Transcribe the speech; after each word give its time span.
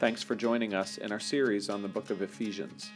Thanks 0.00 0.24
for 0.24 0.34
joining 0.34 0.74
us 0.74 0.98
in 0.98 1.12
our 1.12 1.20
series 1.20 1.70
on 1.70 1.80
the 1.80 1.86
book 1.86 2.10
of 2.10 2.20
Ephesians. 2.20 2.90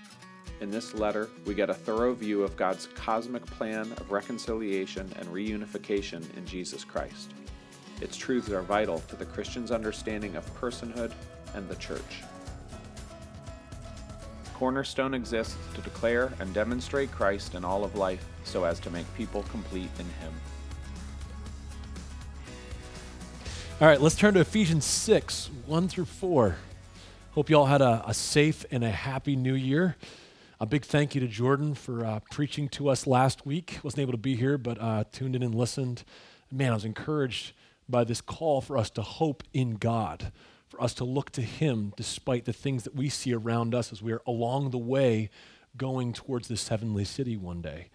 In 0.60 0.68
this 0.68 0.94
letter, 0.94 1.28
we 1.46 1.54
get 1.54 1.70
a 1.70 1.74
thorough 1.74 2.12
view 2.12 2.42
of 2.42 2.56
God's 2.56 2.88
cosmic 2.88 3.46
plan 3.46 3.92
of 3.98 4.10
reconciliation 4.10 5.08
and 5.16 5.28
reunification 5.28 6.24
in 6.36 6.44
Jesus 6.44 6.82
Christ. 6.82 7.34
Its 8.00 8.16
truths 8.16 8.50
are 8.50 8.62
vital 8.62 8.98
to 9.06 9.14
the 9.14 9.24
Christian's 9.26 9.70
understanding 9.70 10.34
of 10.34 10.60
personhood 10.60 11.12
and 11.54 11.68
the 11.68 11.76
church. 11.76 12.24
Cornerstone 14.54 15.14
exists 15.14 15.56
to 15.74 15.80
declare 15.82 16.32
and 16.40 16.52
demonstrate 16.52 17.12
Christ 17.12 17.54
in 17.54 17.64
all 17.64 17.84
of 17.84 17.94
life 17.94 18.26
so 18.42 18.64
as 18.64 18.80
to 18.80 18.90
make 18.90 19.06
people 19.14 19.44
complete 19.52 19.90
in 20.00 20.06
Him. 20.20 20.32
All 23.80 23.86
right, 23.86 24.00
let's 24.00 24.16
turn 24.16 24.34
to 24.34 24.40
Ephesians 24.40 24.84
6 24.84 25.50
1 25.64 25.88
through 25.88 26.06
4. 26.06 26.56
Hope 27.38 27.50
you 27.50 27.56
all 27.56 27.66
had 27.66 27.82
a, 27.82 28.02
a 28.04 28.14
safe 28.14 28.66
and 28.72 28.82
a 28.82 28.90
happy 28.90 29.36
new 29.36 29.54
year. 29.54 29.94
A 30.58 30.66
big 30.66 30.84
thank 30.84 31.14
you 31.14 31.20
to 31.20 31.28
Jordan 31.28 31.72
for 31.72 32.04
uh, 32.04 32.18
preaching 32.32 32.68
to 32.70 32.88
us 32.88 33.06
last 33.06 33.46
week. 33.46 33.78
Wasn't 33.84 34.00
able 34.00 34.10
to 34.10 34.18
be 34.18 34.34
here, 34.34 34.58
but 34.58 34.76
uh, 34.80 35.04
tuned 35.12 35.36
in 35.36 35.44
and 35.44 35.54
listened. 35.54 36.02
Man, 36.50 36.72
I 36.72 36.74
was 36.74 36.84
encouraged 36.84 37.52
by 37.88 38.02
this 38.02 38.20
call 38.20 38.60
for 38.60 38.76
us 38.76 38.90
to 38.90 39.02
hope 39.02 39.44
in 39.54 39.76
God, 39.76 40.32
for 40.66 40.82
us 40.82 40.94
to 40.94 41.04
look 41.04 41.30
to 41.30 41.40
Him 41.40 41.92
despite 41.96 42.44
the 42.44 42.52
things 42.52 42.82
that 42.82 42.96
we 42.96 43.08
see 43.08 43.32
around 43.32 43.72
us 43.72 43.92
as 43.92 44.02
we 44.02 44.10
are 44.10 44.22
along 44.26 44.70
the 44.70 44.76
way 44.78 45.30
going 45.76 46.12
towards 46.12 46.48
this 46.48 46.66
heavenly 46.66 47.04
city 47.04 47.36
one 47.36 47.62
day. 47.62 47.86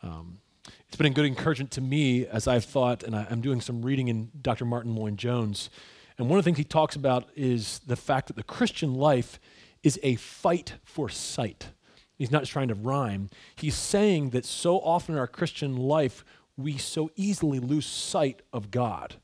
Um, 0.00 0.38
it's 0.86 0.96
been 0.96 1.08
a 1.08 1.10
good 1.10 1.26
encouragement 1.26 1.72
to 1.72 1.80
me 1.80 2.24
as 2.24 2.46
I've 2.46 2.64
thought, 2.64 3.02
and 3.02 3.16
I, 3.16 3.26
am 3.30 3.40
doing 3.40 3.60
some 3.60 3.82
reading 3.82 4.06
in 4.06 4.30
Dr. 4.40 4.64
Martyn 4.64 4.94
Lloyd-Jones. 4.94 5.70
And 6.18 6.28
one 6.28 6.38
of 6.38 6.44
the 6.44 6.48
things 6.48 6.58
he 6.58 6.64
talks 6.64 6.96
about 6.96 7.28
is 7.34 7.80
the 7.86 7.96
fact 7.96 8.28
that 8.28 8.36
the 8.36 8.42
Christian 8.42 8.94
life 8.94 9.38
is 9.82 10.00
a 10.02 10.16
fight 10.16 10.74
for 10.82 11.08
sight. 11.08 11.68
He's 12.16 12.30
not 12.30 12.42
just 12.42 12.52
trying 12.52 12.68
to 12.68 12.74
rhyme. 12.74 13.28
He's 13.56 13.74
saying 13.74 14.30
that 14.30 14.46
so 14.46 14.78
often 14.78 15.14
in 15.14 15.18
our 15.18 15.26
Christian 15.26 15.76
life, 15.76 16.24
we 16.56 16.78
so 16.78 17.10
easily 17.16 17.60
lose 17.60 17.86
sight 17.86 18.40
of 18.52 18.70
God. 18.70 19.16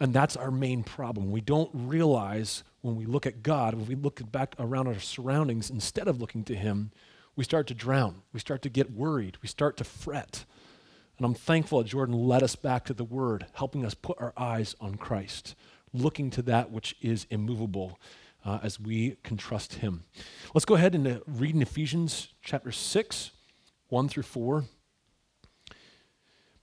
And 0.00 0.14
that's 0.14 0.36
our 0.36 0.52
main 0.52 0.84
problem. 0.84 1.32
We 1.32 1.40
don't 1.40 1.70
realize 1.74 2.62
when 2.82 2.94
we 2.94 3.04
look 3.04 3.26
at 3.26 3.42
God, 3.42 3.74
when 3.74 3.86
we 3.86 3.96
look 3.96 4.20
back 4.30 4.54
around 4.58 4.86
our 4.86 5.00
surroundings, 5.00 5.70
instead 5.70 6.06
of 6.06 6.20
looking 6.20 6.44
to 6.44 6.54
Him, 6.54 6.92
we 7.34 7.42
start 7.42 7.66
to 7.68 7.74
drown. 7.74 8.22
We 8.32 8.38
start 8.38 8.62
to 8.62 8.68
get 8.68 8.92
worried. 8.92 9.38
We 9.42 9.48
start 9.48 9.76
to 9.78 9.84
fret. 9.84 10.44
And 11.16 11.24
I'm 11.24 11.34
thankful 11.34 11.78
that 11.78 11.88
Jordan 11.88 12.14
led 12.14 12.44
us 12.44 12.54
back 12.54 12.84
to 12.84 12.94
the 12.94 13.04
Word, 13.04 13.46
helping 13.54 13.84
us 13.84 13.94
put 13.94 14.20
our 14.20 14.32
eyes 14.36 14.76
on 14.80 14.94
Christ, 14.94 15.56
looking 15.92 16.30
to 16.30 16.42
that 16.42 16.70
which 16.70 16.96
is 17.00 17.26
immovable 17.30 17.98
uh, 18.44 18.58
as 18.62 18.80
we 18.80 19.16
can 19.22 19.36
trust 19.36 19.74
Him. 19.74 20.04
Let's 20.54 20.64
go 20.64 20.74
ahead 20.74 20.94
and 20.94 21.06
uh, 21.06 21.18
read 21.26 21.54
in 21.54 21.62
Ephesians 21.62 22.28
chapter 22.42 22.72
6, 22.72 23.30
1 23.88 24.08
through 24.08 24.22
4. 24.22 24.64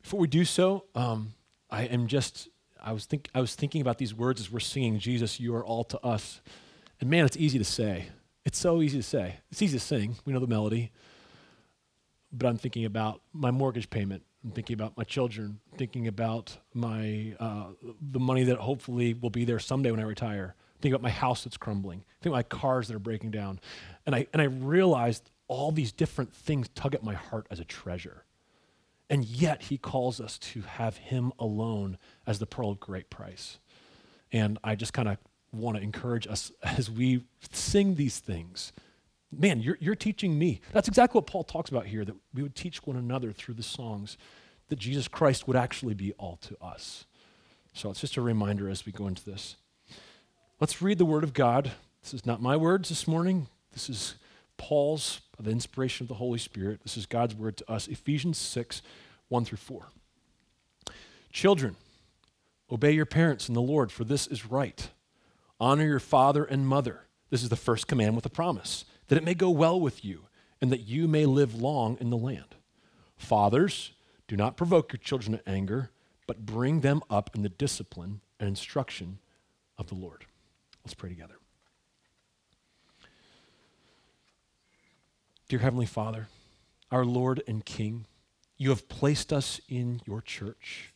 Before 0.01 0.19
we 0.19 0.27
do 0.27 0.45
so, 0.45 0.85
um, 0.93 1.33
I 1.69 1.83
am 1.83 2.07
just, 2.07 2.47
I 2.83 2.91
was, 2.91 3.05
think, 3.05 3.29
I 3.33 3.41
was 3.41 3.55
thinking 3.55 3.81
about 3.81 3.97
these 3.97 4.13
words 4.13 4.39
as 4.39 4.51
we're 4.51 4.59
singing, 4.59 4.99
Jesus, 4.99 5.39
you 5.39 5.55
are 5.55 5.65
all 5.65 5.83
to 5.85 5.99
us. 6.05 6.41
And 7.01 7.09
man, 7.09 7.25
it's 7.25 7.37
easy 7.37 7.57
to 7.57 7.65
say. 7.65 8.09
It's 8.45 8.59
so 8.59 8.81
easy 8.81 8.99
to 8.99 9.03
say. 9.03 9.37
It's 9.51 9.61
easy 9.61 9.79
to 9.79 9.83
sing. 9.83 10.17
We 10.23 10.33
know 10.33 10.39
the 10.39 10.47
melody. 10.47 10.91
But 12.31 12.47
I'm 12.47 12.57
thinking 12.57 12.85
about 12.85 13.21
my 13.33 13.49
mortgage 13.49 13.89
payment 13.89 14.23
I'm 14.45 14.51
thinking 14.51 14.75
about 14.75 14.95
my 14.95 15.03
children, 15.03 15.59
thinking 15.75 16.07
about 16.07 16.55
my 16.75 17.35
uh, 17.39 17.69
the 18.11 18.19
money 18.19 18.43
that 18.43 18.57
hopefully 18.59 19.15
will 19.15 19.31
be 19.31 19.43
there 19.43 19.57
someday 19.57 19.89
when 19.89 19.99
I 19.99 20.03
retire. 20.03 20.53
Think 20.81 20.93
about 20.93 21.01
my 21.01 21.09
house 21.09 21.43
that's 21.43 21.57
crumbling. 21.57 22.03
Think 22.21 22.31
about 22.31 22.37
my 22.37 22.43
cars 22.43 22.87
that 22.87 22.95
are 22.95 22.99
breaking 22.99 23.31
down. 23.31 23.59
And 24.05 24.13
I 24.13 24.27
and 24.33 24.41
I 24.43 24.45
realized 24.45 25.31
all 25.47 25.71
these 25.71 25.91
different 25.91 26.31
things 26.31 26.69
tug 26.75 26.93
at 26.93 27.03
my 27.03 27.15
heart 27.15 27.47
as 27.49 27.59
a 27.59 27.65
treasure. 27.65 28.23
And 29.09 29.25
yet 29.25 29.63
he 29.63 29.79
calls 29.79 30.21
us 30.21 30.37
to 30.39 30.61
have 30.61 30.97
him 30.97 31.31
alone 31.39 31.97
as 32.27 32.37
the 32.37 32.45
pearl 32.45 32.69
of 32.69 32.79
great 32.79 33.09
price. 33.09 33.57
And 34.31 34.59
I 34.63 34.75
just 34.75 34.93
kind 34.93 35.07
of 35.07 35.17
want 35.51 35.77
to 35.77 35.83
encourage 35.83 36.27
us 36.27 36.51
as 36.63 36.91
we 36.91 37.23
sing 37.51 37.95
these 37.95 38.19
things. 38.19 38.73
Man, 39.37 39.59
you're, 39.59 39.77
you're 39.79 39.95
teaching 39.95 40.37
me. 40.37 40.61
That's 40.71 40.87
exactly 40.87 41.17
what 41.17 41.27
Paul 41.27 41.43
talks 41.43 41.69
about 41.69 41.87
here 41.87 42.05
that 42.05 42.15
we 42.33 42.43
would 42.43 42.55
teach 42.55 42.85
one 42.85 42.95
another 42.95 43.31
through 43.31 43.55
the 43.55 43.63
songs 43.63 44.17
that 44.69 44.79
Jesus 44.79 45.07
Christ 45.07 45.47
would 45.47 45.57
actually 45.57 45.93
be 45.93 46.13
all 46.13 46.37
to 46.37 46.57
us. 46.63 47.05
So 47.73 47.89
it's 47.89 48.01
just 48.01 48.17
a 48.17 48.21
reminder 48.21 48.69
as 48.69 48.85
we 48.85 48.91
go 48.91 49.07
into 49.07 49.23
this. 49.23 49.57
Let's 50.59 50.81
read 50.81 50.97
the 50.97 51.05
Word 51.05 51.23
of 51.23 51.33
God. 51.33 51.71
This 52.01 52.13
is 52.13 52.25
not 52.25 52.41
my 52.41 52.55
words 52.55 52.89
this 52.89 53.07
morning. 53.07 53.47
This 53.73 53.89
is 53.89 54.15
Paul's, 54.57 55.21
the 55.39 55.51
inspiration 55.51 56.05
of 56.05 56.07
the 56.07 56.15
Holy 56.15 56.39
Spirit. 56.39 56.81
This 56.83 56.95
is 56.95 57.05
God's 57.05 57.35
Word 57.35 57.57
to 57.57 57.71
us. 57.71 57.87
Ephesians 57.87 58.37
6, 58.37 58.81
1 59.27 59.45
through 59.45 59.57
4. 59.57 59.87
Children, 61.31 61.75
obey 62.71 62.93
your 62.93 63.05
parents 63.05 63.49
in 63.49 63.53
the 63.53 63.61
Lord, 63.61 63.91
for 63.91 64.05
this 64.05 64.27
is 64.27 64.45
right. 64.45 64.89
Honor 65.59 65.85
your 65.85 65.99
father 65.99 66.45
and 66.45 66.65
mother. 66.65 67.01
This 67.29 67.43
is 67.43 67.49
the 67.49 67.57
first 67.57 67.87
command 67.87 68.15
with 68.15 68.25
a 68.25 68.29
promise, 68.29 68.85
that 69.07 69.17
it 69.17 69.23
may 69.23 69.33
go 69.33 69.49
well 69.49 69.79
with 69.79 70.03
you, 70.03 70.25
and 70.61 70.71
that 70.71 70.81
you 70.81 71.07
may 71.07 71.25
live 71.25 71.55
long 71.55 71.97
in 71.99 72.09
the 72.09 72.17
land. 72.17 72.55
Fathers, 73.17 73.91
do 74.27 74.35
not 74.35 74.57
provoke 74.57 74.91
your 74.91 74.99
children 74.99 75.37
to 75.37 75.49
anger, 75.49 75.91
but 76.27 76.45
bring 76.45 76.81
them 76.81 77.01
up 77.09 77.29
in 77.35 77.43
the 77.43 77.49
discipline 77.49 78.21
and 78.39 78.49
instruction 78.49 79.19
of 79.77 79.87
the 79.87 79.95
Lord. 79.95 80.25
Let's 80.83 80.93
pray 80.93 81.09
together. 81.09 81.35
Dear 85.47 85.59
Heavenly 85.59 85.85
Father, 85.85 86.27
our 86.91 87.05
Lord 87.05 87.43
and 87.47 87.63
King, 87.63 88.05
you 88.57 88.69
have 88.69 88.89
placed 88.89 89.31
us 89.31 89.61
in 89.69 90.01
your 90.05 90.21
church. 90.21 90.93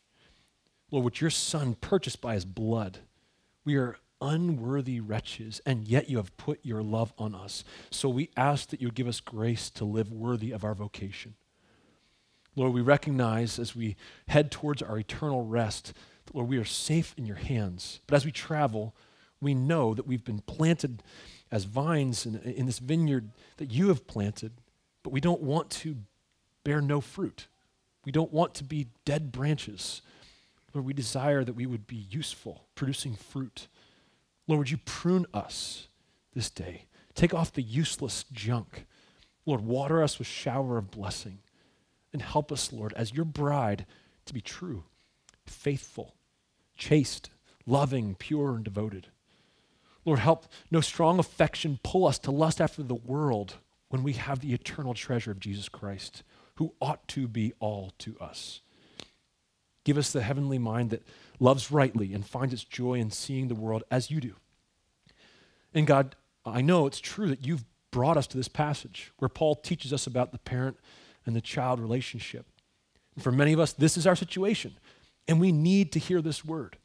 Lord, 0.89 1.05
with 1.05 1.21
your 1.21 1.29
Son 1.29 1.75
purchased 1.75 2.21
by 2.21 2.33
his 2.33 2.45
blood, 2.45 2.99
we 3.63 3.75
are 3.75 3.97
unworthy 4.21 4.99
wretches, 4.99 5.61
and 5.65 5.87
yet 5.87 6.09
you 6.09 6.17
have 6.17 6.35
put 6.37 6.59
your 6.63 6.81
love 6.81 7.13
on 7.17 7.35
us. 7.35 7.63
So 7.89 8.09
we 8.09 8.29
ask 8.35 8.69
that 8.69 8.81
you 8.81 8.91
give 8.91 9.07
us 9.07 9.19
grace 9.19 9.69
to 9.71 9.85
live 9.85 10.11
worthy 10.11 10.51
of 10.51 10.63
our 10.63 10.75
vocation. 10.75 11.35
Lord, 12.55 12.73
we 12.73 12.81
recognize 12.81 13.59
as 13.59 13.75
we 13.75 13.95
head 14.27 14.51
towards 14.51 14.81
our 14.81 14.97
eternal 14.97 15.45
rest, 15.45 15.93
that, 16.25 16.35
Lord, 16.35 16.49
we 16.49 16.57
are 16.57 16.65
safe 16.65 17.13
in 17.17 17.25
your 17.25 17.37
hands. 17.37 18.01
But 18.07 18.15
as 18.15 18.25
we 18.25 18.31
travel, 18.31 18.95
we 19.39 19.53
know 19.53 19.93
that 19.93 20.07
we've 20.07 20.25
been 20.25 20.41
planted 20.41 21.01
as 21.51 21.63
vines 21.63 22.25
in, 22.25 22.35
in 22.37 22.65
this 22.65 22.79
vineyard 22.79 23.29
that 23.57 23.71
you 23.71 23.87
have 23.87 24.07
planted, 24.07 24.51
but 25.03 25.13
we 25.13 25.21
don't 25.21 25.41
want 25.41 25.69
to 25.69 25.97
bear 26.63 26.81
no 26.81 27.01
fruit. 27.01 27.47
We 28.05 28.11
don't 28.11 28.33
want 28.33 28.53
to 28.55 28.63
be 28.63 28.87
dead 29.05 29.31
branches. 29.31 30.01
Lord, 30.73 30.85
we 30.85 30.93
desire 30.93 31.43
that 31.43 31.55
we 31.55 31.65
would 31.65 31.87
be 31.87 32.05
useful, 32.09 32.65
producing 32.75 33.15
fruit. 33.15 33.67
Lord, 34.49 34.57
would 34.57 34.71
you 34.71 34.77
prune 34.77 35.27
us 35.31 35.87
this 36.33 36.49
day? 36.49 36.85
Take 37.13 37.35
off 37.35 37.53
the 37.53 37.61
useless 37.61 38.25
junk. 38.31 38.87
Lord, 39.45 39.61
water 39.61 40.01
us 40.01 40.17
with 40.17 40.27
shower 40.27 40.79
of 40.79 40.89
blessing. 40.89 41.37
And 42.11 42.23
help 42.23 42.51
us, 42.51 42.73
Lord, 42.73 42.91
as 42.93 43.13
your 43.13 43.25
bride, 43.25 43.85
to 44.25 44.33
be 44.33 44.41
true, 44.41 44.85
faithful, 45.45 46.15
chaste, 46.75 47.29
loving, 47.67 48.15
pure, 48.15 48.55
and 48.55 48.63
devoted. 48.63 49.09
Lord, 50.03 50.17
help 50.17 50.47
no 50.71 50.81
strong 50.81 51.19
affection 51.19 51.79
pull 51.83 52.07
us 52.07 52.17
to 52.17 52.31
lust 52.31 52.59
after 52.59 52.81
the 52.81 52.95
world 52.95 53.57
when 53.89 54.01
we 54.01 54.13
have 54.13 54.39
the 54.39 54.53
eternal 54.53 54.95
treasure 54.95 55.29
of 55.29 55.39
Jesus 55.39 55.69
Christ, 55.69 56.23
who 56.55 56.73
ought 56.81 57.07
to 57.09 57.27
be 57.27 57.53
all 57.59 57.91
to 57.99 58.17
us. 58.19 58.61
Give 59.83 59.97
us 59.97 60.11
the 60.11 60.21
heavenly 60.21 60.59
mind 60.59 60.89
that 60.91 61.03
loves 61.39 61.71
rightly 61.71 62.13
and 62.13 62.25
finds 62.25 62.53
its 62.53 62.63
joy 62.63 62.95
in 62.95 63.11
seeing 63.11 63.47
the 63.47 63.55
world 63.55 63.83
as 63.89 64.11
you 64.11 64.19
do. 64.19 64.35
And 65.73 65.85
God, 65.85 66.15
I 66.45 66.61
know 66.61 66.87
it's 66.87 66.99
true 66.99 67.27
that 67.27 67.45
you've 67.45 67.63
brought 67.91 68.17
us 68.17 68.27
to 68.27 68.37
this 68.37 68.47
passage 68.47 69.11
where 69.19 69.29
Paul 69.29 69.55
teaches 69.55 69.93
us 69.93 70.07
about 70.07 70.31
the 70.31 70.37
parent 70.39 70.77
and 71.25 71.35
the 71.35 71.41
child 71.41 71.79
relationship. 71.79 72.45
And 73.15 73.23
for 73.23 73.31
many 73.31 73.53
of 73.53 73.59
us, 73.59 73.73
this 73.73 73.97
is 73.97 74.07
our 74.07 74.15
situation, 74.15 74.77
and 75.27 75.39
we 75.39 75.51
need 75.51 75.91
to 75.93 75.99
hear 75.99 76.21
this 76.21 76.45
word. 76.45 76.77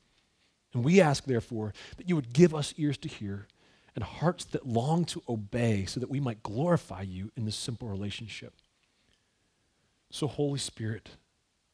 And 0.72 0.84
we 0.84 1.00
ask, 1.00 1.24
therefore, 1.24 1.72
that 1.96 2.08
you 2.08 2.16
would 2.16 2.32
give 2.32 2.54
us 2.54 2.74
ears 2.76 2.98
to 2.98 3.08
hear 3.08 3.46
and 3.94 4.02
hearts 4.02 4.44
that 4.46 4.66
long 4.66 5.04
to 5.04 5.22
obey 5.28 5.84
so 5.84 6.00
that 6.00 6.10
we 6.10 6.18
might 6.18 6.42
glorify 6.42 7.02
you 7.02 7.30
in 7.36 7.44
this 7.44 7.54
simple 7.54 7.88
relationship. 7.88 8.54
So, 10.10 10.26
Holy 10.26 10.58
Spirit, 10.58 11.10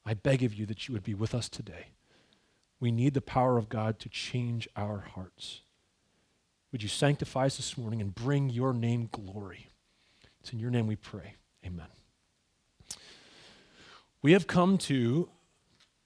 I 0.04 0.14
beg 0.14 0.42
of 0.42 0.54
you 0.54 0.66
that 0.66 0.86
you 0.86 0.92
would 0.92 1.02
be 1.02 1.14
with 1.14 1.34
us 1.34 1.48
today. 1.48 1.88
We 2.78 2.90
need 2.90 3.14
the 3.14 3.20
power 3.20 3.58
of 3.58 3.68
God 3.68 3.98
to 4.00 4.08
change 4.08 4.68
our 4.76 4.98
hearts. 5.14 5.60
Would 6.72 6.82
you 6.82 6.88
sanctify 6.88 7.46
us 7.46 7.56
this 7.56 7.76
morning 7.76 8.00
and 8.00 8.14
bring 8.14 8.48
your 8.48 8.72
name 8.72 9.08
glory? 9.10 9.68
It's 10.40 10.52
in 10.52 10.58
your 10.58 10.70
name 10.70 10.86
we 10.86 10.96
pray. 10.96 11.34
Amen. 11.66 11.86
We 14.22 14.32
have 14.32 14.46
come 14.46 14.78
to 14.78 15.28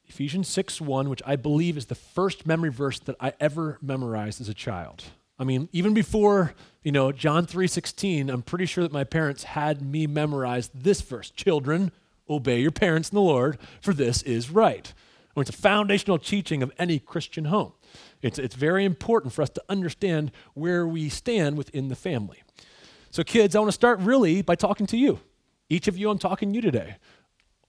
Ephesians 0.06 0.49
6 0.49 0.81
1, 0.81 1.08
which 1.08 1.22
I 1.26 1.37
believe 1.37 1.76
is 1.76 1.87
the 1.87 1.94
first 1.94 2.46
memory 2.46 2.70
verse 2.70 2.99
that 3.00 3.16
I 3.20 3.32
ever 3.40 3.78
memorized 3.82 4.40
as 4.40 4.49
a 4.49 4.55
child. 4.55 5.05
I 5.38 5.44
mean, 5.44 5.69
even 5.72 5.94
before, 5.94 6.55
you 6.82 6.93
know, 6.93 7.10
John 7.12 7.46
3:16, 7.46 8.31
I'm 8.31 8.43
pretty 8.43 8.67
sure 8.67 8.84
that 8.84 8.93
my 8.93 9.05
parents 9.05 9.44
had 9.44 9.82
me 9.82 10.06
memorize 10.06 10.70
this 10.72 11.00
verse. 11.00 11.31
Children, 11.31 11.90
obey 12.31 12.60
your 12.60 12.70
parents 12.70 13.10
in 13.10 13.17
the 13.17 13.22
Lord, 13.22 13.58
for 13.81 13.93
this 13.93 14.22
is 14.22 14.50
right. 14.50 14.93
it's 15.37 15.50
a 15.50 15.52
foundational 15.52 16.19
teaching 16.19 16.62
of 16.62 16.72
any 16.78 17.00
Christian 17.00 17.46
home. 17.46 17.72
It's, 18.23 18.38
it's 18.38 18.55
very 18.55 18.85
important 18.85 19.32
for 19.32 19.43
us 19.43 19.50
to 19.50 19.62
understand 19.69 20.32
where 20.55 20.87
we 20.87 21.08
stand 21.08 21.56
within 21.56 21.88
the 21.88 21.96
family. 21.96 22.43
So, 23.11 23.23
kids, 23.23 23.55
I 23.55 23.61
want 23.61 23.69
to 23.69 23.73
start 23.73 24.00
really 24.00 24.43
by 24.43 24.55
talking 24.56 24.87
to 24.88 24.96
you. 24.96 25.20
Each 25.69 25.88
of 25.88 25.96
you, 25.96 26.11
I'm 26.11 26.19
talking 26.19 26.50
to 26.50 26.55
you 26.55 26.61
today. 26.61 26.96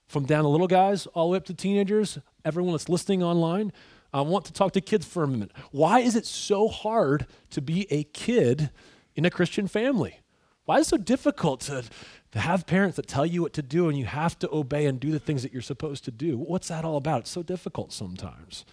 From 0.08 0.24
down 0.24 0.44
to 0.44 0.48
little 0.48 0.66
guys 0.66 1.06
all 1.06 1.28
the 1.28 1.32
way 1.32 1.36
up 1.38 1.44
to 1.46 1.54
teenagers, 1.54 2.18
everyone 2.44 2.72
that's 2.72 2.88
listening 2.88 3.22
online. 3.22 3.72
I 4.12 4.20
want 4.20 4.44
to 4.46 4.52
talk 4.52 4.72
to 4.72 4.80
kids 4.80 5.04
for 5.04 5.24
a 5.24 5.28
minute. 5.28 5.52
Why 5.72 6.00
is 6.00 6.16
it 6.16 6.26
so 6.26 6.68
hard 6.68 7.26
to 7.50 7.60
be 7.60 7.86
a 7.90 8.04
kid 8.04 8.70
in 9.14 9.24
a 9.24 9.30
Christian 9.30 9.68
family? 9.68 10.20
Why 10.64 10.78
is 10.78 10.86
it 10.86 10.90
so 10.90 10.96
difficult 10.96 11.60
to, 11.62 11.84
to 12.32 12.38
have 12.40 12.66
parents 12.66 12.96
that 12.96 13.06
tell 13.06 13.24
you 13.26 13.42
what 13.42 13.52
to 13.54 13.62
do 13.62 13.88
and 13.88 13.98
you 13.98 14.04
have 14.04 14.38
to 14.40 14.48
obey 14.52 14.86
and 14.86 14.98
do 14.98 15.10
the 15.10 15.18
things 15.18 15.42
that 15.42 15.52
you're 15.52 15.62
supposed 15.62 16.04
to 16.04 16.10
do? 16.10 16.36
What's 16.36 16.68
that 16.68 16.84
all 16.84 16.96
about? 16.96 17.20
It's 17.20 17.30
so 17.30 17.42
difficult 17.42 17.92
sometimes. 17.92 18.64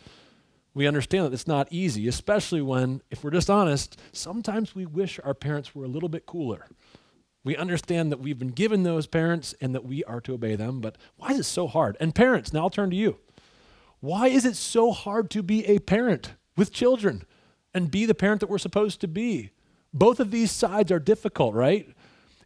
We 0.73 0.87
understand 0.87 1.25
that 1.25 1.33
it's 1.33 1.47
not 1.47 1.67
easy, 1.71 2.07
especially 2.07 2.61
when, 2.61 3.01
if 3.11 3.23
we're 3.23 3.31
just 3.31 3.49
honest, 3.49 3.99
sometimes 4.11 4.73
we 4.73 4.85
wish 4.85 5.19
our 5.23 5.35
parents 5.35 5.75
were 5.75 5.85
a 5.85 5.89
little 5.89 6.09
bit 6.09 6.25
cooler. 6.25 6.67
We 7.43 7.55
understand 7.57 8.11
that 8.11 8.19
we've 8.19 8.39
been 8.39 8.49
given 8.49 8.83
those 8.83 9.05
parents 9.05 9.53
and 9.61 9.75
that 9.75 9.85
we 9.85 10.03
are 10.05 10.21
to 10.21 10.33
obey 10.33 10.55
them, 10.55 10.81
but 10.81 10.97
why 11.17 11.31
is 11.31 11.39
it 11.39 11.43
so 11.43 11.67
hard? 11.67 11.97
And 11.99 12.15
parents, 12.15 12.53
now 12.53 12.61
I'll 12.61 12.69
turn 12.69 12.89
to 12.89 12.95
you. 12.95 13.17
Why 13.99 14.27
is 14.27 14.45
it 14.45 14.55
so 14.55 14.91
hard 14.91 15.29
to 15.31 15.43
be 15.43 15.65
a 15.65 15.79
parent 15.79 16.33
with 16.57 16.73
children 16.73 17.23
and 17.73 17.91
be 17.91 18.05
the 18.05 18.15
parent 18.15 18.39
that 18.39 18.49
we're 18.49 18.57
supposed 18.57 18.99
to 19.01 19.07
be? 19.07 19.51
Both 19.93 20.19
of 20.19 20.31
these 20.31 20.51
sides 20.51 20.91
are 20.91 20.99
difficult, 20.99 21.53
right? 21.53 21.87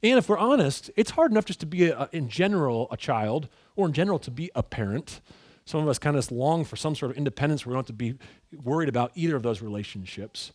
And 0.04 0.18
if 0.18 0.30
we're 0.30 0.38
honest, 0.38 0.92
it's 0.96 1.12
hard 1.12 1.32
enough 1.32 1.46
just 1.46 1.60
to 1.62 1.66
be, 1.66 1.88
a, 1.88 2.10
in 2.12 2.30
general, 2.30 2.88
a 2.92 2.98
child, 2.98 3.50
or 3.76 3.88
in 3.88 3.94
general, 3.94 4.20
to 4.20 4.32
be 4.32 4.52
a 4.54 4.64
parent. 4.64 5.22
Some 5.68 5.82
of 5.82 5.90
us 5.90 6.00
kind 6.00 6.16
of 6.16 6.32
long 6.32 6.64
for 6.64 6.78
some 6.78 6.96
sort 6.96 7.12
of 7.12 7.18
independence 7.18 7.66
where 7.66 7.72
we 7.72 7.76
don't 7.76 7.88
have 7.88 7.88
to 7.88 7.94
be 7.94 8.16
worried 8.64 8.88
about 8.88 9.12
either 9.16 9.36
of 9.36 9.44
those 9.44 9.62
relationships. 9.62 10.54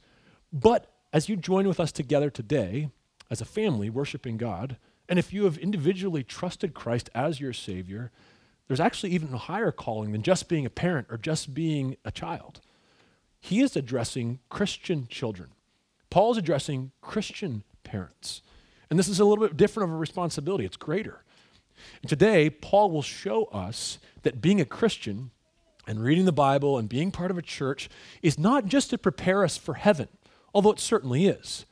But 0.50 0.90
as 1.12 1.28
you 1.28 1.36
join 1.36 1.68
with 1.68 1.78
us 1.78 1.92
together 1.92 2.30
today, 2.30 2.88
as 3.30 3.42
a 3.42 3.44
family, 3.44 3.90
worshiping 3.90 4.38
God, 4.38 4.78
and 5.10 5.18
if 5.18 5.30
you 5.30 5.44
have 5.44 5.58
individually 5.58 6.24
trusted 6.24 6.72
Christ 6.72 7.10
as 7.14 7.40
your 7.40 7.52
Savior, 7.52 8.10
there's 8.66 8.80
actually 8.80 9.12
even 9.12 9.34
a 9.34 9.38
higher 9.38 9.70
calling 9.70 10.12
than 10.12 10.22
just 10.22 10.48
being 10.48 10.64
a 10.64 10.70
parent 10.70 11.08
or 11.10 11.18
just 11.18 11.52
being 11.52 11.98
a 12.06 12.10
child. 12.10 12.62
He 13.38 13.60
is 13.60 13.76
addressing 13.76 14.38
Christian 14.48 15.08
children. 15.08 15.50
Paul 16.08 16.32
is 16.32 16.38
addressing 16.38 16.92
Christian 17.02 17.64
parents. 17.84 18.40
And 18.88 18.98
this 18.98 19.08
is 19.08 19.20
a 19.20 19.26
little 19.26 19.46
bit 19.46 19.58
different 19.58 19.90
of 19.90 19.94
a 19.94 19.98
responsibility, 19.98 20.64
it's 20.64 20.78
greater. 20.78 21.22
And 22.00 22.08
today, 22.08 22.50
Paul 22.50 22.90
will 22.90 23.02
show 23.02 23.44
us 23.46 23.98
that 24.22 24.40
being 24.40 24.60
a 24.60 24.64
Christian 24.64 25.30
and 25.86 26.02
reading 26.02 26.24
the 26.24 26.32
Bible 26.32 26.78
and 26.78 26.88
being 26.88 27.10
part 27.10 27.30
of 27.30 27.38
a 27.38 27.42
church 27.42 27.88
is 28.22 28.38
not 28.38 28.66
just 28.66 28.90
to 28.90 28.98
prepare 28.98 29.44
us 29.44 29.56
for 29.56 29.74
heaven, 29.74 30.08
although 30.54 30.72
it 30.72 30.80
certainly 30.80 31.26
is. 31.26 31.66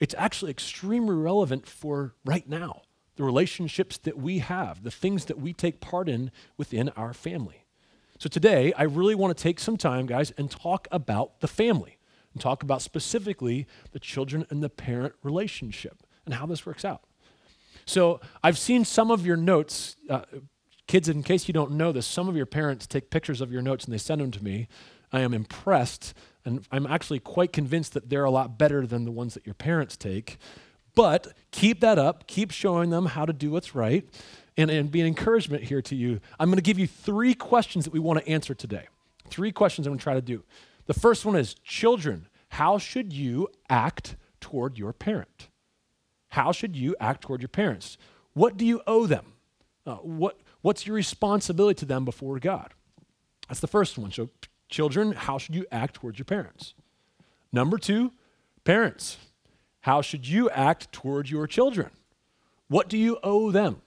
It's 0.00 0.14
actually 0.16 0.50
extremely 0.50 1.16
relevant 1.16 1.66
for 1.66 2.14
right 2.24 2.48
now 2.48 2.82
the 3.16 3.24
relationships 3.24 3.98
that 3.98 4.16
we 4.16 4.38
have, 4.38 4.84
the 4.84 4.92
things 4.92 5.24
that 5.24 5.40
we 5.40 5.52
take 5.52 5.80
part 5.80 6.08
in 6.08 6.30
within 6.56 6.88
our 6.90 7.12
family. 7.12 7.64
So 8.18 8.28
today, 8.28 8.72
I 8.74 8.84
really 8.84 9.16
want 9.16 9.36
to 9.36 9.42
take 9.42 9.58
some 9.58 9.76
time, 9.76 10.06
guys, 10.06 10.30
and 10.32 10.48
talk 10.48 10.86
about 10.92 11.40
the 11.40 11.48
family 11.48 11.98
and 12.32 12.40
talk 12.40 12.62
about 12.62 12.80
specifically 12.80 13.66
the 13.90 13.98
children 13.98 14.46
and 14.50 14.62
the 14.62 14.70
parent 14.70 15.14
relationship 15.24 16.04
and 16.24 16.34
how 16.34 16.46
this 16.46 16.64
works 16.64 16.84
out. 16.84 17.02
So 17.88 18.20
I've 18.42 18.58
seen 18.58 18.84
some 18.84 19.10
of 19.10 19.24
your 19.24 19.38
notes. 19.38 19.96
Uh, 20.10 20.20
kids, 20.86 21.08
in 21.08 21.22
case 21.22 21.48
you 21.48 21.54
don't 21.54 21.70
know 21.70 21.90
this, 21.90 22.06
some 22.06 22.28
of 22.28 22.36
your 22.36 22.44
parents 22.44 22.86
take 22.86 23.08
pictures 23.08 23.40
of 23.40 23.50
your 23.50 23.62
notes 23.62 23.86
and 23.86 23.94
they 23.94 23.98
send 23.98 24.20
them 24.20 24.30
to 24.32 24.44
me. 24.44 24.68
I 25.10 25.20
am 25.20 25.32
impressed, 25.32 26.12
and 26.44 26.66
I'm 26.70 26.86
actually 26.86 27.18
quite 27.18 27.50
convinced 27.50 27.94
that 27.94 28.10
they're 28.10 28.24
a 28.24 28.30
lot 28.30 28.58
better 28.58 28.86
than 28.86 29.06
the 29.06 29.10
ones 29.10 29.32
that 29.32 29.46
your 29.46 29.54
parents 29.54 29.96
take. 29.96 30.36
But 30.94 31.28
keep 31.50 31.80
that 31.80 31.98
up, 31.98 32.26
keep 32.26 32.50
showing 32.50 32.90
them 32.90 33.06
how 33.06 33.24
to 33.24 33.32
do 33.32 33.52
what's 33.52 33.74
right, 33.74 34.06
and, 34.58 34.70
and 34.70 34.90
be 34.90 35.00
an 35.00 35.06
encouragement 35.06 35.64
here 35.64 35.80
to 35.80 35.96
you. 35.96 36.20
I'm 36.38 36.50
going 36.50 36.56
to 36.56 36.62
give 36.62 36.78
you 36.78 36.86
three 36.86 37.32
questions 37.32 37.86
that 37.86 37.94
we 37.94 38.00
want 38.00 38.18
to 38.18 38.28
answer 38.28 38.54
today. 38.54 38.86
Three 39.30 39.50
questions 39.50 39.86
I'm 39.86 39.92
going 39.92 39.98
to 39.98 40.02
try 40.02 40.14
to 40.14 40.20
do. 40.20 40.44
The 40.84 40.94
first 40.94 41.24
one 41.24 41.36
is 41.36 41.54
Children, 41.64 42.28
how 42.50 42.76
should 42.76 43.14
you 43.14 43.48
act 43.70 44.16
toward 44.40 44.76
your 44.76 44.92
parent? 44.92 45.48
How 46.30 46.52
should 46.52 46.76
you 46.76 46.94
act 47.00 47.22
toward 47.22 47.40
your 47.40 47.48
parents? 47.48 47.98
What 48.34 48.56
do 48.56 48.64
you 48.64 48.82
owe 48.86 49.06
them? 49.06 49.32
Uh, 49.86 49.96
what, 49.96 50.38
what's 50.60 50.86
your 50.86 50.96
responsibility 50.96 51.78
to 51.80 51.86
them 51.86 52.04
before 52.04 52.38
God? 52.38 52.74
That's 53.48 53.60
the 53.60 53.66
first 53.66 53.96
one. 53.96 54.12
So, 54.12 54.28
children, 54.68 55.12
how 55.12 55.38
should 55.38 55.54
you 55.54 55.64
act 55.72 55.94
towards 55.94 56.18
your 56.18 56.26
parents? 56.26 56.74
Number 57.52 57.78
two, 57.78 58.12
parents, 58.64 59.16
how 59.80 60.02
should 60.02 60.28
you 60.28 60.50
act 60.50 60.92
toward 60.92 61.30
your 61.30 61.46
children? 61.46 61.90
What 62.68 62.88
do 62.88 62.98
you 62.98 63.18
owe 63.22 63.50
them? 63.50 63.80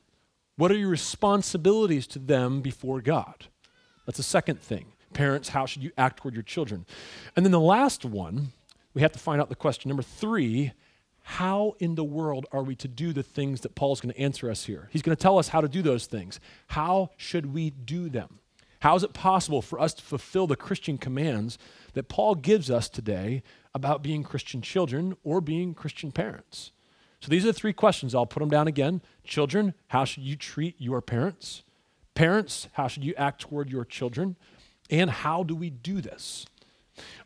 What 0.55 0.71
are 0.71 0.77
your 0.77 0.89
responsibilities 0.89 2.07
to 2.07 2.19
them 2.19 2.61
before 2.61 3.01
God? 3.01 3.45
That's 4.05 4.17
the 4.17 4.23
second 4.23 4.59
thing. 4.59 4.93
Parents, 5.13 5.49
how 5.49 5.65
should 5.65 5.83
you 5.83 5.91
act 5.97 6.17
toward 6.17 6.33
your 6.33 6.43
children? 6.43 6.85
And 7.35 7.45
then 7.45 7.51
the 7.51 7.59
last 7.59 8.03
one, 8.03 8.49
we 8.93 9.01
have 9.01 9.11
to 9.11 9.19
find 9.19 9.39
out 9.39 9.49
the 9.49 9.55
question 9.55 9.89
number 9.89 10.03
three 10.03 10.73
how 11.23 11.75
in 11.79 11.95
the 11.95 12.03
world 12.03 12.45
are 12.51 12.63
we 12.63 12.75
to 12.75 12.87
do 12.87 13.13
the 13.13 13.23
things 13.23 13.61
that 13.61 13.75
Paul's 13.75 14.01
going 14.01 14.13
to 14.13 14.19
answer 14.19 14.49
us 14.49 14.65
here? 14.65 14.89
He's 14.91 15.01
going 15.01 15.15
to 15.15 15.21
tell 15.21 15.37
us 15.37 15.49
how 15.49 15.61
to 15.61 15.67
do 15.67 15.81
those 15.81 16.05
things. 16.05 16.39
How 16.67 17.11
should 17.17 17.53
we 17.53 17.69
do 17.69 18.09
them? 18.09 18.39
How 18.79 18.95
is 18.95 19.03
it 19.03 19.13
possible 19.13 19.61
for 19.61 19.79
us 19.79 19.93
to 19.93 20.01
fulfill 20.01 20.47
the 20.47 20.55
Christian 20.55 20.97
commands 20.97 21.59
that 21.93 22.09
Paul 22.09 22.33
gives 22.33 22.71
us 22.71 22.89
today 22.89 23.43
about 23.75 24.01
being 24.01 24.23
Christian 24.23 24.61
children 24.61 25.15
or 25.23 25.39
being 25.39 25.75
Christian 25.75 26.11
parents? 26.11 26.71
So 27.19 27.29
these 27.29 27.43
are 27.43 27.47
the 27.47 27.53
three 27.53 27.73
questions. 27.73 28.15
I'll 28.15 28.25
put 28.25 28.39
them 28.39 28.49
down 28.49 28.67
again. 28.67 29.01
Children, 29.23 29.75
how 29.89 30.05
should 30.05 30.23
you 30.23 30.35
treat 30.35 30.75
your 30.79 31.01
parents? 31.01 31.61
Parents, 32.15 32.67
how 32.73 32.87
should 32.87 33.03
you 33.03 33.13
act 33.15 33.41
toward 33.41 33.69
your 33.69 33.85
children? 33.85 34.35
And 34.89 35.11
how 35.11 35.43
do 35.43 35.55
we 35.55 35.69
do 35.69 36.01
this? 36.01 36.47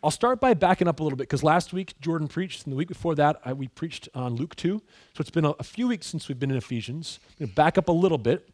I'll 0.03 0.11
start 0.11 0.39
by 0.39 0.53
backing 0.53 0.87
up 0.87 0.99
a 0.99 1.03
little 1.03 1.17
bit 1.17 1.23
because 1.23 1.43
last 1.43 1.73
week 1.73 1.99
Jordan 2.01 2.27
preached, 2.27 2.65
and 2.65 2.71
the 2.71 2.77
week 2.77 2.87
before 2.87 3.15
that 3.15 3.39
I, 3.45 3.53
we 3.53 3.67
preached 3.67 4.09
on 4.13 4.35
Luke 4.35 4.55
2. 4.55 4.81
So 5.13 5.21
it's 5.21 5.29
been 5.29 5.45
a, 5.45 5.51
a 5.51 5.63
few 5.63 5.87
weeks 5.87 6.07
since 6.07 6.27
we've 6.27 6.39
been 6.39 6.51
in 6.51 6.57
Ephesians. 6.57 7.19
Back 7.55 7.77
up 7.77 7.89
a 7.89 7.93
little 7.93 8.17
bit. 8.17 8.49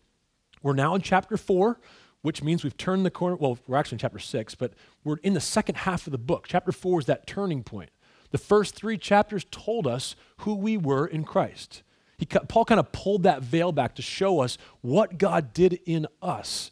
We're 0.63 0.73
now 0.73 0.95
in 0.95 1.01
chapter 1.01 1.37
4 1.37 1.79
which 2.21 2.43
means 2.43 2.63
we've 2.63 2.77
turned 2.77 3.05
the 3.05 3.11
corner. 3.11 3.35
Well, 3.35 3.57
we're 3.67 3.77
actually 3.77 3.95
in 3.95 3.99
chapter 3.99 4.19
six, 4.19 4.55
but 4.55 4.73
we're 5.03 5.17
in 5.17 5.33
the 5.33 5.41
second 5.41 5.75
half 5.75 6.05
of 6.07 6.11
the 6.11 6.17
book. 6.17 6.45
Chapter 6.47 6.71
four 6.71 6.99
is 6.99 7.05
that 7.07 7.27
turning 7.27 7.63
point. 7.63 7.89
The 8.31 8.37
first 8.37 8.75
three 8.75 8.97
chapters 8.97 9.45
told 9.51 9.87
us 9.87 10.15
who 10.37 10.55
we 10.55 10.77
were 10.77 11.05
in 11.05 11.23
Christ. 11.23 11.83
He, 12.17 12.25
Paul 12.25 12.65
kind 12.65 12.79
of 12.79 12.91
pulled 12.91 13.23
that 13.23 13.41
veil 13.41 13.71
back 13.71 13.95
to 13.95 14.01
show 14.01 14.39
us 14.41 14.57
what 14.81 15.17
God 15.17 15.53
did 15.53 15.79
in 15.85 16.07
us 16.21 16.71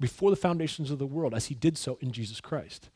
before 0.00 0.30
the 0.30 0.36
foundations 0.36 0.90
of 0.90 0.98
the 0.98 1.06
world 1.06 1.34
as 1.34 1.46
he 1.46 1.54
did 1.54 1.78
so 1.78 1.98
in 2.00 2.12
Jesus 2.12 2.40
Christ. 2.40 2.90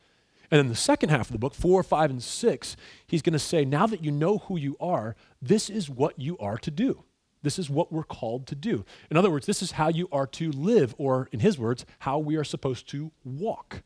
And 0.51 0.59
then 0.59 0.67
the 0.67 0.75
second 0.75 1.09
half 1.09 1.27
of 1.27 1.31
the 1.31 1.39
book, 1.39 1.55
four, 1.55 1.81
five, 1.81 2.09
and 2.09 2.21
six, 2.21 2.75
he's 3.07 3.21
going 3.21 3.33
to 3.33 3.39
say, 3.39 3.63
now 3.63 3.87
that 3.87 4.03
you 4.03 4.11
know 4.11 4.39
who 4.39 4.57
you 4.57 4.75
are, 4.81 5.15
this 5.41 5.69
is 5.69 5.89
what 5.89 6.19
you 6.19 6.37
are 6.39 6.57
to 6.57 6.69
do. 6.69 7.03
This 7.41 7.57
is 7.57 7.69
what 7.69 7.91
we're 7.91 8.03
called 8.03 8.45
to 8.47 8.55
do. 8.55 8.85
In 9.09 9.17
other 9.17 9.31
words, 9.31 9.45
this 9.45 9.61
is 9.61 9.71
how 9.71 9.87
you 9.87 10.07
are 10.11 10.27
to 10.27 10.51
live, 10.51 10.93
or 10.97 11.29
in 11.31 11.39
his 11.39 11.57
words, 11.57 11.85
how 11.99 12.19
we 12.19 12.35
are 12.35 12.43
supposed 12.43 12.87
to 12.89 13.11
walk. 13.23 13.81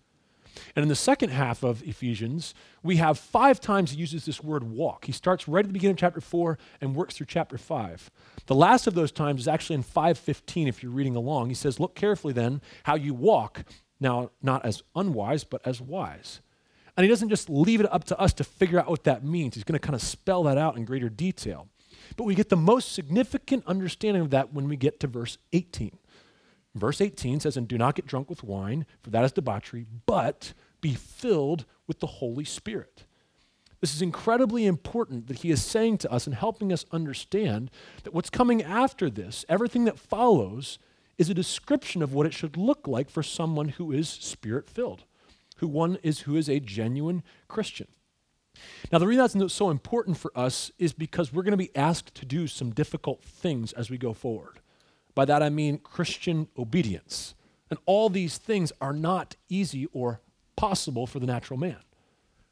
And 0.76 0.84
in 0.84 0.90
the 0.90 0.96
second 0.96 1.30
half 1.30 1.64
of 1.64 1.84
Ephesians, 1.84 2.54
we 2.82 2.98
have 2.98 3.20
five 3.20 3.60
times 3.60 3.92
he 3.92 3.98
uses 3.98 4.26
this 4.26 4.42
word 4.42 4.64
walk. 4.64 5.06
He 5.06 5.12
starts 5.12 5.48
right 5.48 5.64
at 5.64 5.68
the 5.68 5.74
beginning 5.74 5.94
of 5.94 6.00
chapter 6.00 6.22
4 6.22 6.58
and 6.82 6.96
works 6.96 7.16
through 7.16 7.28
chapter 7.28 7.58
5. 7.58 8.10
The 8.48 8.56
last 8.56 8.88
of 8.88 8.94
those 8.94 9.12
times 9.12 9.42
is 9.42 9.48
actually 9.48 9.76
in 9.76 9.84
515 9.84 10.68
if 10.68 10.82
you're 10.82 10.92
reading 10.92 11.16
along. 11.16 11.50
He 11.50 11.56
says, 11.56 11.80
Look 11.80 11.96
carefully 11.96 12.34
then 12.34 12.62
how 12.84 12.96
you 12.96 13.14
walk, 13.14 13.66
now 14.00 14.32
not 14.42 14.66
as 14.66 14.82
unwise, 14.96 15.44
but 15.44 15.62
as 15.66 15.82
wise. 15.82 16.42
And 16.98 17.04
he 17.04 17.10
doesn't 17.10 17.30
just 17.30 17.50
leave 17.50 17.82
it 17.82 17.92
up 17.92 18.06
to 18.06 18.20
us 18.20 18.34
to 18.34 18.44
figure 18.44 18.80
out 18.80 18.90
what 18.90 19.04
that 19.04 19.24
means. 19.24 19.56
He's 19.56 19.64
going 19.64 19.80
to 19.80 19.86
kind 19.86 19.96
of 19.96 20.02
spell 20.02 20.44
that 20.44 20.58
out 20.58 20.78
in 20.78 20.86
greater 20.86 21.10
detail. 21.10 21.68
But 22.16 22.24
we 22.24 22.36
get 22.36 22.50
the 22.50 22.56
most 22.56 22.94
significant 22.94 23.66
understanding 23.68 24.22
of 24.22 24.30
that 24.30 24.54
when 24.54 24.68
we 24.68 24.78
get 24.78 25.00
to 25.02 25.08
verse 25.08 25.38
18. 25.52 25.98
Verse 26.74 27.02
18 27.02 27.40
says, 27.40 27.58
And 27.58 27.68
do 27.68 27.78
not 27.78 27.96
get 27.96 28.06
drunk 28.06 28.30
with 28.30 28.44
wine, 28.44 28.86
for 29.02 29.10
that 29.10 29.24
is 29.24 29.32
debauchery, 29.32 29.86
but 30.06 30.54
be 30.82 30.94
filled 30.94 31.66
with 31.88 32.00
the 32.00 32.08
Holy 32.08 32.46
Spirit. 32.46 33.06
This 33.82 33.94
is 33.94 34.02
incredibly 34.02 34.66
important 34.66 35.28
that 35.28 35.40
he 35.40 35.52
is 35.52 35.62
saying 35.62 36.00
to 36.00 36.12
us 36.12 36.26
and 36.26 36.36
helping 36.36 36.74
us 36.74 36.86
understand 36.92 37.70
that 38.04 38.14
what's 38.14 38.30
coming 38.30 38.64
after 38.64 39.10
this, 39.10 39.46
everything 39.48 39.86
that 39.86 40.00
follows, 40.00 40.80
is 41.18 41.30
a 41.30 41.34
description 41.34 42.02
of 42.02 42.14
what 42.14 42.26
it 42.26 42.34
should 42.34 42.58
look 42.58 42.88
like 42.88 43.10
for 43.10 43.24
someone 43.24 43.70
who 43.70 43.92
is 43.92 44.10
spirit 44.10 44.70
filled, 44.70 45.04
who 45.56 45.68
one 45.68 45.98
is 46.04 46.22
who 46.22 46.36
is 46.36 46.50
a 46.50 46.60
genuine 46.60 47.24
Christian. 47.48 47.88
Now, 48.92 49.00
the 49.00 49.08
reason 49.08 49.40
that's 49.40 49.54
so 49.54 49.70
important 49.70 50.18
for 50.18 50.32
us 50.36 50.72
is 50.78 50.94
because 50.94 51.34
we're 51.34 51.44
going 51.44 51.52
to 51.52 51.58
be 51.58 51.76
asked 51.76 52.16
to 52.16 52.26
do 52.26 52.48
some 52.48 52.72
difficult 52.72 53.24
things 53.24 53.74
as 53.74 53.90
we 53.90 53.98
go 53.98 54.14
forward. 54.14 54.60
By 55.14 55.26
that 55.26 55.44
I 55.44 55.50
mean 55.50 55.80
Christian 55.80 56.48
obedience. 56.58 57.36
And 57.70 57.80
all 57.86 58.10
these 58.10 58.38
things 58.38 58.72
are 58.80 58.94
not 58.94 59.36
easy 59.50 59.88
or 59.92 60.22
possible 60.56 61.08
for 61.08 61.20
the 61.20 61.26
natural 61.26 61.60
man. 61.60 61.80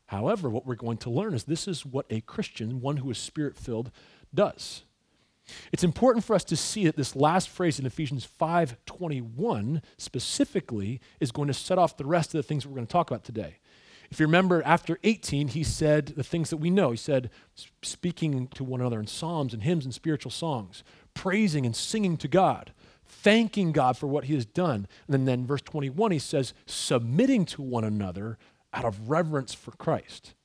However, 0.08 0.50
what 0.50 0.66
we're 0.66 0.76
going 0.76 0.98
to 0.98 1.10
learn 1.10 1.34
is 1.34 1.44
this 1.44 1.68
is 1.68 1.86
what 1.86 2.06
a 2.10 2.22
Christian, 2.22 2.82
one 2.82 2.98
who 2.98 3.10
is 3.12 3.18
spirit 3.18 3.58
filled, 3.58 3.92
does. 4.34 4.84
It's 5.72 5.84
important 5.84 6.24
for 6.24 6.36
us 6.36 6.44
to 6.46 6.56
see 6.56 6.86
that 6.86 6.96
this 6.96 7.16
last 7.16 7.50
phrase 7.50 7.80
in 7.80 7.86
Ephesians 7.86 8.28
5:21 8.40 9.82
specifically 9.98 11.02
is 11.20 11.32
going 11.32 11.48
to 11.48 11.54
set 11.54 11.78
off 11.78 11.98
the 11.98 12.06
rest 12.06 12.34
of 12.34 12.40
the 12.40 12.44
things 12.44 12.66
we're 12.66 12.76
going 12.76 12.88
to 12.88 12.92
talk 12.92 13.12
about 13.12 13.24
today. 13.24 13.58
If 14.12 14.20
you 14.20 14.28
remember, 14.28 14.62
after 14.64 15.00
18, 15.04 15.50
he 15.50 15.64
said 15.64 16.08
the 16.08 16.24
things 16.24 16.52
that 16.52 16.58
we 16.58 16.70
know. 16.70 16.92
He 16.92 16.98
said, 16.98 17.32
speaking 17.82 18.48
to 18.50 18.64
one 18.64 18.80
another 18.80 19.00
in 19.00 19.08
psalms 19.08 19.56
and 19.56 19.64
hymns 19.64 19.86
and 19.86 19.94
spiritual 19.94 20.32
songs, 20.32 20.84
praising 21.16 21.66
and 21.66 21.76
singing 21.76 22.18
to 22.18 22.28
God, 22.28 22.74
thanking 23.06 23.72
God 23.72 23.98
for 23.98 24.06
what 24.06 24.26
he 24.26 24.36
has 24.36 24.46
done. 24.46 24.88
And 25.08 25.14
then, 25.14 25.26
then 25.26 25.48
verse 25.48 25.64
21, 25.64 26.12
he 26.12 26.20
says, 26.20 26.54
submitting 26.68 27.46
to 27.48 27.64
one 27.64 27.84
another 27.84 28.38
out 28.72 28.86
of 28.86 29.10
reverence 29.10 29.56
for 29.56 29.72
Christ. 29.72 30.36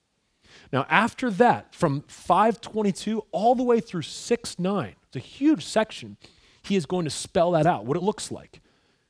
Now, 0.73 0.87
after 0.89 1.31
that, 1.31 1.75
from 1.75 2.03
522 2.09 3.25
all 3.31 3.55
the 3.55 3.63
way 3.63 3.81
through 3.81 4.03
6 4.03 4.59
9, 4.59 4.97
it's 5.07 5.17
a 5.17 5.21
huge 5.21 5.65
section, 5.65 6.17
he 6.63 6.77
is 6.77 6.87
going 6.87 7.05
to 7.05 7.11
spell 7.11 7.53
that 7.53 7.67
out, 7.67 7.87
what 7.87 7.97
it 7.97 8.03
looks 8.03 8.31
like. 8.31 8.61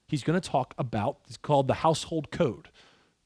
He's 0.07 0.23
going 0.23 0.41
to 0.41 0.49
talk 0.49 0.75
about, 0.79 1.19
it's 1.27 1.37
called 1.37 1.67
the 1.67 1.75
household 1.75 2.31
code 2.31 2.69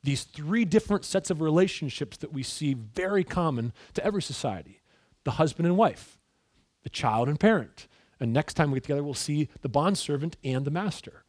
these 0.03 0.25
three 0.25 0.65
different 0.65 1.05
sets 1.05 1.31
of 1.31 1.41
relationships 1.41 2.17
that 2.19 2.33
we 2.33 2.43
see 2.43 2.75
very 2.75 3.25
common 3.25 3.73
to 3.95 4.05
every 4.05 4.23
society 4.23 4.81
the 5.25 5.33
husband 5.33 5.67
and 5.67 5.77
wife, 5.77 6.19
the 6.83 6.91
child 6.91 7.29
and 7.29 7.39
parent. 7.39 7.87
And 8.19 8.33
next 8.33 8.55
time 8.55 8.73
we 8.73 8.77
get 8.77 8.85
together, 8.85 9.05
we'll 9.05 9.15
see 9.15 9.49
the 9.61 9.69
bondservant 9.69 10.37
and 10.43 10.65
the 10.65 10.71
master. 10.71 11.22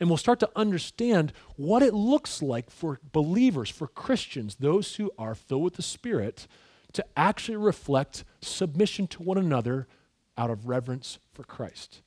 And 0.00 0.08
we'll 0.08 0.16
start 0.16 0.40
to 0.40 0.50
understand 0.56 1.32
what 1.56 1.82
it 1.82 1.94
looks 1.94 2.42
like 2.42 2.70
for 2.70 3.00
believers, 3.12 3.70
for 3.70 3.86
Christians, 3.86 4.56
those 4.56 4.96
who 4.96 5.10
are 5.18 5.34
filled 5.34 5.62
with 5.62 5.74
the 5.74 5.82
Spirit, 5.82 6.46
to 6.92 7.04
actually 7.16 7.56
reflect 7.56 8.24
submission 8.40 9.06
to 9.08 9.22
one 9.22 9.38
another 9.38 9.86
out 10.36 10.50
of 10.50 10.68
reverence 10.68 11.18
for 11.32 11.44
Christ. 11.44 12.02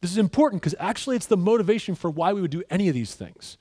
This 0.00 0.10
is 0.10 0.18
important 0.18 0.62
because 0.62 0.74
actually 0.78 1.16
it's 1.16 1.26
the 1.26 1.36
motivation 1.36 1.94
for 1.94 2.10
why 2.10 2.32
we 2.32 2.40
would 2.40 2.50
do 2.50 2.64
any 2.70 2.88
of 2.88 2.94
these 2.94 3.14
things. 3.14 3.56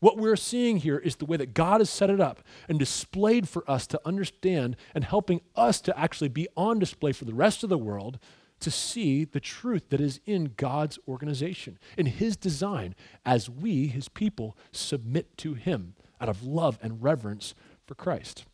What 0.00 0.18
we're 0.18 0.36
seeing 0.36 0.78
here 0.78 0.98
is 0.98 1.16
the 1.16 1.24
way 1.24 1.36
that 1.38 1.54
God 1.54 1.80
has 1.80 1.88
set 1.88 2.10
it 2.10 2.20
up 2.20 2.40
and 2.68 2.78
displayed 2.78 3.48
for 3.48 3.68
us 3.70 3.86
to 3.86 4.00
understand 4.04 4.76
and 4.94 5.02
helping 5.02 5.40
us 5.56 5.80
to 5.82 5.98
actually 5.98 6.28
be 6.28 6.48
on 6.56 6.78
display 6.78 7.12
for 7.12 7.24
the 7.24 7.32
rest 7.32 7.62
of 7.62 7.70
the 7.70 7.78
world 7.78 8.18
to 8.60 8.70
see 8.70 9.24
the 9.24 9.40
truth 9.40 9.90
that 9.90 10.00
is 10.00 10.20
in 10.26 10.52
God's 10.56 10.98
organization, 11.06 11.78
in 11.98 12.06
His 12.06 12.36
design, 12.36 12.94
as 13.24 13.50
we, 13.50 13.86
His 13.86 14.08
people, 14.08 14.56
submit 14.72 15.36
to 15.38 15.54
Him 15.54 15.94
out 16.20 16.28
of 16.28 16.44
love 16.44 16.78
and 16.82 17.02
reverence 17.02 17.54
for 17.86 17.94
Christ. 17.94 18.44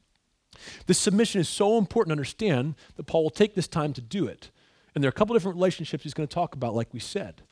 This 0.86 0.98
submission 0.98 1.40
is 1.40 1.48
so 1.48 1.78
important 1.78 2.10
to 2.10 2.14
understand 2.14 2.74
that 2.96 3.04
Paul 3.04 3.22
will 3.22 3.30
take 3.30 3.54
this 3.54 3.68
time 3.68 3.92
to 3.94 4.00
do 4.00 4.26
it. 4.26 4.50
And 4.94 5.02
there 5.02 5.08
are 5.08 5.10
a 5.10 5.12
couple 5.14 5.34
different 5.34 5.56
relationships 5.56 6.02
he's 6.02 6.14
going 6.14 6.28
to 6.28 6.34
talk 6.34 6.54
about, 6.54 6.74
like 6.74 6.92
we 6.92 7.00
said. 7.00 7.42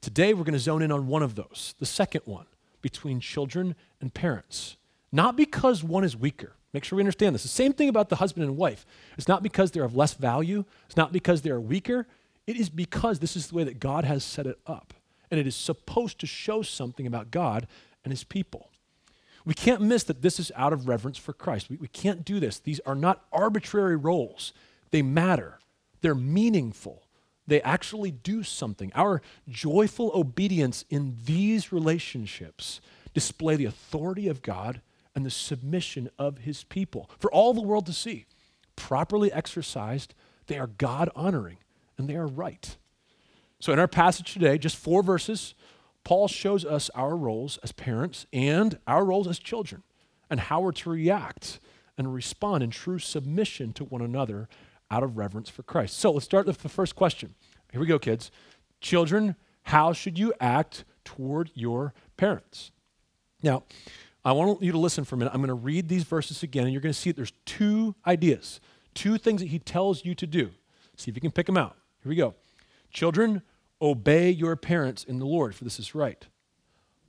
Today, 0.00 0.32
we're 0.32 0.44
going 0.44 0.54
to 0.54 0.58
zone 0.58 0.82
in 0.82 0.92
on 0.92 1.06
one 1.06 1.22
of 1.22 1.34
those, 1.34 1.74
the 1.78 1.86
second 1.86 2.22
one 2.24 2.46
between 2.80 3.20
children 3.20 3.74
and 4.00 4.14
parents. 4.14 4.76
Not 5.12 5.36
because 5.36 5.82
one 5.82 6.04
is 6.04 6.16
weaker. 6.16 6.54
Make 6.78 6.84
sure 6.84 6.96
we 6.96 7.02
understand 7.02 7.34
this. 7.34 7.42
The 7.42 7.48
same 7.48 7.72
thing 7.72 7.88
about 7.88 8.08
the 8.08 8.14
husband 8.14 8.46
and 8.46 8.56
wife. 8.56 8.86
It's 9.16 9.26
not 9.26 9.42
because 9.42 9.72
they're 9.72 9.82
of 9.82 9.96
less 9.96 10.14
value, 10.14 10.64
it's 10.86 10.96
not 10.96 11.12
because 11.12 11.42
they're 11.42 11.58
weaker. 11.58 12.06
It 12.46 12.56
is 12.56 12.68
because 12.68 13.18
this 13.18 13.34
is 13.34 13.48
the 13.48 13.56
way 13.56 13.64
that 13.64 13.80
God 13.80 14.04
has 14.04 14.22
set 14.22 14.46
it 14.46 14.60
up. 14.64 14.94
And 15.28 15.40
it 15.40 15.46
is 15.48 15.56
supposed 15.56 16.20
to 16.20 16.26
show 16.28 16.62
something 16.62 17.04
about 17.04 17.32
God 17.32 17.66
and 18.04 18.12
his 18.12 18.22
people. 18.22 18.70
We 19.44 19.54
can't 19.54 19.80
miss 19.80 20.04
that 20.04 20.22
this 20.22 20.38
is 20.38 20.52
out 20.54 20.72
of 20.72 20.86
reverence 20.86 21.18
for 21.18 21.32
Christ. 21.32 21.68
We, 21.68 21.78
we 21.78 21.88
can't 21.88 22.24
do 22.24 22.38
this. 22.38 22.60
These 22.60 22.78
are 22.86 22.94
not 22.94 23.24
arbitrary 23.32 23.96
roles, 23.96 24.52
they 24.92 25.02
matter, 25.02 25.58
they're 26.00 26.14
meaningful 26.14 27.02
they 27.48 27.62
actually 27.62 28.10
do 28.10 28.42
something. 28.42 28.92
Our 28.94 29.22
joyful 29.48 30.12
obedience 30.14 30.84
in 30.90 31.16
these 31.24 31.72
relationships 31.72 32.82
display 33.14 33.56
the 33.56 33.64
authority 33.64 34.28
of 34.28 34.42
God 34.42 34.82
and 35.18 35.26
the 35.26 35.30
submission 35.30 36.08
of 36.16 36.38
his 36.38 36.62
people 36.62 37.10
for 37.18 37.28
all 37.32 37.52
the 37.52 37.60
world 37.60 37.84
to 37.86 37.92
see. 37.92 38.24
Properly 38.76 39.32
exercised, 39.32 40.14
they 40.46 40.56
are 40.56 40.68
God 40.68 41.10
honoring 41.16 41.56
and 41.96 42.08
they 42.08 42.14
are 42.14 42.28
right. 42.28 42.76
So, 43.58 43.72
in 43.72 43.80
our 43.80 43.88
passage 43.88 44.32
today, 44.32 44.58
just 44.58 44.76
four 44.76 45.02
verses, 45.02 45.56
Paul 46.04 46.28
shows 46.28 46.64
us 46.64 46.88
our 46.94 47.16
roles 47.16 47.58
as 47.64 47.72
parents 47.72 48.26
and 48.32 48.78
our 48.86 49.04
roles 49.04 49.26
as 49.26 49.40
children 49.40 49.82
and 50.30 50.38
how 50.38 50.60
we're 50.60 50.70
to 50.70 50.90
react 50.90 51.58
and 51.96 52.14
respond 52.14 52.62
in 52.62 52.70
true 52.70 53.00
submission 53.00 53.72
to 53.72 53.84
one 53.84 54.02
another 54.02 54.48
out 54.88 55.02
of 55.02 55.16
reverence 55.16 55.48
for 55.48 55.64
Christ. 55.64 55.98
So 55.98 56.12
let's 56.12 56.26
start 56.26 56.46
with 56.46 56.58
the 56.58 56.68
first 56.68 56.94
question. 56.94 57.34
Here 57.72 57.80
we 57.80 57.88
go, 57.88 57.98
kids. 57.98 58.30
Children, 58.80 59.34
how 59.64 59.92
should 59.92 60.16
you 60.16 60.32
act 60.38 60.84
toward 61.04 61.50
your 61.54 61.92
parents? 62.16 62.70
Now, 63.42 63.64
I 64.28 64.32
want 64.32 64.62
you 64.62 64.72
to 64.72 64.78
listen 64.78 65.04
for 65.04 65.14
a 65.14 65.18
minute. 65.18 65.32
I'm 65.32 65.40
going 65.40 65.48
to 65.48 65.54
read 65.54 65.88
these 65.88 66.04
verses 66.04 66.42
again, 66.42 66.64
and 66.64 66.72
you're 66.72 66.82
going 66.82 66.92
to 66.92 66.98
see 66.98 67.08
that 67.10 67.16
there's 67.16 67.32
two 67.46 67.94
ideas, 68.06 68.60
two 68.92 69.16
things 69.16 69.40
that 69.40 69.48
he 69.48 69.58
tells 69.58 70.04
you 70.04 70.14
to 70.16 70.26
do. 70.26 70.50
See 70.96 71.10
if 71.10 71.16
you 71.16 71.20
can 71.22 71.30
pick 71.30 71.46
them 71.46 71.56
out. 71.56 71.76
Here 72.02 72.10
we 72.10 72.16
go. 72.16 72.34
Children, 72.90 73.40
obey 73.80 74.30
your 74.30 74.54
parents 74.54 75.02
in 75.02 75.18
the 75.18 75.24
Lord, 75.24 75.54
for 75.54 75.64
this 75.64 75.78
is 75.78 75.94
right. 75.94 76.26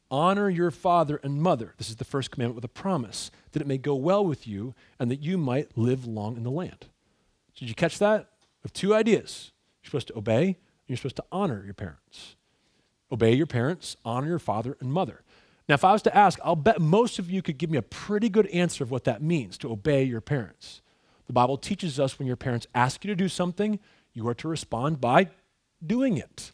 Honor 0.10 0.50
your 0.50 0.72
father 0.72 1.20
and 1.22 1.42
mother. 1.42 1.74
This 1.78 1.90
is 1.90 1.98
the 1.98 2.06
first 2.06 2.32
commandment 2.32 2.56
with 2.56 2.64
a 2.64 2.70
promise, 2.70 3.32
that 3.52 3.62
it 3.62 3.68
may 3.68 3.78
go 3.78 3.96
well 3.96 4.26
with 4.26 4.48
you 4.48 4.74
and 4.98 5.12
that 5.12 5.22
you 5.22 5.38
might 5.38 5.78
live 5.78 6.08
long 6.08 6.38
in 6.38 6.44
the 6.44 6.50
land. 6.50 6.88
Did 7.58 7.68
you 7.68 7.76
catch 7.76 8.00
that? 8.00 8.30
With 8.64 8.72
two 8.72 8.96
ideas. 8.96 9.52
You're 9.84 9.90
supposed 9.90 10.08
to 10.08 10.18
obey, 10.18 10.46
and 10.46 10.56
you're 10.88 10.98
supposed 10.98 11.18
to 11.18 11.26
honor 11.34 11.64
your 11.66 11.74
parents. 11.74 12.38
Obey 13.12 13.34
your 13.34 13.48
parents, 13.48 13.98
honor 14.06 14.28
your 14.28 14.40
father 14.40 14.78
and 14.80 14.94
mother. 14.94 15.24
Now, 15.70 15.76
if 15.76 15.86
I 15.86 15.92
was 15.94 16.02
to 16.02 16.18
ask, 16.18 16.40
I'll 16.44 16.56
bet 16.56 16.82
most 16.82 17.20
of 17.20 17.30
you 17.30 17.44
could 17.44 17.60
give 17.60 17.70
me 17.70 17.78
a 17.78 17.84
pretty 17.84 18.28
good 18.28 18.48
answer 18.48 18.84
of 18.84 18.90
what 18.90 19.04
that 19.04 19.22
means 19.22 19.56
to 19.60 19.72
obey 19.72 20.04
your 20.04 20.20
parents. 20.20 20.82
The 21.28 21.34
Bible 21.34 21.58
teaches 21.58 22.00
us 22.00 22.18
when 22.18 22.28
your 22.28 22.36
parents 22.36 22.66
ask 22.74 23.06
you 23.06 23.10
to 23.10 23.16
do 23.16 23.30
something, 23.30 23.80
you 24.12 24.28
are 24.28 24.34
to 24.34 24.48
respond 24.48 25.00
by 25.00 25.30
doing 25.86 26.18
it. 26.18 26.54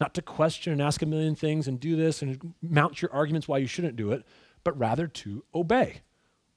Not 0.00 0.12
to 0.14 0.22
question 0.22 0.72
and 0.72 0.82
ask 0.82 1.00
a 1.02 1.06
million 1.06 1.36
things 1.36 1.68
and 1.68 1.78
do 1.78 1.94
this 1.94 2.20
and 2.20 2.52
mount 2.60 3.00
your 3.00 3.12
arguments 3.12 3.46
why 3.46 3.58
you 3.58 3.68
shouldn't 3.68 3.94
do 3.94 4.10
it, 4.10 4.24
but 4.64 4.76
rather 4.76 5.06
to 5.06 5.44
obey. 5.54 6.00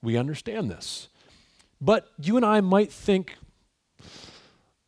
We 0.01 0.17
understand 0.17 0.71
this. 0.71 1.07
But 1.79 2.09
you 2.19 2.35
and 2.35 2.45
I 2.45 2.61
might 2.61 2.91
think, 2.91 3.35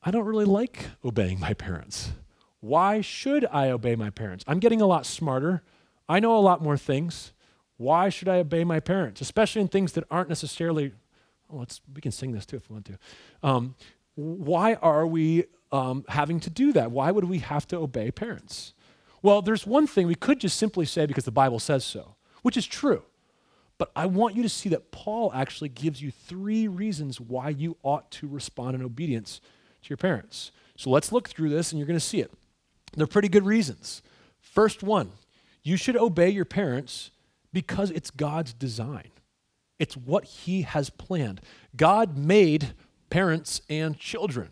I 0.01 0.09
don't 0.09 0.25
really 0.25 0.45
like 0.45 0.87
obeying 1.05 1.39
my 1.39 1.53
parents. 1.53 2.11
Why 2.59 3.01
should 3.01 3.45
I 3.51 3.69
obey 3.69 3.95
my 3.95 4.09
parents? 4.09 4.43
I'm 4.47 4.59
getting 4.59 4.81
a 4.81 4.87
lot 4.87 5.05
smarter. 5.05 5.61
I 6.07 6.19
know 6.19 6.37
a 6.37 6.39
lot 6.39 6.61
more 6.61 6.77
things. 6.77 7.33
Why 7.77 8.09
should 8.09 8.27
I 8.27 8.37
obey 8.37 8.63
my 8.63 8.79
parents, 8.79 9.21
especially 9.21 9.61
in 9.61 9.67
things 9.67 9.93
that 9.93 10.03
aren't 10.11 10.29
necessarily? 10.29 10.93
Oh, 11.51 11.57
let's 11.57 11.81
we 11.93 12.01
can 12.01 12.11
sing 12.11 12.31
this 12.31 12.45
too 12.45 12.57
if 12.57 12.69
we 12.69 12.73
want 12.73 12.85
to. 12.85 12.97
Um, 13.41 13.75
why 14.15 14.75
are 14.75 15.07
we 15.07 15.45
um, 15.71 16.05
having 16.07 16.39
to 16.41 16.49
do 16.49 16.71
that? 16.73 16.91
Why 16.91 17.11
would 17.11 17.25
we 17.25 17.39
have 17.39 17.67
to 17.67 17.77
obey 17.77 18.11
parents? 18.11 18.73
Well, 19.21 19.41
there's 19.41 19.65
one 19.65 19.87
thing 19.87 20.07
we 20.07 20.15
could 20.15 20.39
just 20.39 20.57
simply 20.57 20.85
say 20.85 21.05
because 21.05 21.25
the 21.25 21.31
Bible 21.31 21.59
says 21.59 21.83
so, 21.83 22.15
which 22.41 22.57
is 22.57 22.65
true. 22.65 23.03
But 23.77 23.91
I 23.95 24.05
want 24.05 24.35
you 24.35 24.43
to 24.43 24.49
see 24.49 24.69
that 24.69 24.91
Paul 24.91 25.31
actually 25.33 25.69
gives 25.69 26.01
you 26.01 26.11
three 26.11 26.67
reasons 26.67 27.19
why 27.19 27.49
you 27.49 27.77
ought 27.81 28.11
to 28.11 28.27
respond 28.27 28.75
in 28.75 28.83
obedience 28.83 29.41
to 29.81 29.89
your 29.89 29.97
parents. 29.97 30.51
So 30.77 30.89
let's 30.89 31.11
look 31.11 31.27
through 31.27 31.49
this 31.49 31.71
and 31.71 31.79
you're 31.79 31.87
going 31.87 31.99
to 31.99 32.05
see 32.05 32.19
it. 32.19 32.31
They're 32.95 33.07
pretty 33.07 33.29
good 33.29 33.45
reasons. 33.45 34.01
First 34.39 34.83
one, 34.83 35.11
you 35.63 35.77
should 35.77 35.95
obey 35.95 36.29
your 36.29 36.45
parents 36.45 37.11
because 37.51 37.91
it's 37.91 38.11
God's 38.11 38.53
design. 38.53 39.09
It's 39.79 39.97
what 39.97 40.25
He 40.25 40.63
has 40.63 40.89
planned. 40.89 41.41
God 41.75 42.17
made 42.17 42.73
parents 43.09 43.61
and 43.69 43.97
children. 43.97 44.49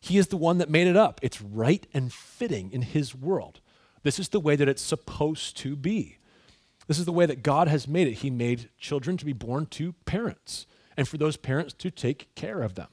He 0.00 0.18
is 0.18 0.28
the 0.28 0.36
one 0.36 0.58
that 0.58 0.70
made 0.70 0.86
it 0.86 0.96
up. 0.96 1.20
It's 1.22 1.40
right 1.40 1.86
and 1.92 2.12
fitting 2.12 2.70
in 2.72 2.82
His 2.82 3.14
world. 3.14 3.60
This 4.02 4.18
is 4.18 4.28
the 4.28 4.40
way 4.40 4.56
that 4.56 4.68
it's 4.68 4.82
supposed 4.82 5.56
to 5.58 5.74
be. 5.74 6.18
This 6.86 6.98
is 6.98 7.06
the 7.06 7.12
way 7.12 7.26
that 7.26 7.42
God 7.42 7.68
has 7.68 7.88
made 7.88 8.06
it. 8.06 8.14
He 8.14 8.30
made 8.30 8.68
children 8.78 9.16
to 9.16 9.24
be 9.24 9.32
born 9.32 9.66
to 9.66 9.92
parents 10.04 10.66
and 10.96 11.08
for 11.08 11.16
those 11.16 11.36
parents 11.36 11.74
to 11.74 11.90
take 11.90 12.34
care 12.34 12.62
of 12.62 12.74
them. 12.74 12.88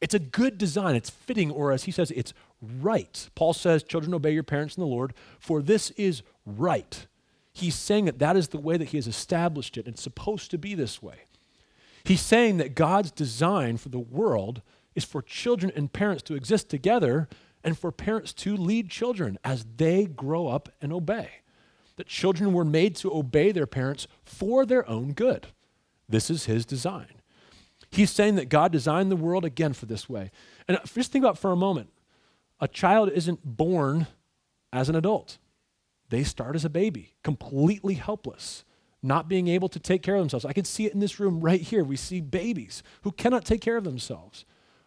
It's 0.00 0.14
a 0.14 0.18
good 0.18 0.58
design. 0.58 0.96
It's 0.96 1.10
fitting, 1.10 1.50
or 1.50 1.72
as 1.72 1.84
he 1.84 1.92
says, 1.92 2.10
it's 2.10 2.34
right. 2.60 3.28
Paul 3.34 3.52
says, 3.52 3.82
Children, 3.82 4.14
obey 4.14 4.32
your 4.32 4.42
parents 4.42 4.76
in 4.76 4.80
the 4.80 4.86
Lord, 4.86 5.14
for 5.38 5.62
this 5.62 5.90
is 5.92 6.22
right. 6.46 7.06
He's 7.52 7.74
saying 7.74 8.06
that 8.06 8.18
that 8.18 8.36
is 8.36 8.48
the 8.48 8.58
way 8.58 8.76
that 8.76 8.88
he 8.88 8.96
has 8.96 9.06
established 9.06 9.76
it. 9.76 9.86
It's 9.86 10.02
supposed 10.02 10.50
to 10.50 10.58
be 10.58 10.74
this 10.74 11.02
way. 11.02 11.26
He's 12.04 12.20
saying 12.20 12.56
that 12.56 12.74
God's 12.74 13.10
design 13.10 13.76
for 13.76 13.88
the 13.88 13.98
world 13.98 14.62
is 14.94 15.04
for 15.04 15.22
children 15.22 15.72
and 15.74 15.92
parents 15.92 16.22
to 16.24 16.34
exist 16.34 16.68
together 16.68 17.28
and 17.62 17.78
for 17.78 17.92
parents 17.92 18.32
to 18.32 18.56
lead 18.56 18.90
children 18.90 19.38
as 19.44 19.64
they 19.76 20.06
grow 20.06 20.48
up 20.48 20.68
and 20.80 20.92
obey. 20.92 21.28
That 21.96 22.06
children 22.06 22.52
were 22.52 22.64
made 22.64 22.96
to 22.96 23.14
obey 23.14 23.52
their 23.52 23.66
parents 23.66 24.08
for 24.24 24.66
their 24.66 24.88
own 24.88 25.12
good. 25.12 25.48
This 26.08 26.30
is 26.30 26.46
his 26.46 26.66
design. 26.66 27.06
He's 27.90 28.10
saying 28.10 28.36
that 28.36 28.48
God 28.48 28.72
designed 28.72 29.10
the 29.10 29.16
world 29.16 29.44
again 29.44 29.74
for 29.74 29.86
this 29.86 30.08
way. 30.08 30.30
And 30.66 30.78
just 30.92 31.12
think 31.12 31.24
about 31.24 31.38
for 31.38 31.52
a 31.52 31.56
moment 31.56 31.90
a 32.60 32.68
child 32.68 33.10
isn't 33.12 33.40
born 33.44 34.06
as 34.72 34.88
an 34.88 34.96
adult, 34.96 35.38
they 36.12 36.22
start 36.22 36.54
as 36.54 36.64
a 36.64 36.70
baby, 36.70 37.14
completely 37.24 37.94
helpless, 37.94 38.64
not 39.02 39.30
being 39.30 39.48
able 39.48 39.70
to 39.70 39.80
take 39.80 40.02
care 40.02 40.14
of 40.14 40.20
themselves. 40.20 40.44
I 40.44 40.52
can 40.52 40.66
see 40.66 40.84
it 40.84 40.92
in 40.92 41.00
this 41.00 41.18
room 41.18 41.40
right 41.40 41.60
here. 41.60 41.82
We 41.82 41.96
see 41.96 42.20
babies 42.20 42.82
who 43.00 43.12
cannot 43.12 43.46
take 43.46 43.62
care 43.62 43.78
of 43.78 43.84
themselves, 43.84 44.44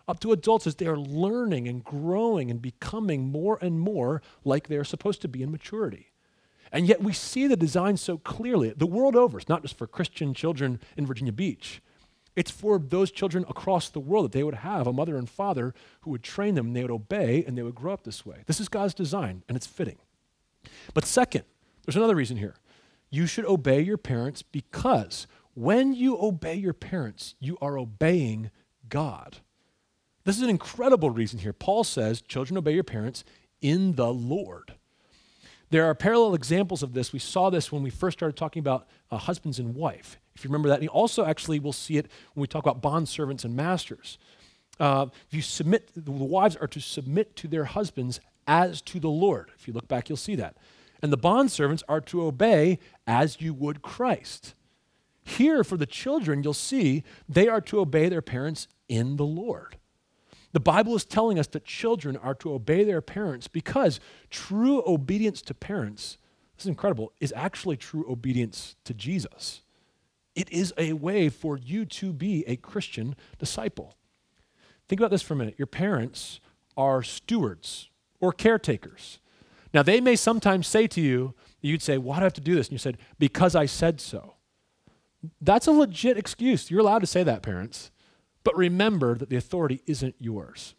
up 0.08 0.20
to 0.20 0.32
adults 0.32 0.68
as 0.68 0.76
they 0.76 0.86
are 0.86 0.96
learning 0.96 1.68
and 1.68 1.84
growing 1.84 2.52
and 2.52 2.62
becoming 2.62 3.28
more 3.28 3.58
and 3.60 3.80
more 3.80 4.22
like 4.44 4.68
they're 4.68 4.84
supposed 4.84 5.20
to 5.24 5.28
be 5.28 5.42
in 5.42 5.52
maturity. 5.52 6.12
And 6.72 6.88
yet 6.88 7.02
we 7.02 7.12
see 7.12 7.48
the 7.48 7.58
design 7.58 7.98
so 7.98 8.20
clearly 8.20 8.72
the 8.78 8.86
world 8.86 9.16
over. 9.16 9.40
It's 9.40 9.50
not 9.50 9.64
just 9.64 9.80
for 9.80 9.88
Christian 9.88 10.36
children 10.36 10.80
in 10.96 11.08
Virginia 11.08 11.34
Beach. 11.34 11.82
It's 12.36 12.52
for 12.52 12.78
those 12.78 13.10
children 13.10 13.46
across 13.50 13.90
the 13.90 14.00
world 14.00 14.26
that 14.26 14.32
they 14.34 14.44
would 14.44 14.56
have 14.56 14.86
a 14.86 14.94
mother 14.94 15.18
and 15.18 15.28
father 15.28 15.74
who 16.02 16.12
would 16.12 16.22
train 16.22 16.54
them 16.54 16.68
and 16.68 16.76
they 16.76 16.84
would 16.84 16.92
obey 16.92 17.44
and 17.48 17.58
they 17.58 17.64
would 17.64 17.74
grow 17.74 17.94
up 17.94 18.04
this 18.04 18.26
way. 18.26 18.44
This 18.46 18.60
is 18.60 18.70
God's 18.70 18.94
design 18.94 19.42
and 19.48 19.56
it's 19.56 19.66
fitting. 19.66 19.98
But 20.94 21.06
second, 21.06 21.44
there's 21.86 21.96
another 21.96 22.16
reason 22.16 22.38
here. 22.38 22.56
You 23.10 23.28
should 23.28 23.46
obey 23.46 23.82
your 23.82 23.98
parents 23.98 24.42
because 24.42 25.28
when 25.54 25.94
you 25.94 26.18
obey 26.20 26.56
your 26.56 26.74
parents, 26.74 27.36
you 27.40 27.58
are 27.62 27.78
obeying 27.78 28.52
God. 28.90 29.38
This 30.26 30.38
is 30.38 30.44
an 30.44 30.50
incredible 30.50 31.10
reason 31.12 31.40
here. 31.40 31.54
Paul 31.54 31.84
says, 31.84 32.22
Children, 32.22 32.58
obey 32.58 32.74
your 32.74 32.84
parents 32.84 33.24
in 33.62 33.94
the 33.94 34.12
Lord. 34.12 34.74
There 35.70 35.86
are 35.86 35.96
parallel 35.96 36.36
examples 36.36 36.84
of 36.84 36.94
this. 36.94 37.14
We 37.14 37.20
saw 37.20 37.50
this 37.50 37.72
when 37.72 37.84
we 37.84 37.90
first 37.90 38.20
started 38.20 38.36
talking 38.36 38.60
about 38.60 38.88
uh, 39.12 39.18
husbands 39.18 39.60
and 39.60 39.76
wife, 39.76 40.20
if 40.36 40.44
you 40.44 40.50
remember 40.50 40.70
that. 40.70 40.80
And 40.80 40.90
also 40.90 41.26
actually 41.26 41.60
we'll 41.60 41.74
see 41.74 41.98
it 41.98 42.08
when 42.34 42.42
we 42.42 42.48
talk 42.48 42.64
about 42.64 42.82
bond 42.82 43.10
servants 43.10 43.44
and 43.44 43.56
masters. 43.56 44.18
Uh, 44.80 45.08
if 45.28 45.34
you 45.34 45.42
submit, 45.42 45.90
the 45.96 46.12
wives 46.12 46.56
are 46.58 46.68
to 46.68 46.80
submit 46.80 47.36
to 47.38 47.48
their 47.48 47.66
husbands 47.66 48.20
as 48.48 48.82
to 48.84 49.00
the 49.00 49.10
Lord. 49.10 49.52
If 49.58 49.68
you 49.68 49.74
look 49.74 49.88
back, 49.88 50.10
you'll 50.10 50.18
see 50.18 50.36
that. 50.36 50.58
And 51.02 51.12
the 51.12 51.18
bond 51.18 51.52
servants 51.52 51.84
are 51.88 52.02
to 52.02 52.24
obey 52.24 52.80
as 53.06 53.42
you 53.42 53.54
would 53.54 53.82
Christ. 53.82 54.56
Here, 55.24 55.64
for 55.64 55.78
the 55.78 55.86
children, 55.86 56.44
you'll 56.44 56.54
see 56.54 57.04
they 57.28 57.48
are 57.48 57.62
to 57.62 57.80
obey 57.80 58.10
their 58.10 58.22
parents 58.22 58.68
in 58.88 59.18
the 59.18 59.26
Lord. 59.26 59.78
The 60.52 60.60
Bible 60.60 60.96
is 60.96 61.04
telling 61.04 61.38
us 61.38 61.48
that 61.48 61.66
children 61.66 62.16
are 62.16 62.36
to 62.36 62.54
obey 62.54 62.84
their 62.84 63.02
parents 63.02 63.48
because 63.48 64.00
true 64.30 64.84
obedience 64.88 65.42
to 65.44 65.54
parents, 65.54 66.18
this 66.56 66.66
is 66.66 66.70
incredible, 66.70 67.12
is 67.20 67.34
actually 67.36 67.76
true 67.76 68.06
obedience 68.10 68.76
to 68.86 68.94
Jesus. 68.94 69.62
It 70.34 70.50
is 70.52 70.74
a 70.78 70.94
way 70.94 71.30
for 71.30 71.58
you 71.58 71.86
to 71.86 72.14
be 72.14 72.46
a 72.48 72.56
Christian 72.56 73.16
disciple. 73.38 73.96
Think 74.88 75.02
about 75.02 75.12
this 75.12 75.22
for 75.22 75.34
a 75.34 75.38
minute. 75.38 75.56
Your 75.58 75.66
parents 75.66 76.40
are 76.78 77.02
stewards 77.04 77.90
or 78.26 78.34
caretakers. 78.34 79.20
Now, 79.74 79.84
they 79.84 80.02
may 80.02 80.16
sometimes 80.16 80.68
say 80.68 80.88
to 80.88 81.02
you, 81.02 81.36
you'd 81.62 81.82
say, 81.82 81.98
Why 81.98 82.18
do 82.18 82.22
I 82.22 82.24
have 82.24 82.34
to 82.34 82.42
do 82.42 82.56
this? 82.56 82.68
And 82.68 82.74
you 82.74 82.78
said, 82.80 82.98
Because 83.20 83.56
I 83.56 83.66
said 83.66 84.02
so. 84.02 84.36
That's 85.42 85.68
a 85.68 85.72
legit 85.72 86.18
excuse. 86.18 86.72
You're 86.72 86.82
allowed 86.82 87.00
to 87.00 87.08
say 87.08 87.24
that, 87.24 87.42
parents. 87.42 87.92
But 88.44 88.56
remember 88.56 89.16
that 89.16 89.30
the 89.30 89.36
authority 89.36 89.82
isn't 89.86 90.16
yours. 90.20 90.76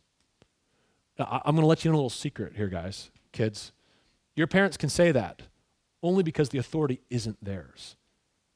Now, 1.19 1.43
I'm 1.45 1.55
going 1.55 1.63
to 1.63 1.69
let 1.69 1.85
you 1.85 1.91
in 1.91 1.95
a 1.95 1.99
little 1.99 2.11
secret 2.11 2.57
here, 2.57 2.69
guys, 2.69 3.11
kids. 3.33 3.73
Your 4.35 4.47
parents 4.47 4.77
can 4.77 4.89
say 4.89 5.13
that 5.13 5.43
only 6.03 6.23
because 6.23 6.51
the 6.51 6.59
authority 6.59 7.01
isn't 7.11 7.43
theirs. 7.43 7.97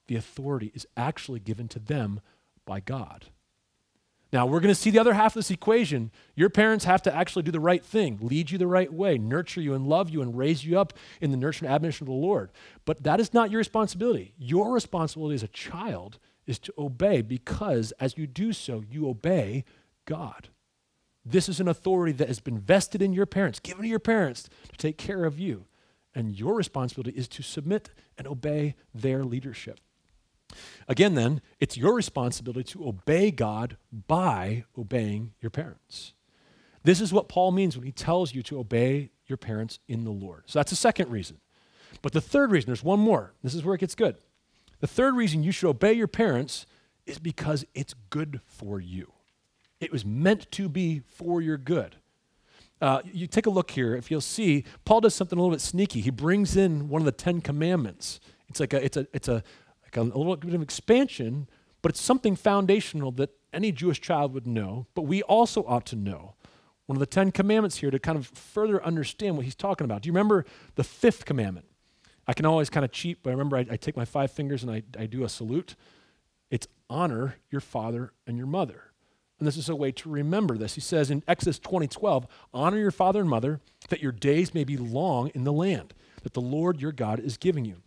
The 0.06 0.16
authority 0.16 0.70
is 0.74 0.86
actually 0.96 1.40
given 1.40 1.68
to 1.68 1.78
them 1.78 2.20
by 2.64 2.80
God. 2.80 3.26
Now, 4.32 4.46
we're 4.46 4.60
going 4.60 4.68
to 4.68 4.80
see 4.80 4.90
the 4.90 5.00
other 5.00 5.14
half 5.14 5.32
of 5.32 5.40
this 5.40 5.50
equation. 5.50 6.12
Your 6.36 6.50
parents 6.50 6.84
have 6.84 7.02
to 7.02 7.14
actually 7.14 7.42
do 7.42 7.50
the 7.50 7.58
right 7.58 7.84
thing, 7.84 8.18
lead 8.20 8.50
you 8.50 8.58
the 8.58 8.66
right 8.66 8.92
way, 8.92 9.18
nurture 9.18 9.60
you 9.60 9.74
and 9.74 9.86
love 9.86 10.08
you 10.08 10.22
and 10.22 10.38
raise 10.38 10.64
you 10.64 10.78
up 10.78 10.92
in 11.20 11.32
the 11.32 11.36
nurture 11.36 11.64
and 11.64 11.74
admonition 11.74 12.04
of 12.04 12.08
the 12.08 12.14
Lord. 12.14 12.52
But 12.84 13.02
that 13.02 13.18
is 13.18 13.34
not 13.34 13.50
your 13.50 13.58
responsibility. 13.58 14.34
Your 14.38 14.72
responsibility 14.72 15.34
as 15.34 15.42
a 15.42 15.48
child 15.48 16.18
is 16.46 16.60
to 16.60 16.74
obey 16.78 17.22
because 17.22 17.92
as 17.98 18.16
you 18.16 18.28
do 18.28 18.52
so, 18.52 18.84
you 18.88 19.08
obey 19.08 19.64
God. 20.06 20.48
This 21.24 21.48
is 21.48 21.60
an 21.60 21.68
authority 21.68 22.12
that 22.12 22.28
has 22.28 22.40
been 22.40 22.58
vested 22.58 23.02
in 23.02 23.12
your 23.12 23.26
parents, 23.26 23.58
given 23.58 23.82
to 23.82 23.88
your 23.88 23.98
parents 23.98 24.48
to 24.70 24.76
take 24.76 24.96
care 24.96 25.24
of 25.24 25.38
you. 25.38 25.66
And 26.14 26.38
your 26.38 26.54
responsibility 26.54 27.16
is 27.16 27.28
to 27.28 27.42
submit 27.42 27.90
and 28.16 28.26
obey 28.26 28.74
their 28.94 29.22
leadership. 29.24 29.80
Again, 30.88 31.14
then, 31.14 31.40
it's 31.58 31.76
your 31.76 31.94
responsibility 31.94 32.64
to 32.72 32.88
obey 32.88 33.30
God 33.30 33.76
by 34.08 34.64
obeying 34.76 35.32
your 35.40 35.50
parents. 35.50 36.14
This 36.82 37.00
is 37.00 37.12
what 37.12 37.28
Paul 37.28 37.52
means 37.52 37.76
when 37.76 37.84
he 37.84 37.92
tells 37.92 38.34
you 38.34 38.42
to 38.44 38.58
obey 38.58 39.10
your 39.26 39.36
parents 39.36 39.78
in 39.88 40.04
the 40.04 40.10
Lord. 40.10 40.44
So 40.46 40.58
that's 40.58 40.70
the 40.70 40.76
second 40.76 41.10
reason. 41.10 41.38
But 42.02 42.12
the 42.12 42.20
third 42.20 42.50
reason, 42.50 42.68
there's 42.68 42.82
one 42.82 43.00
more. 43.00 43.34
This 43.42 43.54
is 43.54 43.64
where 43.64 43.74
it 43.74 43.78
gets 43.78 43.94
good. 43.94 44.16
The 44.80 44.86
third 44.86 45.14
reason 45.14 45.42
you 45.42 45.52
should 45.52 45.68
obey 45.68 45.92
your 45.92 46.08
parents 46.08 46.66
is 47.06 47.18
because 47.18 47.64
it's 47.74 47.94
good 48.08 48.40
for 48.46 48.80
you. 48.80 49.12
It 49.80 49.92
was 49.92 50.04
meant 50.04 50.50
to 50.52 50.68
be 50.68 51.02
for 51.06 51.40
your 51.40 51.56
good. 51.56 51.96
Uh, 52.80 53.02
you 53.04 53.26
take 53.26 53.46
a 53.46 53.50
look 53.50 53.72
here, 53.72 53.94
if 53.94 54.10
you'll 54.10 54.22
see, 54.22 54.64
Paul 54.86 55.02
does 55.02 55.14
something 55.14 55.38
a 55.38 55.42
little 55.42 55.54
bit 55.54 55.60
sneaky. 55.60 56.00
He 56.00 56.10
brings 56.10 56.56
in 56.56 56.88
one 56.88 57.02
of 57.02 57.06
the 57.06 57.12
Ten 57.12 57.42
Commandments. 57.42 58.20
It's 58.48 58.58
like 58.58 58.72
a, 58.72 58.82
it's 58.82 58.96
a, 58.96 59.06
it's 59.12 59.28
a, 59.28 59.42
like 59.96 60.14
a, 60.14 60.18
little 60.18 60.36
bit 60.36 60.54
of 60.54 60.62
expansion, 60.62 61.48
but 61.82 61.90
it's 61.90 62.00
something 62.00 62.36
foundational 62.36 63.10
that 63.12 63.30
any 63.52 63.72
Jewish 63.72 64.00
child 64.00 64.32
would 64.34 64.46
know, 64.46 64.86
but 64.94 65.02
we 65.02 65.22
also 65.22 65.64
ought 65.64 65.86
to 65.86 65.96
know. 65.96 66.34
One 66.86 66.96
of 66.96 67.00
the 67.00 67.06
Ten 67.06 67.30
Commandments 67.30 67.76
here 67.76 67.90
to 67.90 67.98
kind 67.98 68.18
of 68.18 68.26
further 68.26 68.84
understand 68.84 69.36
what 69.36 69.44
he's 69.44 69.54
talking 69.54 69.84
about. 69.84 70.02
Do 70.02 70.08
you 70.08 70.12
remember 70.12 70.44
the 70.74 70.84
fifth 70.84 71.24
commandment? 71.24 71.66
I 72.26 72.32
can 72.32 72.46
always 72.46 72.70
kind 72.70 72.84
of 72.84 72.92
cheat, 72.92 73.22
but 73.22 73.30
I 73.30 73.32
remember 73.32 73.56
I, 73.56 73.66
I 73.70 73.76
take 73.76 73.96
my 73.96 74.04
five 74.04 74.30
fingers 74.30 74.62
and 74.62 74.70
I, 74.72 74.82
I 74.98 75.06
do 75.06 75.24
a 75.24 75.28
salute. 75.28 75.76
It's 76.50 76.66
honor 76.88 77.36
your 77.50 77.60
father 77.60 78.12
and 78.26 78.36
your 78.36 78.46
mother. 78.46 78.90
And 79.38 79.46
this 79.46 79.56
is 79.56 79.68
a 79.68 79.76
way 79.76 79.90
to 79.92 80.10
remember 80.10 80.58
this. 80.58 80.74
He 80.74 80.80
says 80.80 81.10
in 81.10 81.22
Exodus 81.26 81.58
20 81.58 81.86
12, 81.86 82.26
honor 82.52 82.78
your 82.78 82.90
father 82.90 83.20
and 83.20 83.30
mother, 83.30 83.60
that 83.88 84.02
your 84.02 84.12
days 84.12 84.52
may 84.52 84.64
be 84.64 84.76
long 84.76 85.30
in 85.34 85.44
the 85.44 85.52
land 85.52 85.94
that 86.22 86.34
the 86.34 86.40
Lord 86.40 86.80
your 86.80 86.92
God 86.92 87.18
is 87.18 87.36
giving 87.36 87.64
you. 87.64 87.82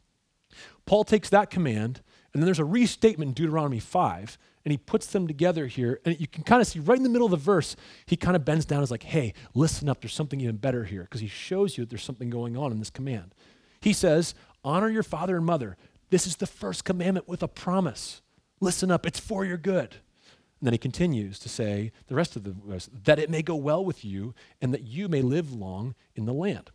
Paul 0.86 1.04
takes 1.04 1.30
that 1.30 1.50
command, 1.50 2.02
and 2.34 2.42
then 2.42 2.46
there's 2.46 2.60
a 2.60 2.66
restatement 2.66 3.30
in 3.30 3.34
Deuteronomy 3.34 3.80
5, 3.80 4.38
and 4.66 4.72
he 4.72 4.78
puts 4.78 5.08
them 5.08 5.28
together 5.28 5.68
here. 5.68 6.00
And 6.06 6.20
you 6.20 6.28
can 6.28 6.44
kind 6.44 6.62
of 6.62 6.68
see 6.68 6.80
right 6.80 6.98
in 6.98 7.04
the 7.04 7.10
middle 7.10 7.26
of 7.26 7.32
the 7.32 7.38
verse, 7.38 7.76
he 8.06 8.16
kind 8.16 8.36
of 8.36 8.46
bends 8.46 8.66
down 8.66 8.80
and 8.80 8.84
is 8.84 8.92
like, 8.92 9.04
hey, 9.04 9.34
listen 9.54 9.90
up, 9.90 10.02
there's 10.02 10.14
something 10.14 10.40
even 10.42 10.58
better 10.58 10.86
here, 10.86 11.04
because 11.04 11.22
he 11.22 11.28
shows 11.28 11.78
you 11.78 11.84
that 11.84 11.90
there's 11.90 12.04
something 12.04 12.30
going 12.30 12.58
on 12.58 12.72
in 12.72 12.80
this 12.80 12.90
command. 12.90 13.36
He 13.82 13.94
says, 13.94 14.34
Honor 14.64 14.90
your 14.90 15.04
father 15.04 15.36
and 15.36 15.46
mother. 15.46 15.78
This 16.10 16.26
is 16.26 16.38
the 16.38 16.48
first 16.48 16.86
commandment 16.86 17.28
with 17.28 17.44
a 17.44 17.48
promise. 17.48 18.22
Listen 18.62 18.92
up, 18.92 19.06
it's 19.06 19.20
for 19.20 19.44
your 19.44 19.58
good. 19.58 19.96
And 20.60 20.68
then 20.68 20.74
he 20.74 20.78
continues 20.78 21.40
to 21.40 21.50
say 21.50 21.92
the 22.08 22.16
rest 22.16 22.38
of 22.38 22.44
the 22.46 22.52
verse 22.52 22.90
that 23.04 23.20
it 23.20 23.30
may 23.30 23.42
go 23.42 23.56
well 23.56 23.84
with 23.84 24.06
you 24.06 24.34
and 24.62 24.74
that 24.74 24.84
you 24.84 25.10
may 25.10 25.22
live 25.22 25.52
long 25.52 25.96
in 26.16 26.26
the 26.26 26.34
land. 26.34 26.72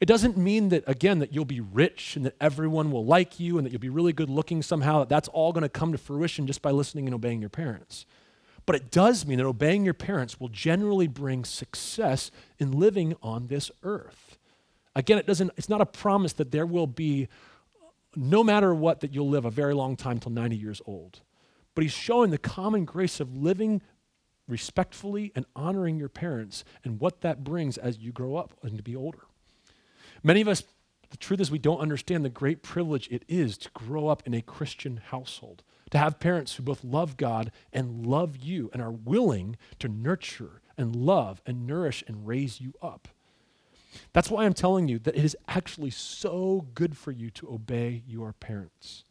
It 0.00 0.06
doesn't 0.06 0.36
mean 0.36 0.68
that, 0.68 0.84
again, 0.86 1.18
that 1.18 1.34
you'll 1.34 1.44
be 1.44 1.60
rich 1.60 2.14
and 2.14 2.24
that 2.24 2.36
everyone 2.40 2.92
will 2.92 3.04
like 3.04 3.40
you 3.40 3.58
and 3.58 3.66
that 3.66 3.70
you'll 3.70 3.80
be 3.80 3.88
really 3.88 4.12
good 4.12 4.30
looking 4.30 4.62
somehow, 4.62 5.00
that 5.00 5.08
that's 5.08 5.28
all 5.28 5.52
going 5.52 5.62
to 5.62 5.68
come 5.68 5.90
to 5.92 5.98
fruition 5.98 6.46
just 6.46 6.62
by 6.62 6.70
listening 6.70 7.06
and 7.06 7.14
obeying 7.14 7.40
your 7.40 7.50
parents. 7.50 8.06
But 8.64 8.76
it 8.76 8.90
does 8.90 9.26
mean 9.26 9.38
that 9.38 9.46
obeying 9.46 9.84
your 9.84 9.94
parents 9.94 10.38
will 10.38 10.50
generally 10.50 11.08
bring 11.08 11.44
success 11.44 12.30
in 12.58 12.72
living 12.72 13.16
on 13.22 13.46
this 13.48 13.70
earth. 13.82 14.38
Again, 14.94 15.18
it 15.18 15.26
doesn't, 15.26 15.50
it's 15.56 15.68
not 15.68 15.80
a 15.80 15.86
promise 15.86 16.34
that 16.34 16.50
there 16.50 16.66
will 16.66 16.86
be, 16.86 17.28
no 18.14 18.44
matter 18.44 18.74
what, 18.74 19.00
that 19.00 19.14
you'll 19.14 19.28
live 19.28 19.44
a 19.44 19.50
very 19.50 19.74
long 19.74 19.96
time 19.96 20.18
till 20.18 20.32
90 20.32 20.54
years 20.54 20.82
old. 20.86 21.22
But 21.74 21.82
he's 21.82 21.92
showing 21.92 22.30
the 22.30 22.38
common 22.38 22.84
grace 22.84 23.20
of 23.20 23.36
living 23.36 23.80
respectfully 24.46 25.32
and 25.34 25.46
honoring 25.56 25.98
your 25.98 26.08
parents 26.08 26.64
and 26.84 27.00
what 27.00 27.20
that 27.22 27.44
brings 27.44 27.78
as 27.78 27.98
you 27.98 28.12
grow 28.12 28.36
up 28.36 28.52
and 28.62 28.76
to 28.76 28.82
be 28.82 28.94
older. 28.94 29.27
Many 30.22 30.40
of 30.40 30.48
us, 30.48 30.64
the 31.10 31.16
truth 31.16 31.40
is, 31.40 31.50
we 31.50 31.58
don't 31.58 31.80
understand 31.80 32.24
the 32.24 32.30
great 32.30 32.62
privilege 32.62 33.08
it 33.10 33.24
is 33.28 33.58
to 33.58 33.70
grow 33.70 34.08
up 34.08 34.22
in 34.26 34.34
a 34.34 34.42
Christian 34.42 35.00
household, 35.08 35.62
to 35.90 35.98
have 35.98 36.20
parents 36.20 36.54
who 36.54 36.62
both 36.62 36.84
love 36.84 37.16
God 37.16 37.50
and 37.72 38.06
love 38.06 38.36
you 38.36 38.70
and 38.72 38.82
are 38.82 38.90
willing 38.90 39.56
to 39.78 39.88
nurture 39.88 40.60
and 40.76 40.94
love 40.94 41.42
and 41.46 41.66
nourish 41.66 42.04
and 42.06 42.26
raise 42.26 42.60
you 42.60 42.74
up. 42.82 43.08
That's 44.12 44.30
why 44.30 44.44
I'm 44.44 44.54
telling 44.54 44.88
you 44.88 44.98
that 45.00 45.16
it 45.16 45.24
is 45.24 45.36
actually 45.48 45.90
so 45.90 46.66
good 46.74 46.96
for 46.96 47.10
you 47.10 47.30
to 47.30 47.52
obey 47.52 48.02
your 48.06 48.32
parents. 48.32 49.04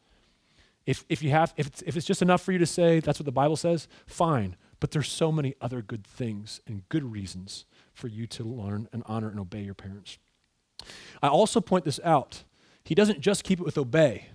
If, 0.86 1.04
if, 1.08 1.22
you 1.22 1.30
have, 1.30 1.52
if, 1.56 1.66
it's, 1.66 1.82
if 1.82 1.96
it's 1.96 2.06
just 2.06 2.22
enough 2.22 2.42
for 2.42 2.52
you 2.52 2.58
to 2.58 2.66
say 2.66 3.00
that's 3.00 3.18
what 3.18 3.26
the 3.26 3.32
Bible 3.32 3.56
says, 3.56 3.88
fine. 4.06 4.56
But 4.80 4.92
there's 4.92 5.10
so 5.10 5.30
many 5.30 5.54
other 5.60 5.82
good 5.82 6.06
things 6.06 6.60
and 6.66 6.88
good 6.88 7.12
reasons 7.12 7.66
for 7.92 8.08
you 8.08 8.26
to 8.28 8.44
learn 8.44 8.88
and 8.92 9.02
honor 9.06 9.28
and 9.28 9.40
obey 9.40 9.62
your 9.62 9.74
parents. 9.74 10.18
I 11.22 11.28
also 11.28 11.60
point 11.60 11.84
this 11.84 12.00
out. 12.04 12.44
He 12.84 12.94
doesn't 12.94 13.20
just 13.20 13.44
keep 13.44 13.60
it 13.60 13.64
with 13.64 13.78
obey, 13.78 14.28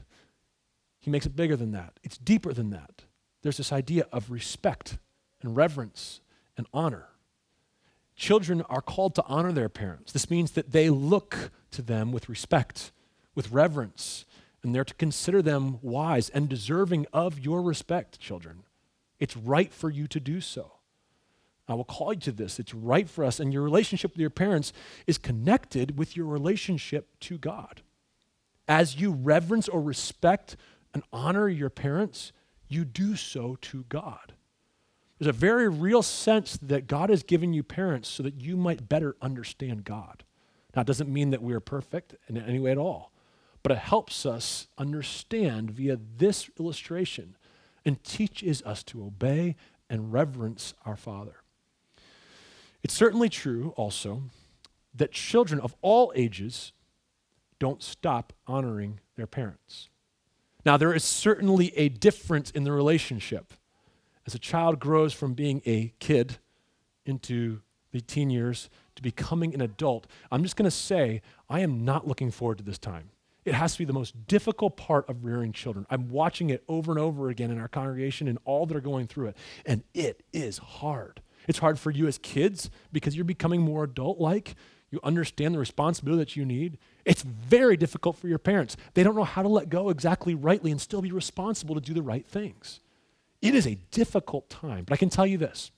he 1.00 1.10
makes 1.10 1.26
it 1.26 1.36
bigger 1.36 1.58
than 1.58 1.72
that. 1.72 2.00
It's 2.02 2.18
deeper 2.18 2.54
than 2.54 2.70
that. 2.70 3.04
There's 3.42 3.58
this 3.58 3.74
idea 3.74 4.08
of 4.14 4.32
respect 4.32 4.98
and 5.42 5.56
reverence 5.56 6.22
and 6.56 6.66
honor. 6.74 7.10
Children 8.16 8.62
are 8.70 8.82
called 8.82 9.16
to 9.16 9.24
honor 9.26 9.52
their 9.52 9.70
parents. 9.70 10.14
This 10.14 10.30
means 10.30 10.52
that 10.52 10.72
they 10.72 10.90
look 10.90 11.52
to 11.72 11.82
them 11.82 12.12
with 12.14 12.30
respect, 12.30 12.92
with 13.36 13.52
reverence, 13.52 14.24
and 14.64 14.74
they're 14.74 14.86
to 14.86 14.94
consider 14.94 15.42
them 15.42 15.80
wise 15.82 16.30
and 16.30 16.48
deserving 16.48 17.06
of 17.12 17.38
your 17.38 17.62
respect, 17.62 18.20
children. 18.20 18.64
It's 19.20 19.36
right 19.36 19.74
for 19.74 19.90
you 19.90 20.08
to 20.08 20.20
do 20.20 20.40
so. 20.40 20.74
I 21.68 21.76
will 21.76 21.86
call 21.86 22.14
you 22.14 22.20
to 22.22 22.32
this. 22.32 22.60
It's 22.60 22.74
right 22.74 23.10
for 23.10 23.24
us, 23.24 23.40
and 23.40 23.54
your 23.54 23.62
relationship 23.62 24.12
with 24.12 24.20
your 24.20 24.30
parents 24.30 24.74
is 25.08 25.18
connected 25.18 25.98
with 25.98 26.18
your 26.18 26.26
relationship 26.26 27.08
to 27.22 27.38
God. 27.38 27.82
As 28.68 29.00
you 29.00 29.12
reverence 29.12 29.68
or 29.68 29.82
respect 29.82 30.58
and 30.94 31.04
honor 31.12 31.48
your 31.48 31.70
parents, 31.70 32.34
you 32.68 32.86
do 32.86 33.16
so 33.16 33.58
to 33.62 33.86
God. 33.90 34.34
There's 35.18 35.30
a 35.30 35.40
very 35.40 35.70
real 35.70 36.02
sense 36.02 36.58
that 36.58 36.88
God 36.88 37.10
has 37.10 37.24
given 37.24 37.54
you 37.54 37.64
parents 37.64 38.10
so 38.10 38.24
that 38.24 38.42
you 38.42 38.58
might 38.58 38.90
better 38.90 39.16
understand 39.22 39.86
God. 39.86 40.24
Now, 40.76 40.82
it 40.82 40.88
doesn't 40.88 41.12
mean 41.12 41.30
that 41.30 41.44
we 41.44 41.54
are 41.54 41.60
perfect 41.60 42.16
in 42.28 42.38
any 42.38 42.60
way 42.60 42.72
at 42.72 42.78
all, 42.78 43.12
but 43.62 43.72
it 43.72 43.78
helps 43.78 44.26
us 44.26 44.68
understand 44.78 45.72
via 45.72 45.98
this 46.18 46.50
illustration 46.60 47.38
and 47.86 48.04
teaches 48.04 48.62
us 48.64 48.84
to 48.84 49.04
obey 49.06 49.56
and 49.90 50.12
reverence 50.12 50.74
our 50.86 50.96
Father. 50.96 51.43
It's 52.84 52.94
certainly 52.94 53.30
true 53.30 53.74
also 53.78 54.24
that 54.94 55.12
children 55.12 55.60
of 55.60 55.76
all 55.82 56.12
ages 56.16 56.74
don't 57.58 57.82
stop 57.82 58.34
honoring 58.46 59.00
their 59.16 59.26
parents. 59.26 59.90
Now, 60.66 60.78
there 60.78 60.94
is 60.94 61.04
certainly 61.04 61.76
a 61.78 61.90
difference 61.90 62.52
in 62.52 62.64
the 62.64 62.72
relationship. 62.72 63.54
As 64.26 64.36
a 64.36 64.40
child 64.40 64.80
grows 64.80 65.14
from 65.14 65.34
being 65.34 65.62
a 65.66 65.94
kid 66.00 66.38
into 67.06 67.62
the 67.92 68.02
teen 68.02 68.30
years 68.30 68.70
to 68.96 69.02
becoming 69.02 69.54
an 69.54 69.62
adult, 69.62 70.08
I'm 70.32 70.44
just 70.44 70.56
going 70.56 70.66
to 70.66 70.72
say, 70.72 71.22
I 71.50 71.60
am 71.62 71.84
not 71.84 72.08
looking 72.08 72.32
forward 72.32 72.58
to 72.60 72.64
this 72.64 72.78
time. 72.78 73.10
It 73.46 73.54
has 73.54 73.74
to 73.74 73.80
be 73.80 73.86
the 73.86 73.94
most 73.94 74.28
difficult 74.28 74.78
part 74.78 75.10
of 75.10 75.26
rearing 75.26 75.52
children. 75.52 75.86
I'm 75.90 76.10
watching 76.10 76.50
it 76.50 76.64
over 76.70 76.92
and 76.92 77.00
over 77.00 77.30
again 77.30 77.52
in 77.52 77.60
our 77.60 77.68
congregation 77.68 78.30
and 78.30 78.40
all 78.46 78.66
that 78.66 78.78
are 78.78 78.82
going 78.82 79.08
through 79.08 79.28
it, 79.28 79.38
and 79.66 79.84
it 79.94 80.24
is 80.32 80.58
hard. 80.60 81.22
It's 81.48 81.60
hard 81.60 81.80
for 81.80 81.92
you 81.92 82.08
as 82.08 82.18
kids 82.18 82.70
because 82.92 83.16
you're 83.16 83.26
becoming 83.26 83.62
more 83.62 83.84
adult 83.84 84.20
like. 84.20 84.56
You 84.92 85.00
understand 85.04 85.56
the 85.56 85.60
responsibility 85.60 86.20
that 86.24 86.36
you 86.36 86.46
need. 86.46 86.78
It's 87.04 87.24
very 87.24 87.76
difficult 87.76 88.16
for 88.16 88.28
your 88.28 88.38
parents. 88.38 88.78
They 88.94 89.04
don't 89.04 89.16
know 89.16 89.24
how 89.24 89.42
to 89.42 89.48
let 89.48 89.70
go 89.70 89.90
exactly 89.90 90.36
rightly 90.36 90.70
and 90.70 90.80
still 90.80 91.02
be 91.02 91.12
responsible 91.12 91.74
to 91.74 91.82
do 91.82 91.94
the 91.94 92.04
right 92.04 92.28
things. 92.28 92.80
It 93.42 93.56
is 93.56 93.66
a 93.66 93.76
difficult 93.92 94.50
time, 94.50 94.86
but 94.86 94.94
I 94.94 94.98
can 94.98 95.10
tell 95.10 95.26
you 95.26 95.38
this 95.38 95.72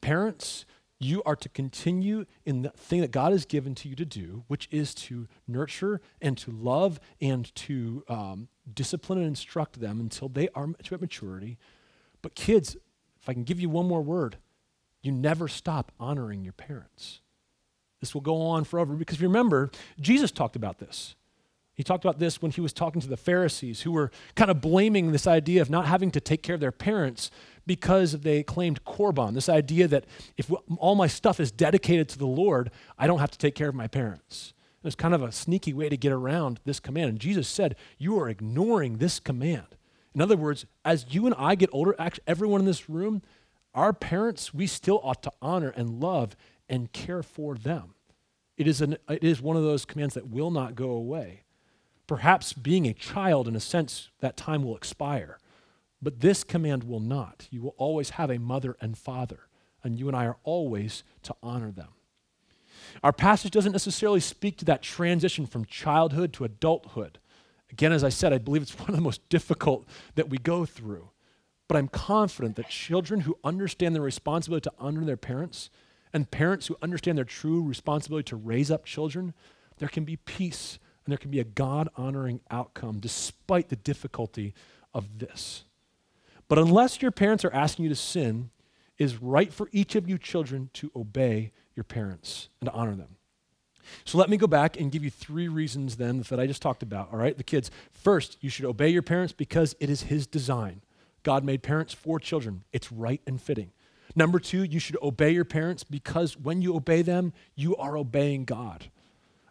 parents, 0.00 0.64
you 0.98 1.22
are 1.24 1.36
to 1.36 1.48
continue 1.48 2.24
in 2.44 2.62
the 2.62 2.70
thing 2.70 3.02
that 3.02 3.10
God 3.10 3.32
has 3.32 3.44
given 3.44 3.74
to 3.76 3.88
you 3.88 3.94
to 3.96 4.04
do, 4.04 4.44
which 4.48 4.68
is 4.70 4.94
to 4.94 5.28
nurture 5.46 6.00
and 6.22 6.38
to 6.38 6.50
love 6.50 6.98
and 7.20 7.54
to 7.56 8.02
um, 8.08 8.48
discipline 8.72 9.18
and 9.18 9.28
instruct 9.28 9.80
them 9.80 10.00
until 10.00 10.28
they 10.28 10.48
are 10.54 10.68
at 10.92 11.00
maturity. 11.00 11.58
But 12.22 12.34
kids, 12.34 12.76
if 13.20 13.28
I 13.28 13.34
can 13.34 13.44
give 13.44 13.60
you 13.60 13.68
one 13.68 13.86
more 13.86 14.02
word, 14.02 14.38
you 15.06 15.12
never 15.12 15.48
stop 15.48 15.92
honoring 15.98 16.44
your 16.44 16.52
parents. 16.52 17.20
This 18.00 18.14
will 18.14 18.20
go 18.20 18.42
on 18.42 18.64
forever 18.64 18.94
because 18.94 19.20
remember, 19.20 19.70
Jesus 20.00 20.30
talked 20.30 20.56
about 20.56 20.78
this. 20.78 21.14
He 21.74 21.82
talked 21.82 22.04
about 22.04 22.18
this 22.18 22.40
when 22.40 22.50
he 22.50 22.62
was 22.62 22.72
talking 22.72 23.02
to 23.02 23.08
the 23.08 23.18
Pharisees 23.18 23.82
who 23.82 23.92
were 23.92 24.10
kind 24.34 24.50
of 24.50 24.62
blaming 24.62 25.12
this 25.12 25.26
idea 25.26 25.60
of 25.60 25.68
not 25.68 25.86
having 25.86 26.10
to 26.12 26.20
take 26.20 26.42
care 26.42 26.54
of 26.54 26.60
their 26.60 26.72
parents 26.72 27.30
because 27.66 28.12
they 28.12 28.42
claimed 28.42 28.82
korban, 28.84 29.34
this 29.34 29.48
idea 29.48 29.86
that 29.88 30.06
if 30.38 30.50
all 30.78 30.94
my 30.94 31.06
stuff 31.06 31.38
is 31.38 31.50
dedicated 31.50 32.08
to 32.10 32.18
the 32.18 32.26
Lord, 32.26 32.70
I 32.98 33.06
don't 33.06 33.18
have 33.18 33.30
to 33.30 33.38
take 33.38 33.54
care 33.54 33.68
of 33.68 33.74
my 33.74 33.88
parents. 33.88 34.54
It 34.82 34.86
was 34.86 34.94
kind 34.94 35.14
of 35.14 35.22
a 35.22 35.32
sneaky 35.32 35.74
way 35.74 35.90
to 35.90 35.96
get 35.98 36.12
around 36.12 36.60
this 36.64 36.80
command. 36.80 37.10
And 37.10 37.18
Jesus 37.18 37.46
said, 37.46 37.76
You 37.98 38.18
are 38.20 38.28
ignoring 38.28 38.96
this 38.96 39.20
command. 39.20 39.76
In 40.14 40.22
other 40.22 40.36
words, 40.36 40.64
as 40.82 41.04
you 41.10 41.26
and 41.26 41.34
I 41.36 41.56
get 41.56 41.68
older, 41.72 41.94
actually, 41.98 42.24
everyone 42.26 42.60
in 42.60 42.66
this 42.66 42.88
room, 42.88 43.20
our 43.76 43.92
parents, 43.92 44.52
we 44.54 44.66
still 44.66 45.00
ought 45.04 45.22
to 45.22 45.32
honor 45.40 45.68
and 45.68 46.00
love 46.00 46.34
and 46.68 46.92
care 46.92 47.22
for 47.22 47.54
them. 47.54 47.94
It 48.56 48.66
is, 48.66 48.80
an, 48.80 48.96
it 49.08 49.22
is 49.22 49.42
one 49.42 49.56
of 49.56 49.62
those 49.62 49.84
commands 49.84 50.14
that 50.14 50.28
will 50.28 50.50
not 50.50 50.74
go 50.74 50.90
away. 50.90 51.42
Perhaps 52.06 52.54
being 52.54 52.86
a 52.86 52.94
child, 52.94 53.46
in 53.46 53.54
a 53.54 53.60
sense, 53.60 54.08
that 54.20 54.36
time 54.36 54.62
will 54.62 54.76
expire. 54.76 55.38
But 56.00 56.20
this 56.20 56.42
command 56.42 56.84
will 56.84 57.00
not. 57.00 57.48
You 57.50 57.62
will 57.62 57.74
always 57.76 58.10
have 58.10 58.30
a 58.30 58.38
mother 58.38 58.76
and 58.80 58.96
father, 58.96 59.40
and 59.84 59.98
you 59.98 60.08
and 60.08 60.16
I 60.16 60.24
are 60.26 60.38
always 60.42 61.04
to 61.24 61.36
honor 61.42 61.70
them. 61.70 61.88
Our 63.02 63.12
passage 63.12 63.50
doesn't 63.50 63.72
necessarily 63.72 64.20
speak 64.20 64.56
to 64.58 64.64
that 64.66 64.82
transition 64.82 65.46
from 65.46 65.64
childhood 65.66 66.32
to 66.34 66.44
adulthood. 66.44 67.18
Again, 67.70 67.92
as 67.92 68.04
I 68.04 68.08
said, 68.08 68.32
I 68.32 68.38
believe 68.38 68.62
it's 68.62 68.78
one 68.78 68.88
of 68.88 68.96
the 68.96 69.02
most 69.02 69.28
difficult 69.28 69.86
that 70.14 70.30
we 70.30 70.38
go 70.38 70.64
through. 70.64 71.10
But 71.68 71.76
I'm 71.76 71.88
confident 71.88 72.56
that 72.56 72.68
children 72.68 73.22
who 73.22 73.38
understand 73.42 73.94
their 73.94 74.02
responsibility 74.02 74.64
to 74.64 74.72
honor 74.78 75.04
their 75.04 75.16
parents 75.16 75.70
and 76.12 76.30
parents 76.30 76.68
who 76.68 76.76
understand 76.80 77.18
their 77.18 77.24
true 77.24 77.62
responsibility 77.62 78.24
to 78.30 78.36
raise 78.36 78.70
up 78.70 78.84
children, 78.84 79.34
there 79.78 79.88
can 79.88 80.04
be 80.04 80.16
peace 80.16 80.78
and 81.04 81.12
there 81.12 81.18
can 81.18 81.30
be 81.30 81.40
a 81.40 81.44
God 81.44 81.88
honoring 81.96 82.40
outcome 82.50 83.00
despite 83.00 83.68
the 83.68 83.76
difficulty 83.76 84.54
of 84.94 85.18
this. 85.18 85.64
But 86.48 86.58
unless 86.58 87.02
your 87.02 87.10
parents 87.10 87.44
are 87.44 87.52
asking 87.52 87.84
you 87.84 87.88
to 87.88 87.96
sin, 87.96 88.50
it 88.98 89.04
is 89.04 89.20
right 89.20 89.52
for 89.52 89.68
each 89.72 89.94
of 89.94 90.08
you 90.08 90.18
children 90.18 90.70
to 90.74 90.90
obey 90.94 91.52
your 91.74 91.84
parents 91.84 92.48
and 92.60 92.70
to 92.70 92.74
honor 92.74 92.94
them. 92.94 93.16
So 94.04 94.18
let 94.18 94.30
me 94.30 94.36
go 94.36 94.46
back 94.46 94.80
and 94.80 94.90
give 94.90 95.04
you 95.04 95.10
three 95.10 95.48
reasons 95.48 95.96
then 95.96 96.22
that 96.28 96.40
I 96.40 96.46
just 96.46 96.62
talked 96.62 96.82
about, 96.82 97.12
all 97.12 97.18
right? 97.18 97.36
The 97.36 97.44
kids. 97.44 97.70
First, 97.92 98.38
you 98.40 98.50
should 98.50 98.64
obey 98.64 98.88
your 98.88 99.02
parents 99.02 99.32
because 99.32 99.76
it 99.80 99.90
is 99.90 100.02
his 100.02 100.26
design. 100.26 100.82
God 101.26 101.42
made 101.42 101.64
parents 101.64 101.92
for 101.92 102.20
children. 102.20 102.62
It's 102.72 102.92
right 102.92 103.20
and 103.26 103.42
fitting. 103.42 103.72
Number 104.14 104.38
two, 104.38 104.62
you 104.62 104.78
should 104.78 104.96
obey 105.02 105.32
your 105.32 105.44
parents 105.44 105.82
because 105.82 106.38
when 106.38 106.62
you 106.62 106.76
obey 106.76 107.02
them, 107.02 107.32
you 107.56 107.74
are 107.74 107.96
obeying 107.96 108.44
God. 108.44 108.92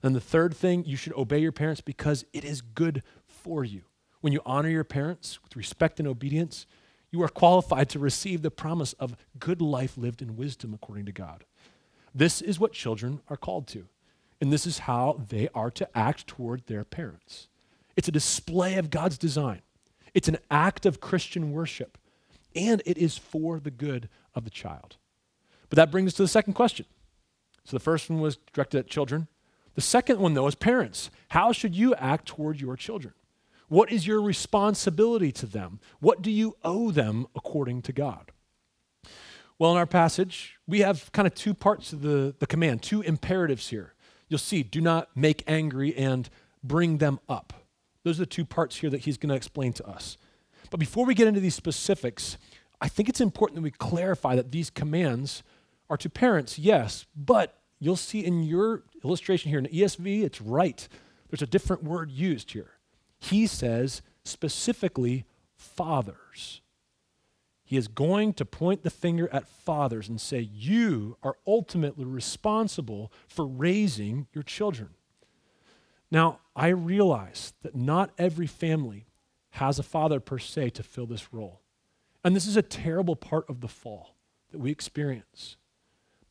And 0.01 0.15
the 0.15 0.21
third 0.21 0.55
thing, 0.55 0.85
you 0.85 0.95
should 0.95 1.11
obey 1.15 1.39
your 1.39 1.51
parents 1.51 1.81
because 1.81 2.23
it 2.31 2.45
is 2.45 2.61
good 2.61 3.03
for 3.27 3.65
you. 3.65 3.81
When 4.21 4.31
you 4.31 4.39
honor 4.45 4.69
your 4.69 4.85
parents 4.85 5.43
with 5.43 5.57
respect 5.57 5.99
and 5.99 6.07
obedience, 6.07 6.65
you 7.11 7.21
are 7.21 7.27
qualified 7.27 7.89
to 7.89 7.99
receive 7.99 8.41
the 8.41 8.49
promise 8.49 8.93
of 8.93 9.17
good 9.37 9.61
life 9.61 9.97
lived 9.97 10.21
in 10.21 10.37
wisdom 10.37 10.73
according 10.73 11.07
to 11.07 11.11
God. 11.11 11.43
This 12.13 12.41
is 12.41 12.57
what 12.57 12.71
children 12.71 13.19
are 13.27 13.35
called 13.35 13.67
to, 13.67 13.89
and 14.39 14.49
this 14.49 14.65
is 14.65 14.79
how 14.79 15.21
they 15.27 15.49
are 15.53 15.71
to 15.71 15.89
act 15.93 16.25
toward 16.25 16.67
their 16.67 16.85
parents. 16.85 17.49
It's 17.97 18.07
a 18.07 18.13
display 18.13 18.75
of 18.75 18.89
God's 18.89 19.17
design, 19.17 19.61
it's 20.15 20.27
an 20.27 20.37
act 20.49 20.87
of 20.87 20.99
Christian 20.99 21.51
worship, 21.51 21.99
and 22.55 22.81
it 22.85 22.97
is 22.97 23.17
for 23.17 23.59
the 23.59 23.69
good 23.69 24.09
of 24.33 24.45
the 24.45 24.49
child. 24.49 24.95
But 25.69 25.75
that 25.75 25.91
brings 25.91 26.07
us 26.07 26.13
to 26.15 26.23
the 26.23 26.27
second 26.27 26.53
question. 26.53 26.85
So 27.65 27.75
the 27.75 27.83
first 27.83 28.09
one 28.09 28.21
was 28.21 28.37
directed 28.53 28.79
at 28.79 28.87
children. 28.87 29.27
The 29.75 29.81
second 29.81 30.19
one, 30.19 30.33
though, 30.33 30.47
is 30.47 30.55
parents. 30.55 31.11
How 31.29 31.51
should 31.51 31.75
you 31.75 31.93
act 31.95 32.27
toward 32.27 32.61
your 32.61 32.77
children? 32.77 33.13
What 33.67 33.91
is 33.91 34.07
your 34.07 34.21
responsibility 34.21 35.31
to 35.33 35.45
them? 35.45 35.79
What 35.99 36.21
do 36.21 36.31
you 36.31 36.55
owe 36.63 36.91
them 36.91 37.27
according 37.35 37.81
to 37.83 37.91
God? 37.91 38.31
Well, 39.57 39.71
in 39.71 39.77
our 39.77 39.87
passage, 39.87 40.57
we 40.67 40.79
have 40.79 41.11
kind 41.11 41.27
of 41.27 41.33
two 41.33 41.53
parts 41.53 41.91
of 41.91 42.01
the, 42.01 42.35
the 42.39 42.47
command, 42.47 42.83
two 42.83 43.01
imperatives 43.01 43.69
here. 43.69 43.95
You'll 44.29 44.37
see, 44.37 44.63
do 44.63 44.81
not 44.81 45.09
make 45.15 45.43
angry 45.47 45.95
and 45.95 46.29
bring 46.63 46.99
them 46.99 47.19
up. 47.27 47.64
Those 48.05 48.19
are 48.19 48.23
the 48.23 48.27
two 48.27 48.45
parts 48.45 48.77
here 48.77 48.91
that 48.91 49.01
he's 49.01 49.17
going 49.17 49.31
to 49.31 49.35
explain 49.35 49.73
to 49.73 49.87
us. 49.87 50.15
But 50.69 50.79
before 50.79 51.05
we 51.05 51.15
get 51.15 51.27
into 51.27 51.39
these 51.39 51.55
specifics, 51.55 52.37
I 52.79 52.87
think 52.87 53.09
it's 53.09 53.19
important 53.19 53.55
that 53.55 53.63
we 53.63 53.71
clarify 53.71 54.35
that 54.35 54.51
these 54.51 54.69
commands 54.69 55.41
are 55.89 55.97
to 55.97 56.09
parents, 56.09 56.59
yes, 56.59 57.07
but 57.15 57.59
you'll 57.79 57.95
see 57.95 58.23
in 58.23 58.43
your 58.43 58.83
illustration 59.03 59.49
here 59.49 59.57
in 59.57 59.65
ESV, 59.65 60.23
it's 60.23 60.39
right. 60.39 60.87
There's 61.29 61.41
a 61.41 61.47
different 61.47 61.83
word 61.83 62.11
used 62.11 62.51
here. 62.51 62.73
He 63.17 63.47
says 63.47 64.03
specifically 64.23 65.25
fathers. 65.55 66.61
He 67.63 67.75
is 67.75 67.87
going 67.87 68.33
to 68.33 68.45
point 68.45 68.83
the 68.83 68.91
finger 68.91 69.27
at 69.33 69.47
fathers 69.47 70.07
and 70.07 70.21
say, 70.21 70.39
You 70.39 71.17
are 71.23 71.37
ultimately 71.47 72.05
responsible 72.05 73.11
for 73.27 73.47
raising 73.47 74.27
your 74.31 74.43
children. 74.43 74.89
Now, 76.11 76.39
I 76.55 76.69
realize 76.69 77.53
that 77.63 77.75
not 77.75 78.11
every 78.17 78.47
family 78.47 79.07
has 79.51 79.79
a 79.79 79.83
father 79.83 80.19
per 80.19 80.37
se 80.37 80.71
to 80.71 80.83
fill 80.83 81.05
this 81.05 81.33
role. 81.33 81.61
And 82.23 82.35
this 82.35 82.47
is 82.47 82.57
a 82.57 82.61
terrible 82.61 83.15
part 83.15 83.49
of 83.49 83.61
the 83.61 83.67
fall 83.67 84.15
that 84.51 84.59
we 84.59 84.71
experience. 84.71 85.57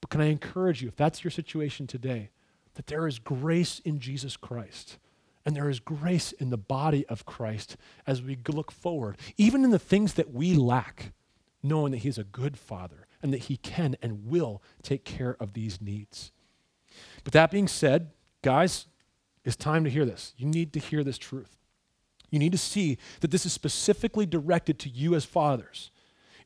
But 0.01 0.11
can 0.11 0.21
I 0.21 0.27
encourage 0.27 0.83
you, 0.83 0.89
if 0.89 0.97
that's 0.97 1.25
your 1.25 1.31
situation 1.31 1.87
today, 1.87 2.31
that 2.75 2.87
there 2.87 3.07
is 3.07 3.19
grace 3.19 3.81
in 3.81 4.01
Jesus 4.01 4.37
Christ. 4.37 4.99
And 5.47 5.55
there 5.55 5.69
is 5.69 5.79
grace 5.79 6.33
in 6.33 6.51
the 6.51 6.59
body 6.59 7.07
of 7.07 7.27
Christ 7.27 7.77
as 8.07 8.23
we 8.23 8.37
look 8.49 8.71
forward, 8.71 9.19
even 9.37 9.63
in 9.63 9.71
the 9.71 9.79
things 9.79 10.15
that 10.15 10.33
we 10.33 10.55
lack, 10.55 11.13
knowing 11.63 11.93
that 11.93 11.99
He's 11.99 12.19
a 12.19 12.25
good 12.25 12.59
Father 12.59 13.07
and 13.23 13.33
that 13.33 13.45
He 13.45 13.59
can 13.59 13.97
and 14.03 14.27
will 14.27 14.63
take 14.83 15.05
care 15.05 15.37
of 15.39 15.53
these 15.53 15.81
needs. 15.81 16.33
But 17.25 17.33
that 17.35 17.51
being 17.51 17.69
said, 17.69 18.11
guys, 18.43 18.87
it's 19.45 19.57
time 19.57 19.85
to 19.85 19.91
hear 19.91 20.05
this. 20.05 20.33
You 20.37 20.47
need 20.47 20.73
to 20.73 20.79
hear 20.79 21.05
this 21.05 21.19
truth. 21.19 21.59
You 22.31 22.39
need 22.39 22.53
to 22.53 22.59
see 22.59 22.99
that 23.21 23.31
this 23.31 23.47
is 23.47 23.53
specifically 23.53 24.27
directed 24.27 24.79
to 24.81 24.89
you 24.89 25.15
as 25.15 25.25
fathers. 25.25 25.91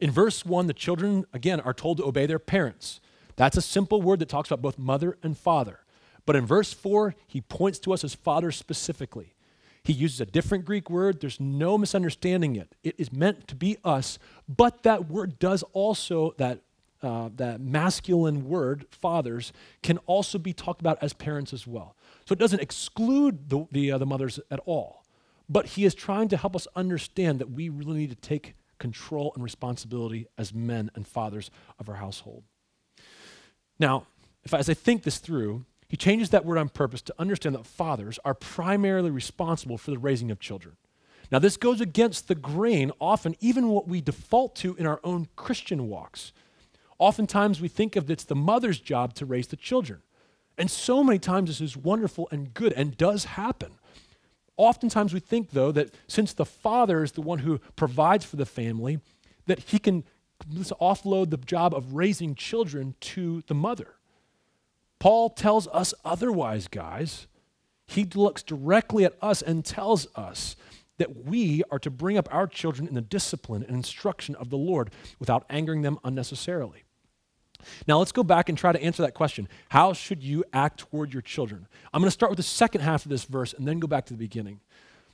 In 0.00 0.10
verse 0.10 0.44
1, 0.44 0.66
the 0.66 0.74
children, 0.74 1.24
again, 1.32 1.60
are 1.60 1.72
told 1.72 1.98
to 1.98 2.04
obey 2.04 2.26
their 2.26 2.38
parents. 2.38 3.00
That's 3.36 3.56
a 3.56 3.62
simple 3.62 4.02
word 4.02 4.18
that 4.18 4.28
talks 4.28 4.50
about 4.50 4.62
both 4.62 4.78
mother 4.78 5.16
and 5.22 5.36
father. 5.36 5.80
But 6.26 6.36
in 6.36 6.44
verse 6.44 6.72
4, 6.72 7.14
he 7.26 7.40
points 7.40 7.78
to 7.80 7.92
us 7.92 8.04
as 8.04 8.14
fathers 8.14 8.56
specifically. 8.56 9.34
He 9.82 9.92
uses 9.94 10.20
a 10.20 10.26
different 10.26 10.66
Greek 10.66 10.90
word. 10.90 11.20
There's 11.20 11.40
no 11.40 11.78
misunderstanding 11.78 12.56
it. 12.56 12.74
It 12.82 12.96
is 12.98 13.10
meant 13.10 13.48
to 13.48 13.54
be 13.54 13.78
us, 13.84 14.18
but 14.46 14.82
that 14.82 15.08
word 15.08 15.38
does 15.38 15.62
also, 15.72 16.34
that, 16.36 16.60
uh, 17.02 17.30
that 17.36 17.60
masculine 17.60 18.46
word, 18.46 18.84
fathers, 18.90 19.52
can 19.82 19.96
also 19.98 20.36
be 20.38 20.52
talked 20.52 20.82
about 20.82 20.98
as 21.00 21.14
parents 21.14 21.54
as 21.54 21.66
well. 21.66 21.96
So 22.28 22.34
it 22.34 22.38
doesn't 22.38 22.60
exclude 22.60 23.48
the, 23.48 23.66
the, 23.72 23.92
uh, 23.92 23.96
the 23.96 24.04
mothers 24.04 24.38
at 24.50 24.60
all. 24.66 25.02
But 25.48 25.64
he 25.64 25.86
is 25.86 25.94
trying 25.94 26.28
to 26.28 26.36
help 26.36 26.54
us 26.54 26.68
understand 26.76 27.38
that 27.38 27.50
we 27.50 27.70
really 27.70 28.00
need 28.00 28.10
to 28.10 28.16
take 28.16 28.54
control 28.78 29.32
and 29.34 29.42
responsibility 29.42 30.26
as 30.36 30.52
men 30.52 30.90
and 30.94 31.08
fathers 31.08 31.50
of 31.78 31.88
our 31.88 31.94
household. 31.94 32.42
Now, 33.78 34.08
if, 34.44 34.52
as 34.52 34.68
I 34.68 34.74
think 34.74 35.04
this 35.04 35.16
through, 35.16 35.64
he 35.88 35.96
changes 35.96 36.28
that 36.28 36.44
word 36.44 36.58
on 36.58 36.68
purpose 36.68 37.00
to 37.00 37.14
understand 37.18 37.54
that 37.54 37.64
fathers 37.64 38.18
are 38.26 38.34
primarily 38.34 39.10
responsible 39.10 39.78
for 39.78 39.90
the 39.90 39.98
raising 39.98 40.30
of 40.30 40.38
children. 40.38 40.76
Now, 41.32 41.38
this 41.38 41.56
goes 41.56 41.80
against 41.80 42.28
the 42.28 42.34
grain, 42.34 42.92
often, 43.00 43.36
even 43.40 43.70
what 43.70 43.88
we 43.88 44.02
default 44.02 44.54
to 44.56 44.76
in 44.76 44.86
our 44.86 45.00
own 45.02 45.28
Christian 45.34 45.88
walks. 45.88 46.34
Oftentimes, 46.98 47.62
we 47.62 47.68
think 47.68 47.96
of 47.96 48.10
it's 48.10 48.24
the 48.24 48.36
mother's 48.36 48.80
job 48.80 49.14
to 49.14 49.24
raise 49.24 49.46
the 49.46 49.56
children. 49.56 50.02
And 50.58 50.70
so 50.70 51.04
many 51.04 51.20
times, 51.20 51.48
this 51.48 51.60
is 51.60 51.76
wonderful 51.76 52.28
and 52.32 52.52
good 52.52 52.72
and 52.72 52.96
does 52.96 53.24
happen. 53.24 53.72
Oftentimes, 54.56 55.14
we 55.14 55.20
think, 55.20 55.50
though, 55.50 55.70
that 55.72 55.94
since 56.08 56.32
the 56.34 56.44
father 56.44 57.04
is 57.04 57.12
the 57.12 57.22
one 57.22 57.38
who 57.38 57.58
provides 57.76 58.24
for 58.24 58.36
the 58.36 58.44
family, 58.44 58.98
that 59.46 59.60
he 59.60 59.78
can 59.78 60.02
offload 60.80 61.30
the 61.30 61.36
job 61.36 61.72
of 61.74 61.94
raising 61.94 62.34
children 62.34 62.96
to 63.00 63.42
the 63.46 63.54
mother. 63.54 63.94
Paul 64.98 65.30
tells 65.30 65.68
us 65.68 65.94
otherwise, 66.04 66.66
guys. 66.66 67.28
He 67.86 68.04
looks 68.04 68.42
directly 68.42 69.04
at 69.04 69.14
us 69.22 69.40
and 69.40 69.64
tells 69.64 70.08
us 70.16 70.56
that 70.98 71.24
we 71.24 71.62
are 71.70 71.78
to 71.78 71.90
bring 71.90 72.18
up 72.18 72.28
our 72.34 72.48
children 72.48 72.88
in 72.88 72.94
the 72.94 73.00
discipline 73.00 73.62
and 73.62 73.76
instruction 73.76 74.34
of 74.34 74.50
the 74.50 74.58
Lord 74.58 74.90
without 75.20 75.46
angering 75.48 75.82
them 75.82 75.98
unnecessarily. 76.04 76.82
Now, 77.86 77.98
let's 77.98 78.12
go 78.12 78.22
back 78.22 78.48
and 78.48 78.56
try 78.56 78.72
to 78.72 78.82
answer 78.82 79.02
that 79.02 79.14
question. 79.14 79.48
How 79.68 79.92
should 79.92 80.22
you 80.22 80.44
act 80.52 80.80
toward 80.80 81.12
your 81.12 81.22
children? 81.22 81.66
I'm 81.92 82.00
going 82.00 82.08
to 82.08 82.12
start 82.12 82.30
with 82.30 82.36
the 82.36 82.42
second 82.42 82.82
half 82.82 83.04
of 83.04 83.10
this 83.10 83.24
verse 83.24 83.52
and 83.52 83.66
then 83.66 83.78
go 83.78 83.86
back 83.86 84.06
to 84.06 84.14
the 84.14 84.18
beginning. 84.18 84.60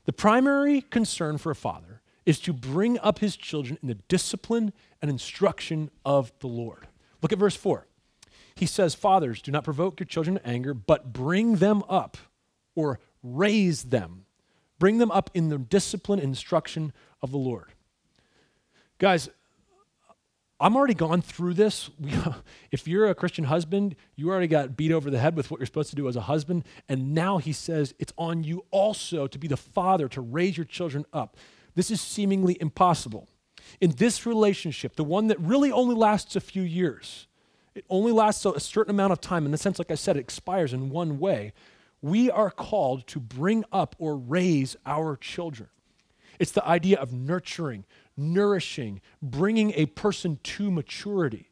The 0.04 0.12
primary 0.12 0.82
concern 0.82 1.38
for 1.38 1.50
a 1.50 1.56
father 1.56 2.02
is 2.26 2.38
to 2.40 2.52
bring 2.52 2.98
up 3.00 3.18
his 3.18 3.36
children 3.36 3.78
in 3.82 3.88
the 3.88 3.94
discipline 3.94 4.72
and 5.00 5.10
instruction 5.10 5.90
of 6.04 6.32
the 6.40 6.46
Lord. 6.46 6.86
Look 7.22 7.32
at 7.32 7.38
verse 7.38 7.56
4. 7.56 7.86
He 8.54 8.66
says, 8.66 8.94
Fathers, 8.94 9.42
do 9.42 9.50
not 9.50 9.64
provoke 9.64 9.98
your 9.98 10.06
children 10.06 10.36
to 10.36 10.46
anger, 10.46 10.74
but 10.74 11.12
bring 11.12 11.56
them 11.56 11.82
up 11.88 12.16
or 12.74 13.00
raise 13.22 13.84
them. 13.84 14.26
Bring 14.78 14.98
them 14.98 15.10
up 15.10 15.30
in 15.34 15.48
the 15.48 15.58
discipline 15.58 16.18
and 16.18 16.28
instruction 16.28 16.92
of 17.22 17.30
the 17.30 17.38
Lord. 17.38 17.72
Guys, 18.98 19.28
I'm 20.64 20.76
already 20.76 20.94
gone 20.94 21.20
through 21.20 21.52
this. 21.52 21.90
if 22.70 22.88
you're 22.88 23.10
a 23.10 23.14
Christian 23.14 23.44
husband, 23.44 23.96
you 24.16 24.30
already 24.30 24.46
got 24.46 24.78
beat 24.78 24.92
over 24.92 25.10
the 25.10 25.18
head 25.18 25.36
with 25.36 25.50
what 25.50 25.60
you're 25.60 25.66
supposed 25.66 25.90
to 25.90 25.94
do 25.94 26.08
as 26.08 26.16
a 26.16 26.22
husband. 26.22 26.64
And 26.88 27.12
now 27.12 27.36
he 27.36 27.52
says 27.52 27.92
it's 27.98 28.14
on 28.16 28.44
you 28.44 28.64
also 28.70 29.26
to 29.26 29.38
be 29.38 29.46
the 29.46 29.58
father, 29.58 30.08
to 30.08 30.22
raise 30.22 30.56
your 30.56 30.64
children 30.64 31.04
up. 31.12 31.36
This 31.74 31.90
is 31.90 32.00
seemingly 32.00 32.56
impossible. 32.62 33.28
In 33.82 33.90
this 33.90 34.24
relationship, 34.24 34.96
the 34.96 35.04
one 35.04 35.26
that 35.26 35.38
really 35.38 35.70
only 35.70 35.94
lasts 35.94 36.34
a 36.34 36.40
few 36.40 36.62
years, 36.62 37.26
it 37.74 37.84
only 37.90 38.12
lasts 38.12 38.46
a 38.46 38.58
certain 38.58 38.94
amount 38.94 39.12
of 39.12 39.20
time. 39.20 39.44
In 39.44 39.52
the 39.52 39.58
sense, 39.58 39.78
like 39.78 39.90
I 39.90 39.96
said, 39.96 40.16
it 40.16 40.20
expires 40.20 40.72
in 40.72 40.88
one 40.88 41.18
way. 41.18 41.52
We 42.00 42.30
are 42.30 42.50
called 42.50 43.06
to 43.08 43.20
bring 43.20 43.64
up 43.70 43.96
or 43.98 44.16
raise 44.16 44.76
our 44.86 45.14
children. 45.16 45.68
It's 46.38 46.52
the 46.52 46.66
idea 46.66 46.98
of 46.98 47.12
nurturing, 47.12 47.84
nourishing, 48.16 49.00
bringing 49.22 49.72
a 49.72 49.86
person 49.86 50.38
to 50.42 50.70
maturity. 50.70 51.50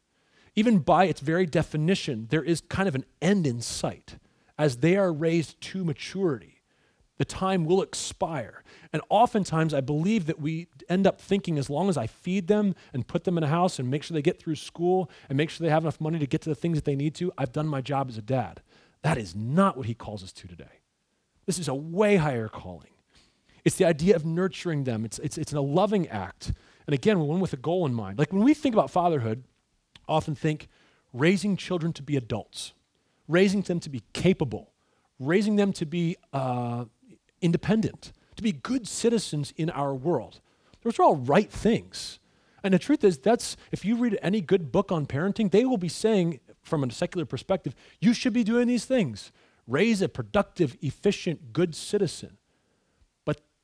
Even 0.55 0.79
by 0.79 1.05
its 1.05 1.21
very 1.21 1.47
definition, 1.47 2.27
there 2.31 2.43
is 2.43 2.61
kind 2.61 2.89
of 2.89 2.95
an 2.95 3.05
end 3.21 3.47
in 3.47 3.61
sight. 3.61 4.17
As 4.59 4.79
they 4.79 4.97
are 4.97 5.13
raised 5.13 5.61
to 5.61 5.85
maturity, 5.85 6.63
the 7.19 7.25
time 7.25 7.65
will 7.65 7.83
expire. 7.83 8.63
And 8.93 9.01
oftentimes, 9.09 9.73
I 9.73 9.81
believe 9.81 10.27
that 10.27 10.41
we 10.41 10.69
end 10.89 11.07
up 11.07 11.21
thinking 11.21 11.59
as 11.59 11.71
long 11.71 11.89
as 11.89 11.97
I 11.97 12.07
feed 12.07 12.49
them 12.49 12.75
and 12.93 13.07
put 13.07 13.25
them 13.25 13.39
in 13.39 13.45
a 13.45 13.49
house 13.49 13.79
and 13.79 13.91
make 13.91 14.03
sure 14.03 14.15
they 14.15 14.23
get 14.23 14.41
through 14.41 14.57
school 14.57 15.11
and 15.29 15.37
make 15.37 15.49
sure 15.49 15.65
they 15.65 15.71
have 15.71 15.85
enough 15.85 16.01
money 16.01 16.19
to 16.19 16.27
get 16.27 16.43
to 16.43 16.49
the 16.49 16.55
things 16.55 16.77
that 16.77 16.85
they 16.85 16.97
need 16.97 17.15
to, 17.17 17.33
I've 17.39 17.53
done 17.53 17.69
my 17.69 17.81
job 17.81 18.09
as 18.09 18.19
a 18.19 18.23
dad. 18.23 18.63
That 19.03 19.19
is 19.19 19.35
not 19.35 19.77
what 19.77 19.87
he 19.87 19.95
calls 19.95 20.23
us 20.23 20.33
to 20.33 20.49
today. 20.49 20.81
This 21.47 21.59
is 21.59 21.69
a 21.69 21.75
way 21.75 22.17
higher 22.17 22.49
calling. 22.49 22.92
It's 23.65 23.77
the 23.77 23.85
idea 23.85 24.17
of 24.17 24.25
nurturing 24.25 24.85
them, 24.85 25.05
it's, 25.05 25.19
it's, 25.21 25.39
it's 25.39 25.53
a 25.53 25.61
loving 25.61 26.09
act. 26.09 26.53
And 26.87 26.95
again, 26.95 27.21
one 27.21 27.41
with 27.41 27.53
a 27.53 27.57
goal 27.57 27.87
in 27.87 27.95
mind. 27.95 28.19
Like 28.19 28.33
when 28.33 28.43
we 28.43 28.55
think 28.55 28.75
about 28.75 28.91
fatherhood, 28.91 29.45
often 30.09 30.35
think 30.35 30.69
raising 31.13 31.57
children 31.57 31.93
to 31.93 32.03
be 32.03 32.17
adults, 32.17 32.73
raising 33.29 33.63
them 33.63 33.79
to 33.81 33.89
be 33.89 34.03
capable, 34.13 34.73
raising 35.21 35.57
them 35.57 35.73
to 35.75 35.87
be 35.87 36.17
uh, 36.33 36.87
independent, 37.41 38.13
to 38.37 38.43
be 38.43 38.53
good 38.53 38.89
citizens 38.89 39.53
in 39.57 39.71
our 39.71 39.95
world. 39.95 40.41
Those 40.83 40.99
are 40.99 41.05
all 41.05 41.17
right 41.17 41.51
things. 41.51 42.19
And 42.65 42.75
the 42.75 42.79
truth 42.79 43.05
is, 43.05 43.19
that's 43.19 43.57
if 43.71 43.85
you 43.85 43.97
read 43.97 44.19
any 44.23 44.41
good 44.41 44.73
book 44.73 44.91
on 44.91 45.07
parenting, 45.07 45.51
they 45.51 45.65
will 45.65 45.79
be 45.79 45.89
saying, 45.89 46.41
from 46.63 46.85
a 46.85 46.91
secular 46.93 47.25
perspective, 47.25 47.75
you 48.01 48.15
should 48.15 48.33
be 48.33 48.45
doing 48.45 48.69
these 48.69 48.85
things. 48.85 49.33
Raise 49.67 50.03
a 50.03 50.09
productive, 50.09 50.77
efficient, 50.81 51.53
good 51.53 51.75
citizen. 51.75 52.39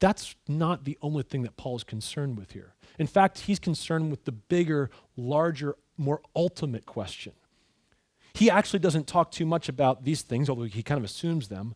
That's 0.01 0.37
not 0.47 0.85
the 0.85 0.97
only 1.03 1.23
thing 1.23 1.43
that 1.43 1.57
Paul 1.57 1.77
is 1.77 1.85
concerned 1.85 2.39
with 2.39 2.53
here. 2.53 2.75
In 2.99 3.07
fact, 3.07 3.41
he's 3.41 3.59
concerned 3.59 4.11
with 4.11 4.25
the 4.25 4.33
bigger, 4.33 4.91
larger, 5.17 5.77
more 5.97 6.21
ultimate 6.37 6.87
question. 6.87 7.33
He 8.35 8.51
actually 8.51 8.79
doesn't 8.79 9.09
talk 9.09 9.33
too 9.33 9.47
much 9.47 9.69
about 9.69 10.05
these 10.05 10.23
things, 10.23 10.49
although 10.49 10.65
he 10.65 10.83
kind 10.83 10.99
of 10.99 11.05
assumes 11.05 11.49
them. 11.49 11.75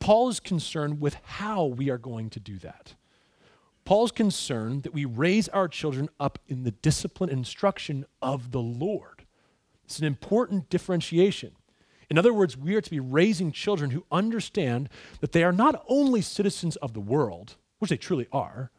Paul 0.00 0.28
is 0.28 0.40
concerned 0.40 1.00
with 1.00 1.14
how 1.24 1.66
we 1.66 1.90
are 1.90 1.98
going 1.98 2.30
to 2.30 2.40
do 2.40 2.56
that. 2.58 2.94
Paul's 3.84 4.12
concerned 4.12 4.82
that 4.82 4.92
we 4.92 5.06
raise 5.06 5.48
our 5.48 5.66
children 5.66 6.10
up 6.20 6.38
in 6.46 6.64
the 6.64 6.70
discipline 6.70 7.30
and 7.30 7.38
instruction 7.38 8.04
of 8.20 8.50
the 8.50 8.60
Lord. 8.60 9.24
It's 9.84 9.98
an 9.98 10.04
important 10.04 10.68
differentiation. 10.68 11.52
In 12.10 12.18
other 12.18 12.32
words, 12.32 12.56
we 12.56 12.74
are 12.74 12.80
to 12.80 12.90
be 12.90 13.00
raising 13.00 13.52
children 13.52 13.90
who 13.90 14.06
understand 14.10 14.88
that 15.20 15.32
they 15.32 15.44
are 15.44 15.52
not 15.52 15.84
only 15.88 16.22
citizens 16.22 16.76
of 16.76 16.94
the 16.94 17.00
world, 17.00 17.56
which 17.78 17.90
they 17.90 17.96
truly 17.96 18.26
are, 18.32 18.70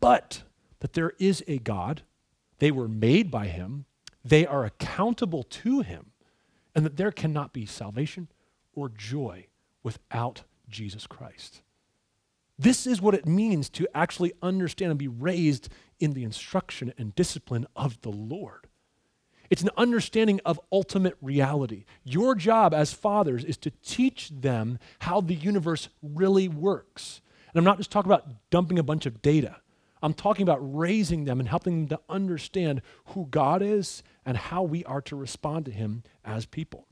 but 0.00 0.42
that 0.80 0.94
there 0.94 1.12
is 1.18 1.44
a 1.46 1.58
God, 1.58 2.02
they 2.58 2.70
were 2.70 2.88
made 2.88 3.30
by 3.30 3.46
Him, 3.46 3.84
they 4.24 4.46
are 4.46 4.64
accountable 4.64 5.42
to 5.42 5.82
Him, 5.82 6.12
and 6.74 6.84
that 6.84 6.96
there 6.96 7.12
cannot 7.12 7.52
be 7.52 7.66
salvation 7.66 8.28
or 8.72 8.88
joy 8.88 9.46
without 9.82 10.42
Jesus 10.68 11.06
Christ. 11.06 11.62
This 12.58 12.86
is 12.86 13.02
what 13.02 13.14
it 13.14 13.26
means 13.26 13.68
to 13.70 13.86
actually 13.94 14.32
understand 14.42 14.90
and 14.90 14.98
be 14.98 15.08
raised 15.08 15.68
in 16.00 16.14
the 16.14 16.24
instruction 16.24 16.92
and 16.96 17.14
discipline 17.14 17.66
of 17.74 18.00
the 18.02 18.12
Lord. 18.12 18.68
It's 19.50 19.62
an 19.62 19.70
understanding 19.76 20.40
of 20.44 20.60
ultimate 20.72 21.16
reality. 21.20 21.84
Your 22.02 22.34
job 22.34 22.72
as 22.72 22.92
fathers 22.92 23.44
is 23.44 23.56
to 23.58 23.70
teach 23.82 24.30
them 24.30 24.78
how 25.00 25.20
the 25.20 25.34
universe 25.34 25.88
really 26.02 26.48
works. 26.48 27.20
And 27.52 27.58
I'm 27.58 27.64
not 27.64 27.78
just 27.78 27.90
talking 27.90 28.10
about 28.10 28.50
dumping 28.50 28.78
a 28.78 28.82
bunch 28.82 29.06
of 29.06 29.22
data. 29.22 29.56
I'm 30.02 30.14
talking 30.14 30.42
about 30.42 30.58
raising 30.60 31.24
them 31.24 31.40
and 31.40 31.48
helping 31.48 31.86
them 31.86 31.98
to 31.98 32.04
understand 32.12 32.82
who 33.06 33.26
God 33.30 33.62
is 33.62 34.02
and 34.26 34.36
how 34.36 34.62
we 34.62 34.84
are 34.84 35.00
to 35.02 35.16
respond 35.16 35.64
to 35.66 35.70
Him 35.70 36.02
as 36.24 36.46
people. 36.46 36.88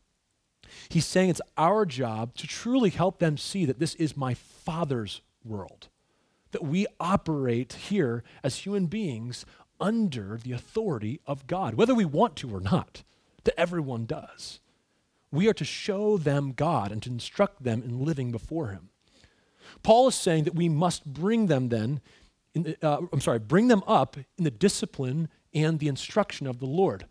He's 0.89 1.05
saying 1.05 1.29
it's 1.29 1.41
our 1.59 1.85
job 1.85 2.35
to 2.37 2.47
truly 2.47 2.91
help 2.91 3.19
them 3.19 3.37
see 3.37 3.67
that 3.67 3.79
this 3.79 3.95
is 3.97 4.17
my 4.17 4.35
Father's 4.35 5.21
world. 5.45 5.89
that 6.53 6.65
we 6.65 6.87
operate 7.01 7.73
here 7.73 8.23
as 8.45 8.59
human 8.59 8.87
beings 8.87 9.45
under 9.83 10.39
the 10.43 10.53
authority 10.53 11.21
of 11.27 11.47
God, 11.47 11.75
whether 11.75 11.95
we 11.95 12.05
want 12.05 12.37
to 12.37 12.55
or 12.55 12.61
not, 12.61 13.03
that 13.45 13.59
everyone 13.59 14.07
does. 14.07 14.61
We 15.33 15.49
are 15.49 15.55
to 15.55 15.65
show 15.65 16.17
them 16.17 16.53
God 16.53 16.93
and 16.93 17.03
to 17.03 17.11
instruct 17.11 17.65
them 17.65 17.83
in 17.83 18.05
living 18.05 18.31
before 18.31 18.69
Him. 18.69 18.91
Paul 19.83 20.09
is 20.09 20.15
saying 20.15 20.45
that 20.45 20.55
we 20.55 20.69
must 20.69 21.05
bring 21.05 21.47
them 21.47 21.69
then, 21.69 22.01
the, 22.55 22.77
uh, 22.81 23.01
I'm 23.13 23.21
sorry, 23.21 23.41
bring 23.41 23.69
them 23.69 23.83
up 23.87 24.17
in 24.17 24.45
the 24.45 24.51
discipline 24.51 25.29
and 25.53 25.79
the 25.81 25.89
instruction 25.89 26.47
of 26.47 26.61
the 26.61 26.67
Lord. 26.67 27.07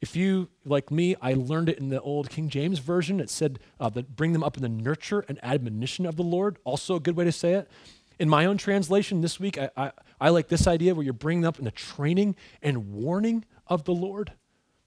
If 0.00 0.16
you, 0.16 0.48
like 0.64 0.90
me, 0.90 1.14
I 1.22 1.34
learned 1.34 1.68
it 1.68 1.78
in 1.78 1.90
the 1.90 2.00
old 2.00 2.28
King 2.28 2.48
James 2.48 2.80
Version. 2.80 3.20
It 3.20 3.30
said 3.30 3.60
uh, 3.78 3.88
that 3.90 4.16
bring 4.16 4.32
them 4.32 4.42
up 4.42 4.56
in 4.56 4.62
the 4.62 4.68
nurture 4.68 5.24
and 5.28 5.38
admonition 5.42 6.06
of 6.06 6.16
the 6.16 6.22
Lord. 6.22 6.58
Also, 6.64 6.96
a 6.96 7.00
good 7.00 7.16
way 7.16 7.24
to 7.24 7.32
say 7.32 7.52
it. 7.52 7.70
In 8.18 8.28
my 8.28 8.46
own 8.46 8.56
translation 8.56 9.20
this 9.20 9.38
week, 9.38 9.58
I, 9.58 9.70
I, 9.76 9.92
I 10.20 10.28
like 10.30 10.48
this 10.48 10.66
idea 10.66 10.94
where 10.94 11.04
you're 11.04 11.12
bringing 11.12 11.44
up 11.44 11.58
in 11.58 11.64
the 11.64 11.70
training 11.70 12.36
and 12.62 12.92
warning 12.92 13.44
of 13.66 13.84
the 13.84 13.92
Lord. 13.92 14.32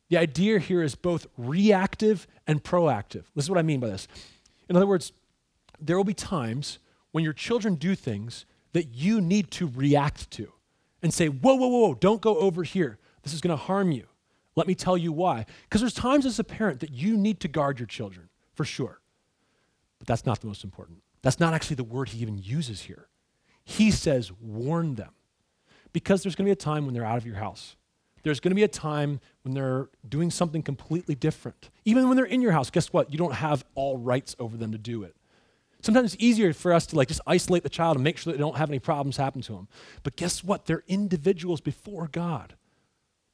The 0.09 0.17
idea 0.17 0.59
here 0.59 0.81
is 0.81 0.95
both 0.95 1.27
reactive 1.37 2.27
and 2.47 2.63
proactive. 2.63 3.25
This 3.35 3.45
is 3.45 3.49
what 3.49 3.59
I 3.59 3.63
mean 3.63 3.79
by 3.79 3.87
this. 3.87 4.07
In 4.67 4.75
other 4.75 4.87
words, 4.87 5.11
there 5.79 5.95
will 5.95 6.03
be 6.03 6.15
times 6.15 6.79
when 7.11 7.23
your 7.23 7.33
children 7.33 7.75
do 7.75 7.95
things 7.95 8.45
that 8.73 8.95
you 8.95 9.21
need 9.21 9.51
to 9.51 9.67
react 9.67 10.31
to 10.31 10.51
and 11.01 11.13
say, 11.13 11.27
whoa, 11.27 11.55
whoa, 11.55 11.67
whoa, 11.67 11.93
don't 11.93 12.21
go 12.21 12.37
over 12.37 12.63
here. 12.63 12.97
This 13.23 13.33
is 13.33 13.41
going 13.41 13.55
to 13.55 13.63
harm 13.63 13.91
you. 13.91 14.05
Let 14.55 14.67
me 14.67 14.75
tell 14.75 14.97
you 14.97 15.11
why. 15.11 15.45
Because 15.63 15.81
there's 15.81 15.93
times 15.93 16.25
as 16.25 16.39
a 16.39 16.43
parent 16.43 16.79
that 16.81 16.91
you 16.91 17.15
need 17.15 17.39
to 17.41 17.47
guard 17.47 17.79
your 17.79 17.85
children, 17.85 18.29
for 18.53 18.65
sure. 18.65 18.99
But 19.99 20.07
that's 20.07 20.25
not 20.25 20.41
the 20.41 20.47
most 20.47 20.63
important. 20.63 20.99
That's 21.21 21.39
not 21.39 21.53
actually 21.53 21.75
the 21.75 21.83
word 21.83 22.09
he 22.09 22.21
even 22.21 22.37
uses 22.37 22.81
here. 22.81 23.07
He 23.69 23.91
says, 23.91 24.31
warn 24.41 24.95
them. 24.95 25.11
Because 25.93 26.23
there's 26.23 26.33
going 26.33 26.45
to 26.45 26.49
be 26.49 26.53
a 26.53 26.55
time 26.55 26.85
when 26.85 26.95
they're 26.95 27.05
out 27.05 27.19
of 27.19 27.25
your 27.25 27.35
house. 27.35 27.75
There's 28.23 28.39
going 28.39 28.49
to 28.49 28.55
be 28.55 28.63
a 28.63 28.67
time 28.67 29.19
when 29.43 29.53
they're 29.53 29.89
doing 30.07 30.31
something 30.31 30.63
completely 30.63 31.13
different. 31.13 31.69
Even 31.85 32.07
when 32.07 32.17
they're 32.17 32.25
in 32.25 32.41
your 32.41 32.51
house, 32.51 32.71
guess 32.71 32.91
what? 32.91 33.11
You 33.11 33.19
don't 33.19 33.35
have 33.35 33.63
all 33.75 33.99
rights 33.99 34.35
over 34.39 34.57
them 34.57 34.71
to 34.71 34.79
do 34.79 35.03
it. 35.03 35.15
Sometimes 35.81 36.15
it's 36.15 36.23
easier 36.23 36.51
for 36.51 36.73
us 36.73 36.87
to 36.87 36.95
like 36.95 37.09
just 37.09 37.21
isolate 37.27 37.61
the 37.61 37.69
child 37.69 37.95
and 37.95 38.03
make 38.03 38.17
sure 38.17 38.33
that 38.33 38.37
they 38.37 38.43
don't 38.43 38.57
have 38.57 38.71
any 38.71 38.79
problems 38.79 39.17
happen 39.17 39.41
to 39.43 39.53
them. 39.53 39.67
But 40.01 40.15
guess 40.15 40.43
what? 40.43 40.65
They're 40.65 40.83
individuals 40.87 41.61
before 41.61 42.07
God. 42.07 42.55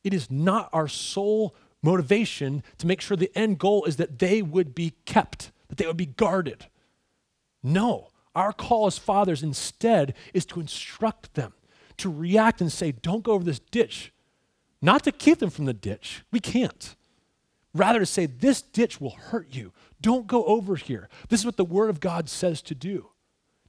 It 0.04 0.13
is 0.13 0.30
not 0.30 0.69
our 0.74 0.89
sole 0.89 1.56
motivation 1.82 2.62
to 2.80 2.88
make 2.88 3.00
sure 3.00 3.15
the 3.15 3.32
end 3.36 3.58
goal 3.58 3.86
is 3.86 3.95
that 3.95 4.19
they 4.19 4.41
would 4.41 4.76
be 4.76 4.95
kept, 5.06 5.54
that 5.69 5.78
they 5.78 5.88
would 5.88 5.95
be 5.95 6.06
guarded. 6.06 6.65
No, 7.63 8.10
our 8.36 8.52
call 8.54 8.88
as 8.88 8.98
fathers 8.98 9.43
instead 9.43 10.13
is 10.34 10.45
to 10.48 10.60
instruct 10.60 11.34
them, 11.36 11.54
to 11.98 12.12
react 12.12 12.62
and 12.62 12.71
say, 12.71 12.91
don't 12.91 13.24
go 13.24 13.34
over 13.34 13.43
this 13.43 13.60
ditch. 13.60 14.12
Not 14.82 15.04
to 15.06 15.12
keep 15.12 15.39
them 15.39 15.50
from 15.50 15.65
the 15.65 15.74
ditch. 15.74 16.24
We 16.32 16.39
can't. 16.39 16.95
Rather, 17.74 18.00
to 18.00 18.06
say, 18.06 18.26
this 18.26 18.62
ditch 18.62 19.02
will 19.02 19.12
hurt 19.12 19.48
you. 19.56 19.74
Don't 20.00 20.28
go 20.28 20.45
over 20.45 20.76
here. 20.76 21.10
This 21.30 21.41
is 21.41 21.45
what 21.45 21.58
the 21.58 21.65
Word 21.65 21.89
of 21.89 22.00
God 22.00 22.30
says 22.30 22.62
to 22.63 22.76
do. 22.76 23.10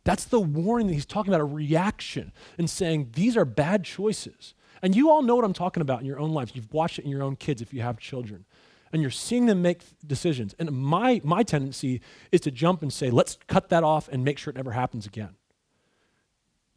That's 0.04 0.24
the 0.24 0.40
warning 0.40 0.86
that 0.86 0.94
he's 0.94 1.06
talking 1.06 1.32
about 1.32 1.40
a 1.40 1.44
reaction 1.44 2.32
and 2.58 2.70
saying, 2.70 3.10
these 3.14 3.36
are 3.36 3.44
bad 3.44 3.84
choices. 3.84 4.54
And 4.82 4.94
you 4.94 5.10
all 5.10 5.22
know 5.22 5.34
what 5.34 5.44
I'm 5.44 5.52
talking 5.52 5.80
about 5.80 6.00
in 6.00 6.06
your 6.06 6.20
own 6.20 6.30
lives. 6.30 6.52
You've 6.54 6.72
watched 6.72 7.00
it 7.00 7.04
in 7.04 7.10
your 7.10 7.22
own 7.22 7.34
kids 7.34 7.62
if 7.62 7.74
you 7.74 7.82
have 7.82 7.98
children. 7.98 8.44
And 8.92 9.02
you're 9.02 9.10
seeing 9.10 9.46
them 9.46 9.62
make 9.62 9.82
decisions. 10.06 10.54
And 10.58 10.70
my, 10.70 11.20
my 11.24 11.42
tendency 11.42 12.00
is 12.30 12.40
to 12.42 12.50
jump 12.50 12.82
and 12.82 12.92
say, 12.92 13.10
let's 13.10 13.38
cut 13.46 13.68
that 13.70 13.84
off 13.84 14.08
and 14.08 14.24
make 14.24 14.38
sure 14.38 14.50
it 14.50 14.56
never 14.56 14.72
happens 14.72 15.06
again. 15.06 15.30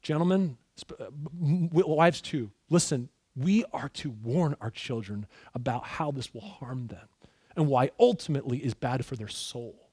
Gentlemen, 0.01 0.57
uh, 0.99 1.05
wives 1.41 2.21
too, 2.21 2.51
listen, 2.69 3.09
we 3.35 3.63
are 3.73 3.89
to 3.89 4.09
warn 4.09 4.55
our 4.59 4.71
children 4.71 5.27
about 5.53 5.85
how 5.85 6.11
this 6.11 6.33
will 6.33 6.41
harm 6.41 6.87
them 6.87 7.07
and 7.55 7.67
why 7.67 7.91
ultimately 7.99 8.57
is 8.59 8.73
bad 8.73 9.05
for 9.05 9.15
their 9.15 9.27
soul. 9.27 9.89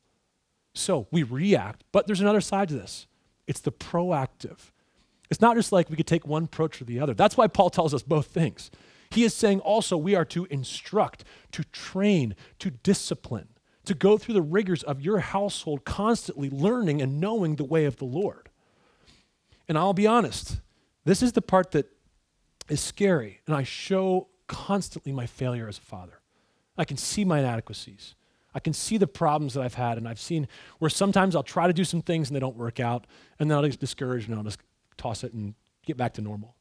So 0.74 1.06
we 1.10 1.22
react, 1.22 1.84
but 1.92 2.06
there's 2.06 2.20
another 2.20 2.40
side 2.40 2.68
to 2.68 2.74
this 2.74 3.06
it's 3.46 3.60
the 3.60 3.72
proactive. 3.72 4.58
It's 5.30 5.40
not 5.40 5.56
just 5.56 5.72
like 5.72 5.90
we 5.90 5.96
could 5.96 6.06
take 6.06 6.26
one 6.26 6.44
approach 6.44 6.80
or 6.80 6.84
the 6.84 7.00
other. 7.00 7.14
That's 7.14 7.36
why 7.36 7.48
Paul 7.48 7.70
tells 7.70 7.92
us 7.94 8.02
both 8.02 8.26
things. 8.26 8.70
He 9.16 9.24
is 9.24 9.32
saying 9.32 9.60
also 9.60 9.96
we 9.96 10.14
are 10.14 10.26
to 10.26 10.44
instruct, 10.50 11.24
to 11.52 11.64
train, 11.64 12.36
to 12.58 12.70
discipline, 12.70 13.48
to 13.86 13.94
go 13.94 14.18
through 14.18 14.34
the 14.34 14.42
rigors 14.42 14.82
of 14.82 15.00
your 15.00 15.20
household, 15.20 15.86
constantly 15.86 16.50
learning 16.50 17.00
and 17.00 17.18
knowing 17.18 17.56
the 17.56 17.64
way 17.64 17.86
of 17.86 17.96
the 17.96 18.04
Lord. 18.04 18.50
And 19.70 19.78
I'll 19.78 19.94
be 19.94 20.06
honest, 20.06 20.60
this 21.06 21.22
is 21.22 21.32
the 21.32 21.40
part 21.40 21.70
that 21.70 21.86
is 22.68 22.82
scary, 22.82 23.40
and 23.46 23.56
I 23.56 23.62
show 23.62 24.28
constantly 24.48 25.12
my 25.12 25.24
failure 25.24 25.66
as 25.66 25.78
a 25.78 25.80
father. 25.80 26.20
I 26.76 26.84
can 26.84 26.98
see 26.98 27.24
my 27.24 27.38
inadequacies. 27.38 28.16
I 28.54 28.60
can 28.60 28.74
see 28.74 28.98
the 28.98 29.06
problems 29.06 29.54
that 29.54 29.62
I've 29.62 29.76
had, 29.76 29.96
and 29.96 30.06
I've 30.06 30.20
seen 30.20 30.46
where 30.78 30.90
sometimes 30.90 31.34
I'll 31.34 31.42
try 31.42 31.66
to 31.68 31.72
do 31.72 31.84
some 31.84 32.02
things 32.02 32.28
and 32.28 32.36
they 32.36 32.40
don't 32.40 32.56
work 32.56 32.80
out, 32.80 33.06
and 33.38 33.50
then 33.50 33.56
I'll 33.56 33.64
get 33.64 33.80
discouraged 33.80 34.28
and 34.28 34.36
I'll 34.36 34.44
just 34.44 34.60
toss 34.98 35.24
it 35.24 35.32
and 35.32 35.54
get 35.86 35.96
back 35.96 36.12
to 36.14 36.20
normal. 36.20 36.55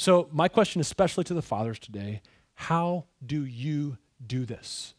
So, 0.00 0.30
my 0.32 0.48
question, 0.48 0.80
especially 0.80 1.24
to 1.24 1.34
the 1.34 1.42
fathers 1.42 1.78
today, 1.78 2.22
how 2.54 3.04
do 3.26 3.44
you 3.44 3.98
do 4.26 4.46
this? 4.46 4.94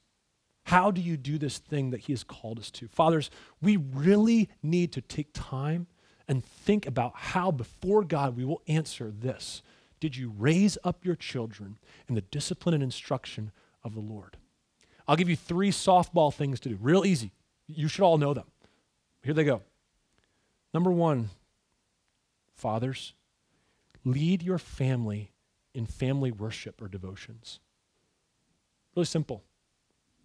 How 0.66 0.92
do 0.92 1.02
you 1.02 1.18
do 1.18 1.40
this 1.40 1.58
thing 1.58 1.90
that 1.90 2.02
He 2.02 2.14
has 2.14 2.24
called 2.24 2.60
us 2.60 2.70
to? 2.70 2.88
Fathers, 2.88 3.32
we 3.64 3.78
really 3.78 4.48
need 4.62 4.92
to 4.92 5.02
take 5.02 5.30
time 5.34 5.88
and 6.28 6.46
think 6.46 6.86
about 6.86 7.14
how, 7.16 7.50
before 7.50 8.04
God, 8.04 8.38
we 8.38 8.46
will 8.46 8.62
answer 8.68 9.10
this. 9.10 9.64
Did 10.00 10.18
you 10.18 10.32
raise 10.38 10.78
up 10.84 11.04
your 11.04 11.16
children 11.16 11.80
in 12.08 12.14
the 12.14 12.22
discipline 12.22 12.76
and 12.76 12.84
instruction 12.84 13.52
of 13.84 13.96
the 13.96 14.02
Lord? 14.02 14.38
I'll 15.08 15.16
give 15.16 15.30
you 15.30 15.36
three 15.36 15.72
softball 15.72 16.32
things 16.32 16.60
to 16.60 16.70
do, 16.70 16.78
real 16.80 17.08
easy. 17.08 17.32
You 17.66 17.88
should 17.88 18.04
all 18.04 18.20
know 18.20 18.36
them. 18.36 18.52
Here 19.24 19.34
they 19.34 19.46
go. 19.46 19.64
Number 20.76 20.92
one, 20.92 21.32
fathers, 22.54 23.14
lead 24.04 24.42
your 24.44 24.58
family 24.58 25.32
in 25.74 25.86
family 25.86 26.32
worship 26.32 26.82
or 26.82 26.88
devotions. 26.88 27.60
Really 28.96 29.06
simple, 29.06 29.44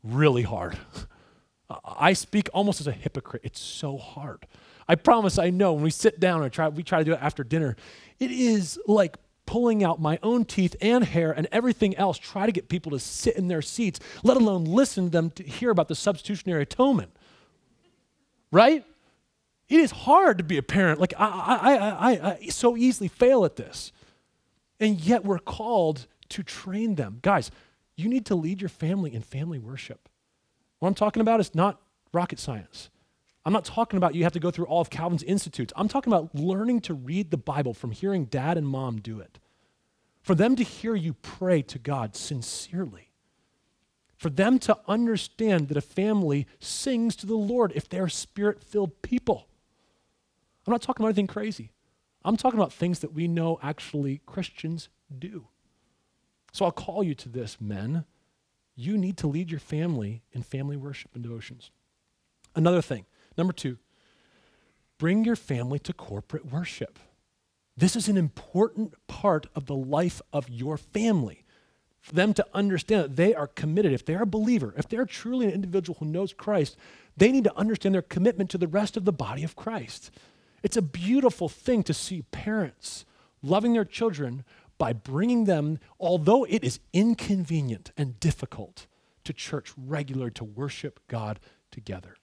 really 0.02 0.42
hard. 0.42 0.76
I 1.84 2.12
speak 2.12 2.48
almost 2.54 2.80
as 2.80 2.86
a 2.86 2.92
hypocrite. 2.92 3.42
It's 3.44 3.60
so 3.60 3.98
hard. 3.98 4.46
I 4.88 4.94
promise 4.94 5.38
I 5.38 5.50
know 5.50 5.72
when 5.72 5.82
we 5.82 5.90
sit 5.90 6.20
down 6.20 6.42
and 6.42 6.52
try, 6.52 6.68
we 6.68 6.82
try 6.82 6.98
to 7.00 7.04
do 7.04 7.12
it 7.12 7.18
after 7.20 7.42
dinner, 7.42 7.76
it 8.18 8.30
is 8.30 8.78
like 8.86 9.16
pulling 9.46 9.84
out 9.84 10.00
my 10.00 10.18
own 10.22 10.44
teeth 10.44 10.76
and 10.80 11.04
hair 11.04 11.32
and 11.32 11.46
everything 11.52 11.96
else, 11.96 12.18
try 12.18 12.46
to 12.46 12.52
get 12.52 12.68
people 12.68 12.92
to 12.92 12.98
sit 12.98 13.36
in 13.36 13.48
their 13.48 13.62
seats, 13.62 14.00
let 14.22 14.36
alone 14.36 14.64
listen 14.64 15.04
to 15.04 15.10
them 15.10 15.30
to 15.30 15.42
hear 15.42 15.70
about 15.70 15.88
the 15.88 15.94
substitutionary 15.94 16.62
atonement. 16.62 17.10
Right? 18.52 18.84
It 19.68 19.80
is 19.80 19.90
hard 19.90 20.38
to 20.38 20.44
be 20.44 20.58
a 20.58 20.62
parent. 20.62 21.00
Like, 21.00 21.14
I, 21.18 21.26
I, 21.26 22.12
I, 22.12 22.30
I 22.30 22.46
so 22.48 22.76
easily 22.76 23.08
fail 23.08 23.44
at 23.44 23.56
this. 23.56 23.92
And 24.78 25.00
yet 25.00 25.24
we're 25.24 25.38
called 25.38 26.06
to 26.30 26.42
train 26.42 26.94
them. 26.94 27.18
Guys, 27.22 27.50
you 27.96 28.08
need 28.08 28.26
to 28.26 28.34
lead 28.34 28.60
your 28.60 28.68
family 28.68 29.14
in 29.14 29.22
family 29.22 29.58
worship. 29.58 30.08
What 30.78 30.88
I'm 30.88 30.94
talking 30.94 31.20
about 31.20 31.40
is 31.40 31.54
not 31.54 31.80
rocket 32.12 32.38
science. 32.38 32.90
I'm 33.44 33.52
not 33.52 33.64
talking 33.64 33.96
about 33.96 34.14
you 34.14 34.24
have 34.24 34.32
to 34.32 34.40
go 34.40 34.50
through 34.50 34.66
all 34.66 34.80
of 34.80 34.90
Calvin's 34.90 35.22
institutes. 35.22 35.72
I'm 35.76 35.88
talking 35.88 36.12
about 36.12 36.34
learning 36.34 36.80
to 36.82 36.94
read 36.94 37.30
the 37.30 37.36
Bible 37.36 37.74
from 37.74 37.92
hearing 37.92 38.24
dad 38.24 38.58
and 38.58 38.66
mom 38.66 39.00
do 39.00 39.20
it. 39.20 39.38
For 40.20 40.34
them 40.34 40.56
to 40.56 40.64
hear 40.64 40.96
you 40.96 41.14
pray 41.14 41.62
to 41.62 41.78
God 41.78 42.16
sincerely. 42.16 43.12
For 44.16 44.30
them 44.30 44.58
to 44.60 44.78
understand 44.88 45.68
that 45.68 45.76
a 45.76 45.82
family 45.82 46.46
sings 46.58 47.14
to 47.16 47.26
the 47.26 47.36
Lord 47.36 47.72
if 47.74 47.88
they're 47.88 48.08
spirit 48.08 48.62
filled 48.62 49.00
people. 49.02 49.46
I'm 50.66 50.72
not 50.72 50.82
talking 50.82 51.04
about 51.04 51.10
anything 51.10 51.26
crazy. 51.28 51.72
I'm 52.24 52.36
talking 52.36 52.58
about 52.58 52.72
things 52.72 52.98
that 53.00 53.12
we 53.12 53.28
know 53.28 53.58
actually 53.62 54.20
Christians 54.26 54.88
do. 55.16 55.46
So 56.52 56.64
I'll 56.64 56.72
call 56.72 57.04
you 57.04 57.14
to 57.14 57.28
this, 57.28 57.60
men. 57.60 58.04
You 58.74 58.98
need 58.98 59.16
to 59.18 59.26
lead 59.26 59.50
your 59.50 59.60
family 59.60 60.22
in 60.32 60.42
family 60.42 60.76
worship 60.76 61.12
and 61.14 61.22
devotions. 61.22 61.70
Another 62.54 62.82
thing, 62.82 63.06
number 63.36 63.52
two, 63.52 63.78
bring 64.98 65.24
your 65.24 65.36
family 65.36 65.78
to 65.80 65.92
corporate 65.92 66.50
worship. 66.50 66.98
This 67.76 67.94
is 67.94 68.08
an 68.08 68.16
important 68.16 68.94
part 69.06 69.46
of 69.54 69.66
the 69.66 69.76
life 69.76 70.20
of 70.32 70.48
your 70.48 70.76
family. 70.76 71.44
For 72.00 72.14
them 72.14 72.34
to 72.34 72.46
understand 72.54 73.02
that 73.02 73.16
they 73.16 73.34
are 73.34 73.48
committed. 73.48 73.92
If 73.92 74.04
they're 74.04 74.22
a 74.22 74.26
believer, 74.26 74.72
if 74.76 74.88
they're 74.88 75.04
truly 75.04 75.46
an 75.46 75.52
individual 75.52 75.96
who 75.98 76.06
knows 76.06 76.32
Christ, 76.32 76.76
they 77.16 77.32
need 77.32 77.44
to 77.44 77.56
understand 77.56 77.94
their 77.94 78.02
commitment 78.02 78.48
to 78.50 78.58
the 78.58 78.68
rest 78.68 78.96
of 78.96 79.04
the 79.04 79.12
body 79.12 79.42
of 79.42 79.56
Christ. 79.56 80.10
It's 80.62 80.76
a 80.76 80.82
beautiful 80.82 81.48
thing 81.48 81.82
to 81.84 81.94
see 81.94 82.22
parents 82.22 83.04
loving 83.42 83.72
their 83.72 83.84
children 83.84 84.44
by 84.78 84.92
bringing 84.92 85.44
them, 85.44 85.78
although 85.98 86.44
it 86.44 86.62
is 86.62 86.80
inconvenient 86.92 87.92
and 87.96 88.18
difficult, 88.20 88.86
to 89.24 89.32
church 89.32 89.72
regularly 89.76 90.30
to 90.32 90.44
worship 90.44 91.00
God 91.08 91.40
together. 91.70 92.16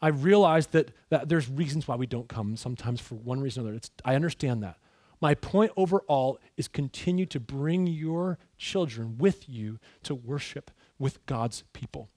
I 0.00 0.08
realize 0.08 0.68
that, 0.68 0.90
that 1.10 1.28
there's 1.28 1.48
reasons 1.48 1.86
why 1.86 1.94
we 1.94 2.06
don't 2.06 2.28
come, 2.28 2.56
sometimes 2.56 3.00
for 3.00 3.14
one 3.14 3.40
reason 3.40 3.62
or 3.62 3.66
another. 3.66 3.76
It's, 3.76 3.90
I 4.04 4.16
understand 4.16 4.62
that. 4.62 4.78
My 5.20 5.34
point 5.34 5.70
overall 5.76 6.40
is 6.56 6.66
continue 6.66 7.26
to 7.26 7.38
bring 7.38 7.86
your 7.86 8.38
children 8.58 9.16
with 9.18 9.48
you 9.48 9.78
to 10.02 10.16
worship 10.16 10.72
with 10.98 11.24
God's 11.26 11.62
people. 11.72 12.08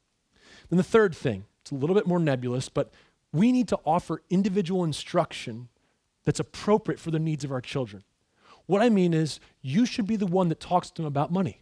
Then 0.69 0.77
the 0.77 0.83
third 0.83 1.15
thing, 1.15 1.45
it's 1.61 1.69
a 1.69 1.75
little 1.75 1.95
bit 1.95 2.07
more 2.07 2.19
nebulous, 2.19 2.69
but 2.69 2.91
we 3.35 3.51
need 3.51 3.67
to 3.67 3.79
offer 3.85 4.21
individual 4.29 4.83
instruction 4.83 5.67
that's 6.23 6.39
appropriate 6.39 6.99
for 6.99 7.11
the 7.11 7.19
needs 7.19 7.43
of 7.43 7.51
our 7.51 7.61
children. 7.61 8.03
What 8.65 8.81
I 8.81 8.89
mean 8.89 9.13
is, 9.13 9.39
you 9.61 9.85
should 9.85 10.07
be 10.07 10.15
the 10.15 10.25
one 10.25 10.49
that 10.49 10.59
talks 10.59 10.89
to 10.89 11.01
them 11.01 11.05
about 11.05 11.31
money. 11.31 11.61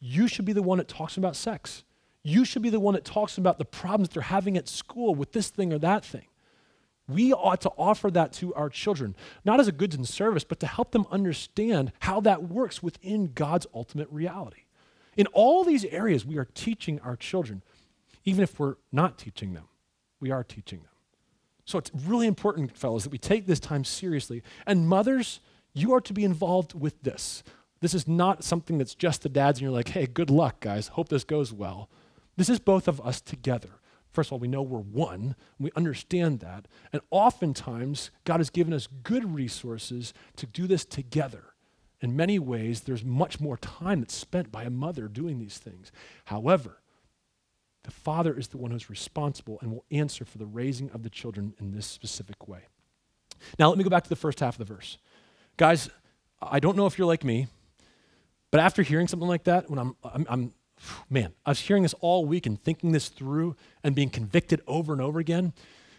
You 0.00 0.28
should 0.28 0.44
be 0.44 0.52
the 0.52 0.62
one 0.62 0.78
that 0.78 0.88
talks 0.88 1.16
about 1.16 1.36
sex. 1.36 1.84
You 2.22 2.44
should 2.44 2.62
be 2.62 2.70
the 2.70 2.80
one 2.80 2.94
that 2.94 3.04
talks 3.04 3.38
about 3.38 3.58
the 3.58 3.64
problems 3.64 4.10
they're 4.10 4.22
having 4.22 4.56
at 4.56 4.68
school 4.68 5.14
with 5.14 5.32
this 5.32 5.48
thing 5.48 5.72
or 5.72 5.78
that 5.78 6.04
thing. 6.04 6.26
We 7.08 7.32
ought 7.32 7.60
to 7.62 7.70
offer 7.70 8.10
that 8.10 8.32
to 8.34 8.54
our 8.54 8.68
children, 8.68 9.16
not 9.44 9.60
as 9.60 9.68
a 9.68 9.72
goods 9.72 9.94
and 9.94 10.06
service, 10.06 10.44
but 10.44 10.60
to 10.60 10.66
help 10.66 10.92
them 10.92 11.06
understand 11.10 11.92
how 12.00 12.20
that 12.20 12.44
works 12.44 12.82
within 12.82 13.32
God's 13.32 13.66
ultimate 13.74 14.08
reality. 14.10 14.64
In 15.16 15.26
all 15.28 15.64
these 15.64 15.84
areas, 15.86 16.24
we 16.24 16.38
are 16.38 16.48
teaching 16.54 17.00
our 17.00 17.16
children, 17.16 17.62
even 18.24 18.42
if 18.42 18.58
we're 18.58 18.76
not 18.92 19.18
teaching 19.18 19.52
them, 19.52 19.68
we 20.20 20.30
are 20.30 20.44
teaching 20.44 20.80
them. 20.80 20.91
So 21.64 21.78
it's 21.78 21.90
really 21.94 22.26
important, 22.26 22.76
fellows, 22.76 23.04
that 23.04 23.12
we 23.12 23.18
take 23.18 23.46
this 23.46 23.60
time 23.60 23.84
seriously. 23.84 24.42
And 24.66 24.88
mothers, 24.88 25.40
you 25.72 25.92
are 25.94 26.00
to 26.00 26.12
be 26.12 26.24
involved 26.24 26.74
with 26.74 27.02
this. 27.02 27.42
This 27.80 27.94
is 27.94 28.06
not 28.06 28.44
something 28.44 28.78
that's 28.78 28.94
just 28.94 29.22
the 29.22 29.28
dads, 29.28 29.58
and 29.58 29.62
you're 29.62 29.72
like, 29.72 29.88
hey, 29.88 30.06
good 30.06 30.30
luck, 30.30 30.60
guys. 30.60 30.88
Hope 30.88 31.08
this 31.08 31.24
goes 31.24 31.52
well. 31.52 31.88
This 32.36 32.48
is 32.48 32.58
both 32.58 32.88
of 32.88 33.00
us 33.00 33.20
together. 33.20 33.70
First 34.10 34.28
of 34.28 34.34
all, 34.34 34.38
we 34.38 34.48
know 34.48 34.62
we're 34.62 34.78
one. 34.78 35.36
We 35.58 35.70
understand 35.74 36.40
that. 36.40 36.68
And 36.92 37.00
oftentimes, 37.10 38.10
God 38.24 38.40
has 38.40 38.50
given 38.50 38.74
us 38.74 38.88
good 39.02 39.34
resources 39.34 40.12
to 40.36 40.46
do 40.46 40.66
this 40.66 40.84
together. 40.84 41.54
In 42.00 42.16
many 42.16 42.38
ways, 42.38 42.82
there's 42.82 43.04
much 43.04 43.40
more 43.40 43.56
time 43.56 44.00
that's 44.00 44.14
spent 44.14 44.52
by 44.52 44.64
a 44.64 44.70
mother 44.70 45.08
doing 45.08 45.38
these 45.38 45.58
things. 45.58 45.92
However, 46.26 46.81
the 47.84 47.90
father 47.90 48.36
is 48.36 48.48
the 48.48 48.58
one 48.58 48.70
who's 48.70 48.88
responsible 48.88 49.58
and 49.60 49.72
will 49.72 49.84
answer 49.90 50.24
for 50.24 50.38
the 50.38 50.46
raising 50.46 50.90
of 50.90 51.02
the 51.02 51.10
children 51.10 51.54
in 51.58 51.72
this 51.72 51.86
specific 51.86 52.48
way. 52.48 52.60
Now, 53.58 53.68
let 53.68 53.78
me 53.78 53.84
go 53.84 53.90
back 53.90 54.04
to 54.04 54.08
the 54.08 54.16
first 54.16 54.40
half 54.40 54.54
of 54.54 54.58
the 54.66 54.72
verse. 54.72 54.98
Guys, 55.56 55.90
I 56.40 56.60
don't 56.60 56.76
know 56.76 56.86
if 56.86 56.96
you're 56.96 57.06
like 57.06 57.24
me, 57.24 57.48
but 58.50 58.60
after 58.60 58.82
hearing 58.82 59.08
something 59.08 59.28
like 59.28 59.44
that, 59.44 59.68
when 59.68 59.78
I'm, 59.78 59.96
I'm, 60.04 60.26
I'm 60.28 60.52
man, 61.10 61.32
I 61.44 61.50
was 61.50 61.60
hearing 61.60 61.82
this 61.82 61.94
all 62.00 62.24
week 62.24 62.46
and 62.46 62.62
thinking 62.62 62.92
this 62.92 63.08
through 63.08 63.56
and 63.82 63.94
being 63.94 64.10
convicted 64.10 64.60
over 64.66 64.92
and 64.92 65.02
over 65.02 65.18
again. 65.18 65.52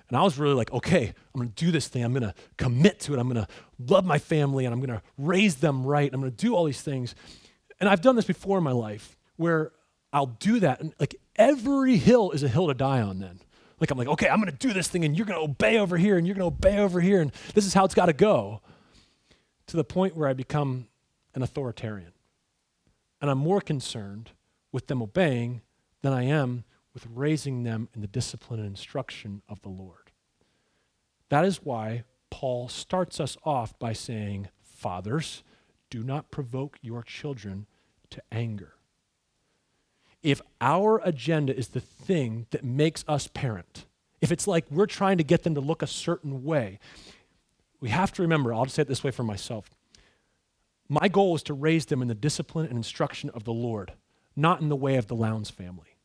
And 0.09 0.17
I 0.17 0.23
was 0.23 0.37
really 0.37 0.53
like, 0.53 0.71
okay, 0.71 1.13
I'm 1.33 1.41
to 1.41 1.47
do 1.47 1.71
this 1.71 1.87
thing. 1.87 2.03
I'm 2.03 2.13
to 2.15 2.33
commit 2.57 2.99
to 3.01 3.13
it. 3.13 3.19
I'm 3.19 3.33
to 3.33 3.47
love 3.79 4.05
my 4.05 4.19
family 4.19 4.65
and 4.65 4.73
I'm 4.73 4.85
to 4.85 5.01
raise 5.17 5.55
them 5.55 5.85
right. 5.85 6.09
I'm 6.13 6.21
to 6.21 6.31
do 6.31 6.55
all 6.55 6.65
these 6.65 6.81
things. 6.81 7.15
And 7.79 7.89
I've 7.89 8.01
done 8.01 8.15
this 8.15 8.25
before 8.25 8.57
in 8.57 8.63
my 8.63 8.71
life 8.71 9.17
where 9.37 9.71
I'll 10.11 10.27
do 10.27 10.59
that. 10.59 10.81
And 10.81 10.93
like 10.99 11.15
every 11.35 11.97
hill 11.97 12.31
is 12.31 12.43
a 12.43 12.47
hill 12.47 12.67
to 12.67 12.73
die 12.73 13.01
on 13.01 13.19
then. 13.19 13.39
Like 13.79 13.91
I'm 13.91 13.97
like, 13.97 14.07
okay, 14.07 14.29
I'm 14.29 14.39
going 14.39 14.51
to 14.51 14.57
do 14.57 14.73
this 14.73 14.87
thing 14.87 15.03
and 15.03 15.15
you're 15.15 15.25
going 15.25 15.39
to 15.39 15.43
obey 15.43 15.77
over 15.77 15.97
here 15.97 16.17
and 16.17 16.25
you're 16.25 16.35
going 16.35 16.49
to 16.49 16.55
obey 16.55 16.79
over 16.79 17.01
here. 17.01 17.21
And 17.21 17.31
this 17.53 17.65
is 17.65 17.73
how 17.73 17.85
it's 17.85 17.95
got 17.95 18.05
to 18.05 18.13
go. 18.13 18.61
To 19.67 19.77
the 19.77 19.83
point 19.83 20.15
where 20.15 20.27
I 20.27 20.33
become 20.33 20.87
an 21.33 21.41
authoritarian. 21.41 22.11
And 23.21 23.31
I'm 23.31 23.37
more 23.37 23.61
concerned 23.61 24.31
with 24.71 24.87
them 24.87 25.01
obeying 25.01 25.61
than 26.01 26.13
I 26.13 26.23
am 26.23 26.65
with 26.93 27.07
raising 27.13 27.63
them 27.63 27.89
in 27.93 28.01
the 28.01 28.07
discipline 28.07 28.59
and 28.59 28.67
instruction 28.67 29.41
of 29.49 29.61
the 29.61 29.69
Lord. 29.69 30.11
That 31.29 31.45
is 31.45 31.63
why 31.63 32.03
Paul 32.29 32.67
starts 32.69 33.19
us 33.19 33.37
off 33.43 33.77
by 33.79 33.93
saying, 33.93 34.49
Fathers, 34.61 35.43
do 35.89 36.03
not 36.03 36.29
provoke 36.29 36.77
your 36.81 37.03
children 37.03 37.67
to 38.09 38.21
anger. 38.31 38.73
If 40.23 40.41
our 40.61 41.01
agenda 41.03 41.55
is 41.55 41.69
the 41.69 41.81
thing 41.81 42.47
that 42.51 42.63
makes 42.63 43.03
us 43.07 43.27
parent, 43.27 43.85
if 44.21 44.31
it's 44.31 44.47
like 44.47 44.65
we're 44.71 44.85
trying 44.85 45.17
to 45.17 45.23
get 45.23 45.43
them 45.43 45.53
to 45.55 45.61
look 45.61 45.81
a 45.81 45.87
certain 45.87 46.43
way, 46.43 46.79
we 47.79 47.89
have 47.89 48.11
to 48.13 48.21
remember, 48.21 48.53
I'll 48.53 48.63
just 48.63 48.75
say 48.75 48.83
it 48.83 48.87
this 48.87 49.03
way 49.03 49.11
for 49.11 49.23
myself. 49.23 49.69
My 50.89 51.09
goal 51.09 51.35
is 51.35 51.43
to 51.43 51.53
raise 51.53 51.85
them 51.85 52.01
in 52.01 52.07
the 52.07 52.15
discipline 52.15 52.65
and 52.67 52.77
instruction 52.77 53.29
of 53.31 53.43
the 53.43 53.53
Lord 53.53 53.93
not 54.35 54.61
in 54.61 54.69
the 54.69 54.75
way 54.75 54.95
of 54.95 55.07
the 55.07 55.15
Lowndes 55.15 55.49
family. 55.49 55.97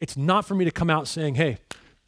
It's 0.00 0.16
not 0.16 0.44
for 0.44 0.54
me 0.54 0.64
to 0.64 0.70
come 0.70 0.90
out 0.90 1.08
saying, 1.08 1.36
hey, 1.36 1.58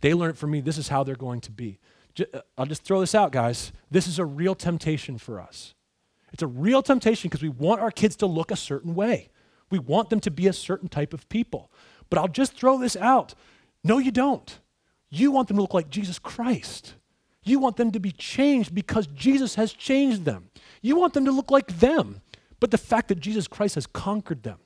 they 0.01 0.15
learned 0.15 0.39
from 0.39 0.51
me, 0.51 0.61
this 0.61 0.79
is 0.79 0.89
how 0.89 1.05
they're 1.05 1.15
going 1.15 1.41
to 1.43 1.51
be. 1.51 1.79
Uh, 2.19 2.41
I'll 2.59 2.67
just 2.67 2.83
throw 2.83 3.01
this 3.01 3.15
out, 3.15 3.33
guys. 3.33 3.73
This 3.91 4.07
is 4.07 4.19
a 4.19 4.25
real 4.25 4.55
temptation 4.55 5.19
for 5.19 5.41
us. 5.41 5.75
It's 6.33 6.43
a 6.43 6.47
real 6.47 6.83
temptation 6.83 7.29
because 7.29 7.43
we 7.43 7.49
want 7.49 7.81
our 7.81 7.91
kids 7.91 8.17
to 8.17 8.27
look 8.27 8.51
a 8.51 8.57
certain 8.57 8.95
way. 8.95 9.31
We 9.71 9.79
want 9.79 10.11
them 10.11 10.21
to 10.21 10.31
be 10.31 10.47
a 10.47 10.53
certain 10.53 10.89
type 10.89 11.13
of 11.13 11.29
people. 11.29 11.71
But 12.09 12.19
I'll 12.19 12.29
just 12.29 12.57
throw 12.57 12.79
this 12.79 12.97
out. 12.97 13.35
No, 13.83 13.99
you 13.99 14.11
don't. 14.11 14.59
You 15.11 15.31
want 15.31 15.49
them 15.49 15.57
to 15.57 15.63
look 15.63 15.75
like 15.75 15.91
Jesus 15.91 16.19
Christ. 16.19 16.95
You 17.43 17.59
want 17.59 17.77
them 17.77 17.93
to 17.93 18.01
be 18.01 18.11
changed 18.13 18.75
because 18.75 19.07
Jesus 19.09 19.55
has 19.55 19.73
changed 19.73 20.25
them. 20.25 20.51
You 20.83 20.97
want 20.97 21.15
them 21.15 21.25
to 21.25 21.33
look 21.33 21.51
like 21.51 21.79
them. 21.79 22.21
But 22.59 22.71
the 22.71 22.79
fact 22.79 23.09
that 23.09 23.21
Jesus 23.21 23.47
Christ 23.47 23.77
has 23.77 23.87
conquered 23.87 24.43
them, 24.43 24.59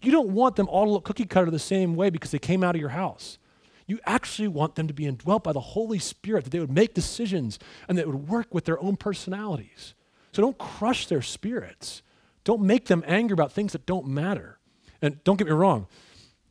you 0.00 0.10
don't 0.10 0.30
want 0.30 0.56
them 0.56 0.68
all 0.68 0.84
to 0.84 0.90
look 0.90 1.04
cookie 1.04 1.26
cutter 1.26 1.50
the 1.50 1.58
same 1.58 1.96
way 1.96 2.10
because 2.10 2.30
they 2.30 2.38
came 2.38 2.62
out 2.62 2.74
of 2.74 2.80
your 2.80 2.90
house. 2.90 3.38
You 3.86 3.98
actually 4.06 4.48
want 4.48 4.76
them 4.76 4.88
to 4.88 4.94
be 4.94 5.06
indwelt 5.06 5.44
by 5.44 5.52
the 5.52 5.60
Holy 5.60 5.98
Spirit, 5.98 6.44
that 6.44 6.50
they 6.50 6.60
would 6.60 6.70
make 6.70 6.94
decisions 6.94 7.58
and 7.88 7.98
that 7.98 8.02
it 8.02 8.08
would 8.08 8.28
work 8.28 8.54
with 8.54 8.64
their 8.64 8.82
own 8.82 8.96
personalities. 8.96 9.94
So 10.32 10.42
don't 10.42 10.58
crush 10.58 11.06
their 11.06 11.22
spirits. 11.22 12.02
Don't 12.44 12.62
make 12.62 12.86
them 12.86 13.02
angry 13.06 13.32
about 13.32 13.52
things 13.52 13.72
that 13.72 13.86
don't 13.86 14.06
matter. 14.06 14.58
And 15.02 15.22
don't 15.24 15.36
get 15.36 15.46
me 15.46 15.52
wrong, 15.52 15.86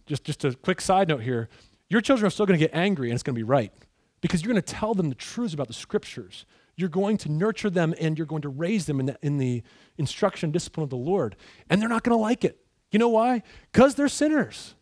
just, 0.05 0.23
just 0.23 0.43
a 0.43 0.53
quick 0.53 0.81
side 0.81 1.07
note 1.07 1.21
here 1.21 1.49
your 1.89 2.01
children 2.01 2.25
are 2.25 2.31
still 2.31 2.47
going 2.47 2.59
to 2.59 2.65
get 2.65 2.73
angry 2.75 3.09
and 3.09 3.13
it's 3.13 3.21
going 3.21 3.35
to 3.35 3.39
be 3.39 3.43
right 3.43 3.71
because 4.19 4.41
you're 4.41 4.51
going 4.51 4.61
to 4.61 4.73
tell 4.73 4.95
them 4.95 5.09
the 5.09 5.15
truths 5.15 5.53
about 5.53 5.67
the 5.67 5.73
scriptures. 5.73 6.47
You're 6.75 6.89
going 6.89 7.17
to 7.17 7.31
nurture 7.31 7.69
them 7.69 7.93
and 7.99 8.17
you're 8.17 8.25
going 8.25 8.41
to 8.41 8.49
raise 8.49 8.87
them 8.87 8.99
in 8.99 9.05
the, 9.05 9.17
in 9.21 9.37
the 9.37 9.61
instruction 9.97 10.47
and 10.47 10.53
discipline 10.53 10.83
of 10.83 10.89
the 10.89 10.95
Lord. 10.95 11.35
And 11.69 11.79
they're 11.79 11.89
not 11.89 12.01
going 12.01 12.17
to 12.17 12.21
like 12.21 12.43
it. 12.43 12.57
You 12.89 12.97
know 12.97 13.09
why? 13.09 13.43
Because 13.71 13.93
they're 13.93 14.07
sinners. 14.07 14.73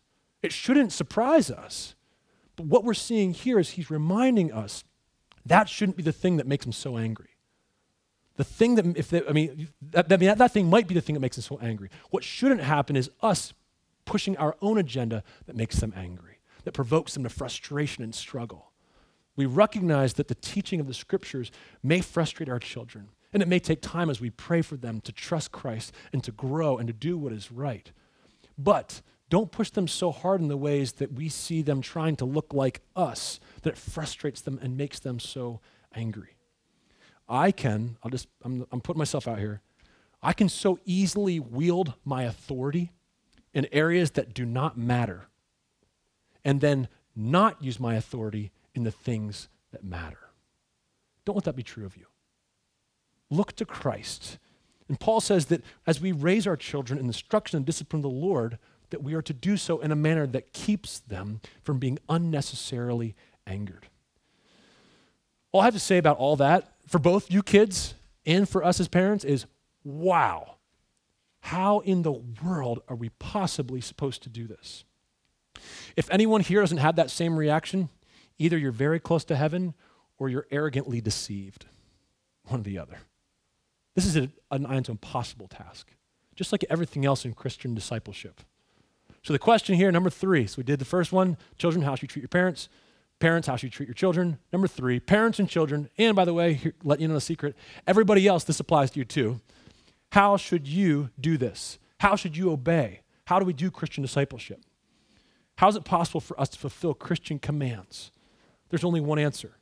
It 0.42 0.52
shouldn't 0.52 0.92
surprise 0.92 1.50
us. 1.50 1.94
But 2.56 2.66
what 2.66 2.82
we're 2.82 2.94
seeing 2.94 3.34
here 3.34 3.58
is 3.58 3.70
he's 3.70 3.90
reminding 3.90 4.52
us 4.52 4.84
that 5.44 5.68
shouldn't 5.68 5.98
be 5.98 6.02
the 6.02 6.12
thing 6.12 6.38
that 6.38 6.46
makes 6.46 6.64
them 6.64 6.72
so 6.72 6.96
angry. 6.96 7.31
The 8.36 8.44
thing 8.44 8.76
that, 8.76 8.86
if 8.96 9.10
they, 9.10 9.22
I 9.28 9.32
mean, 9.32 9.68
that, 9.90 10.08
that, 10.08 10.38
that 10.38 10.52
thing 10.52 10.70
might 10.70 10.86
be 10.86 10.94
the 10.94 11.00
thing 11.00 11.14
that 11.14 11.20
makes 11.20 11.36
them 11.36 11.42
so 11.42 11.58
angry. 11.62 11.90
What 12.10 12.24
shouldn't 12.24 12.62
happen 12.62 12.96
is 12.96 13.10
us 13.20 13.52
pushing 14.04 14.36
our 14.36 14.56
own 14.62 14.78
agenda 14.78 15.22
that 15.46 15.56
makes 15.56 15.76
them 15.76 15.92
angry, 15.96 16.40
that 16.64 16.72
provokes 16.72 17.14
them 17.14 17.22
to 17.24 17.28
frustration 17.28 18.02
and 18.02 18.14
struggle. 18.14 18.72
We 19.36 19.46
recognize 19.46 20.14
that 20.14 20.28
the 20.28 20.34
teaching 20.34 20.80
of 20.80 20.86
the 20.86 20.94
scriptures 20.94 21.50
may 21.82 22.00
frustrate 22.00 22.48
our 22.48 22.58
children, 22.58 23.08
and 23.32 23.42
it 23.42 23.48
may 23.48 23.58
take 23.58 23.80
time 23.80 24.10
as 24.10 24.20
we 24.20 24.30
pray 24.30 24.62
for 24.62 24.76
them 24.76 25.00
to 25.02 25.12
trust 25.12 25.52
Christ 25.52 25.92
and 26.12 26.22
to 26.24 26.32
grow 26.32 26.78
and 26.78 26.86
to 26.86 26.92
do 26.92 27.16
what 27.16 27.32
is 27.32 27.50
right. 27.50 27.90
But 28.58 29.00
don't 29.30 29.50
push 29.50 29.70
them 29.70 29.88
so 29.88 30.10
hard 30.10 30.42
in 30.42 30.48
the 30.48 30.56
ways 30.58 30.92
that 30.94 31.12
we 31.12 31.30
see 31.30 31.62
them 31.62 31.80
trying 31.80 32.16
to 32.16 32.26
look 32.26 32.52
like 32.52 32.82
us 32.94 33.40
that 33.62 33.70
it 33.70 33.78
frustrates 33.78 34.42
them 34.42 34.58
and 34.60 34.76
makes 34.76 34.98
them 34.98 35.18
so 35.18 35.60
angry. 35.94 36.36
I 37.32 37.50
can, 37.50 37.96
I'll 38.02 38.10
just, 38.10 38.28
I'm, 38.42 38.66
I'm 38.70 38.80
putting 38.80 38.98
myself 38.98 39.26
out 39.26 39.38
here. 39.38 39.60
I 40.22 40.32
can 40.32 40.48
so 40.48 40.78
easily 40.84 41.40
wield 41.40 41.94
my 42.04 42.24
authority 42.24 42.92
in 43.54 43.66
areas 43.72 44.12
that 44.12 44.34
do 44.34 44.44
not 44.44 44.76
matter 44.78 45.26
and 46.44 46.60
then 46.60 46.88
not 47.16 47.62
use 47.62 47.80
my 47.80 47.94
authority 47.94 48.52
in 48.74 48.84
the 48.84 48.90
things 48.90 49.48
that 49.72 49.82
matter. 49.82 50.18
Don't 51.24 51.34
let 51.34 51.44
that 51.44 51.56
be 51.56 51.62
true 51.62 51.86
of 51.86 51.96
you. 51.96 52.06
Look 53.30 53.56
to 53.56 53.64
Christ 53.64 54.38
and 54.92 55.00
Paul 55.00 55.22
says 55.22 55.46
that 55.46 55.62
as 55.86 56.02
we 56.02 56.12
raise 56.12 56.46
our 56.46 56.54
children 56.54 56.98
in 56.98 57.06
the 57.06 57.10
instruction 57.10 57.56
and 57.56 57.64
discipline 57.64 58.00
of 58.00 58.02
the 58.02 58.10
Lord, 58.10 58.58
that 58.90 59.02
we 59.02 59.14
are 59.14 59.22
to 59.22 59.32
do 59.32 59.56
so 59.56 59.78
in 59.78 59.90
a 59.90 59.96
manner 59.96 60.26
that 60.26 60.52
keeps 60.52 60.98
them 60.98 61.40
from 61.62 61.78
being 61.78 61.98
unnecessarily 62.10 63.14
angered. 63.46 63.86
All 65.50 65.62
I 65.62 65.64
have 65.64 65.72
to 65.72 65.80
say 65.80 65.96
about 65.96 66.18
all 66.18 66.36
that, 66.36 66.71
for 66.92 66.98
both 66.98 67.30
you 67.30 67.42
kids 67.42 67.94
and 68.26 68.46
for 68.46 68.62
us 68.62 68.78
as 68.78 68.86
parents, 68.86 69.24
is 69.24 69.46
wow. 69.82 70.56
How 71.40 71.80
in 71.80 72.02
the 72.02 72.12
world 72.12 72.80
are 72.86 72.94
we 72.94 73.08
possibly 73.18 73.80
supposed 73.80 74.22
to 74.24 74.28
do 74.28 74.46
this? 74.46 74.84
If 75.96 76.10
anyone 76.10 76.42
here 76.42 76.60
doesn't 76.60 76.78
have 76.78 76.96
that 76.96 77.10
same 77.10 77.38
reaction, 77.38 77.88
either 78.38 78.58
you're 78.58 78.72
very 78.72 79.00
close 79.00 79.24
to 79.24 79.36
heaven 79.36 79.72
or 80.18 80.28
you're 80.28 80.46
arrogantly 80.50 81.00
deceived. 81.00 81.64
One 82.44 82.60
or 82.60 82.62
the 82.62 82.78
other. 82.78 82.98
This 83.94 84.04
is 84.04 84.14
an, 84.16 84.32
an 84.50 84.84
impossible 84.86 85.48
task, 85.48 85.88
just 86.36 86.52
like 86.52 86.64
everything 86.68 87.06
else 87.06 87.24
in 87.24 87.32
Christian 87.32 87.74
discipleship. 87.74 88.42
So 89.22 89.32
the 89.32 89.38
question 89.38 89.76
here, 89.76 89.90
number 89.90 90.10
three, 90.10 90.46
so 90.46 90.56
we 90.58 90.64
did 90.64 90.78
the 90.78 90.84
first 90.84 91.10
one, 91.10 91.38
children, 91.56 91.84
how 91.84 91.94
should 91.94 92.02
you 92.02 92.08
treat 92.08 92.22
your 92.22 92.28
parents? 92.28 92.68
Parents, 93.22 93.46
how 93.46 93.54
should 93.54 93.66
you 93.66 93.70
treat 93.70 93.86
your 93.86 93.94
children? 93.94 94.38
Number 94.52 94.66
three, 94.66 94.98
parents 94.98 95.38
and 95.38 95.48
children. 95.48 95.88
And 95.96 96.16
by 96.16 96.24
the 96.24 96.34
way, 96.34 96.54
here, 96.54 96.74
let 96.82 96.98
you 96.98 97.06
know 97.06 97.14
a 97.14 97.20
secret 97.20 97.54
everybody 97.86 98.26
else, 98.26 98.42
this 98.42 98.58
applies 98.58 98.90
to 98.90 98.98
you 98.98 99.04
too. 99.04 99.40
How 100.10 100.36
should 100.36 100.66
you 100.66 101.10
do 101.20 101.38
this? 101.38 101.78
How 102.00 102.16
should 102.16 102.36
you 102.36 102.50
obey? 102.50 103.02
How 103.26 103.38
do 103.38 103.44
we 103.44 103.52
do 103.52 103.70
Christian 103.70 104.02
discipleship? 104.02 104.60
How 105.54 105.68
is 105.68 105.76
it 105.76 105.84
possible 105.84 106.18
for 106.18 106.38
us 106.40 106.48
to 106.48 106.58
fulfill 106.58 106.94
Christian 106.94 107.38
commands? 107.38 108.10
There's 108.70 108.82
only 108.82 109.00
one 109.00 109.20
answer. 109.20 109.52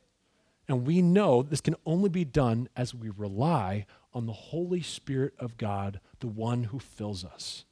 And 0.67 0.87
we 0.87 1.03
know 1.03 1.43
this 1.43 1.61
can 1.61 1.75
only 1.85 2.09
be 2.09 2.25
done 2.25 2.67
as 2.75 2.95
we 2.95 3.11
rely 3.11 3.85
on 4.11 4.25
the 4.25 4.33
Holy 4.33 4.81
Spirit 4.81 5.35
of 5.37 5.57
God, 5.57 5.99
the 6.19 6.25
one 6.25 6.63
who 6.63 6.79
fills 6.79 7.23
us. 7.23 7.65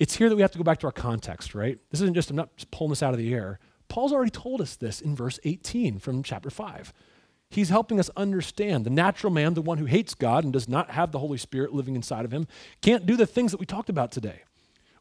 It's 0.00 0.16
here 0.16 0.28
that 0.28 0.34
we 0.34 0.42
have 0.42 0.50
to 0.50 0.58
go 0.58 0.64
back 0.64 0.80
to 0.80 0.88
our 0.88 0.92
context, 0.92 1.54
right? 1.54 1.78
This 1.92 2.00
isn't 2.00 2.14
just, 2.14 2.28
I'm 2.30 2.34
not 2.34 2.56
just 2.56 2.72
pulling 2.72 2.90
this 2.90 3.04
out 3.04 3.14
of 3.14 3.18
the 3.18 3.32
air. 3.32 3.60
Paul's 3.88 4.12
already 4.12 4.30
told 4.30 4.60
us 4.60 4.76
this 4.76 5.00
in 5.00 5.14
verse 5.14 5.38
18 5.44 5.98
from 5.98 6.22
chapter 6.22 6.50
5. 6.50 6.92
He's 7.48 7.68
helping 7.68 8.00
us 8.00 8.10
understand 8.16 8.84
the 8.84 8.90
natural 8.90 9.32
man, 9.32 9.54
the 9.54 9.62
one 9.62 9.78
who 9.78 9.84
hates 9.84 10.14
God 10.14 10.44
and 10.44 10.52
does 10.52 10.68
not 10.68 10.90
have 10.90 11.12
the 11.12 11.20
Holy 11.20 11.38
Spirit 11.38 11.72
living 11.72 11.94
inside 11.94 12.24
of 12.24 12.32
him, 12.32 12.48
can't 12.82 13.06
do 13.06 13.16
the 13.16 13.26
things 13.26 13.52
that 13.52 13.60
we 13.60 13.66
talked 13.66 13.88
about 13.88 14.10
today. 14.10 14.42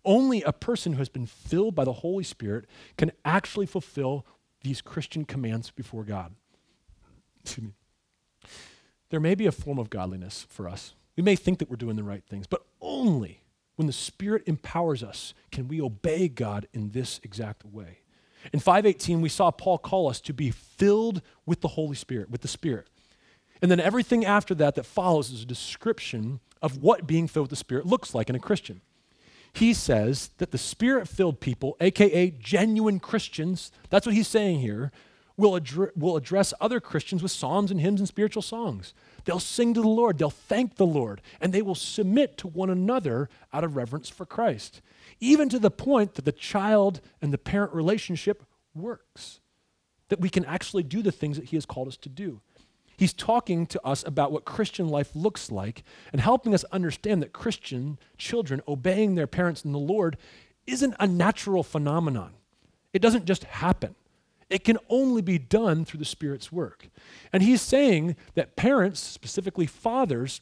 Only 0.04 0.44
a 0.44 0.54
person 0.54 0.94
who 0.94 1.00
has 1.00 1.10
been 1.10 1.26
filled 1.26 1.74
by 1.74 1.84
the 1.84 1.94
Holy 1.94 2.24
Spirit 2.24 2.66
can 2.98 3.12
actually 3.24 3.66
fulfill 3.66 4.26
these 4.62 4.82
Christian 4.82 5.26
commands 5.26 5.72
before 5.72 6.04
God. 6.04 6.36
Excuse 7.44 7.68
me. 7.68 7.74
There 9.10 9.20
may 9.20 9.36
be 9.36 9.48
a 9.48 9.52
form 9.52 9.80
of 9.80 9.90
godliness 9.90 10.46
for 10.50 10.70
us. 10.70 10.94
We 11.16 11.24
may 11.24 11.36
think 11.36 11.60
that 11.60 11.70
we're 11.70 11.76
doing 11.78 11.96
the 11.96 12.04
right 12.04 12.24
things, 12.24 12.46
but 12.46 12.66
only 12.82 13.42
when 13.76 13.88
the 13.88 13.94
Spirit 13.94 14.44
empowers 14.46 15.04
us 15.04 15.34
can 15.52 15.68
we 15.68 15.82
obey 15.82 16.28
God 16.28 16.68
in 16.74 16.92
this 16.92 17.20
exact 17.24 17.66
way. 17.66 18.00
In 18.54 18.60
518, 18.60 19.22
we 19.22 19.30
saw 19.30 19.52
Paul 19.52 19.78
call 19.78 20.10
us 20.10 20.22
to 20.22 20.34
be 20.34 20.52
filled 20.52 21.22
with 21.46 21.62
the 21.62 21.70
Holy 21.70 21.96
Spirit, 21.96 22.30
with 22.30 22.42
the 22.42 22.48
Spirit. 22.48 22.88
And 23.62 23.72
then 23.72 23.80
everything 23.80 24.26
after 24.26 24.54
that 24.56 24.76
that 24.76 24.86
follows 24.86 25.32
is 25.32 25.44
a 25.44 25.46
description 25.46 26.40
of 26.62 26.82
what 26.82 27.08
being 27.08 27.28
filled 27.28 27.46
with 27.46 27.52
the 27.52 27.56
Spirit 27.56 27.86
looks 27.86 28.14
like 28.14 28.30
in 28.30 28.36
a 28.36 28.40
Christian. 28.40 28.82
He 29.54 29.74
says 29.74 30.32
that 30.38 30.52
the 30.52 30.58
Spirit 30.58 31.08
filled 31.08 31.40
people, 31.40 31.78
aka 31.80 32.30
genuine 32.32 33.00
Christians, 33.00 33.72
that's 33.90 34.06
what 34.06 34.16
he's 34.16 34.28
saying 34.28 34.60
here, 34.60 34.92
will, 35.38 35.60
addre- 35.60 35.96
will 35.96 36.18
address 36.18 36.54
other 36.60 36.80
Christians 36.80 37.24
with 37.24 37.32
psalms 37.32 37.72
and 37.72 37.80
hymns 37.80 38.02
and 38.02 38.08
spiritual 38.08 38.42
songs. 38.42 38.94
They'll 39.24 39.40
sing 39.40 39.74
to 39.74 39.82
the 39.82 39.88
Lord, 39.88 40.18
they'll 40.18 40.30
thank 40.30 40.76
the 40.76 40.86
Lord, 40.86 41.22
and 41.40 41.54
they 41.54 41.62
will 41.62 41.76
submit 41.76 42.38
to 42.40 42.48
one 42.48 42.70
another 42.70 43.30
out 43.54 43.64
of 43.64 43.76
reverence 43.76 44.10
for 44.10 44.26
Christ 44.26 44.82
even 45.20 45.50
to 45.50 45.60
the 45.60 45.72
point 45.72 46.16
that 46.16 46.26
the 46.26 46.32
child 46.32 47.02
and 47.22 47.34
the 47.34 47.38
parent 47.38 47.74
relationship 47.74 48.44
works, 48.74 49.40
that 50.10 50.22
we 50.22 50.30
can 50.30 50.46
actually 50.46 50.84
do 50.84 51.02
the 51.02 51.12
things 51.12 51.38
that 51.38 51.46
He 51.46 51.58
has 51.58 51.66
called 51.66 51.88
us 51.88 51.98
to 51.98 52.10
do. 52.10 52.42
He's 52.98 53.14
talking 53.14 53.66
to 53.68 53.86
us 53.86 54.06
about 54.06 54.32
what 54.32 54.46
Christian 54.46 54.88
life 54.88 55.16
looks 55.16 55.52
like 55.52 55.84
and 56.14 56.22
helping 56.22 56.54
us 56.54 56.64
understand 56.66 57.22
that 57.22 57.34
Christian 57.34 58.00
children 58.18 58.62
obeying 58.68 59.16
their 59.16 59.28
parents 59.28 59.66
in 59.66 59.74
the 59.74 59.80
Lord 59.80 60.18
isn't 60.66 60.96
a 61.00 61.08
natural 61.08 61.64
phenomenon. 61.64 62.34
It 62.94 63.02
doesn't 63.02 63.26
just 63.26 63.44
happen. 63.44 63.96
It 64.50 64.64
can 64.64 64.78
only 64.90 65.22
be 65.22 65.38
done 65.38 65.86
through 65.86 66.00
the 66.00 66.06
Spirit's 66.06 66.52
work. 66.52 66.90
And 67.34 67.44
he's 67.44 67.62
saying 67.62 68.16
that 68.36 68.56
parents, 68.56 69.00
specifically 69.00 69.66
fathers, 69.66 70.40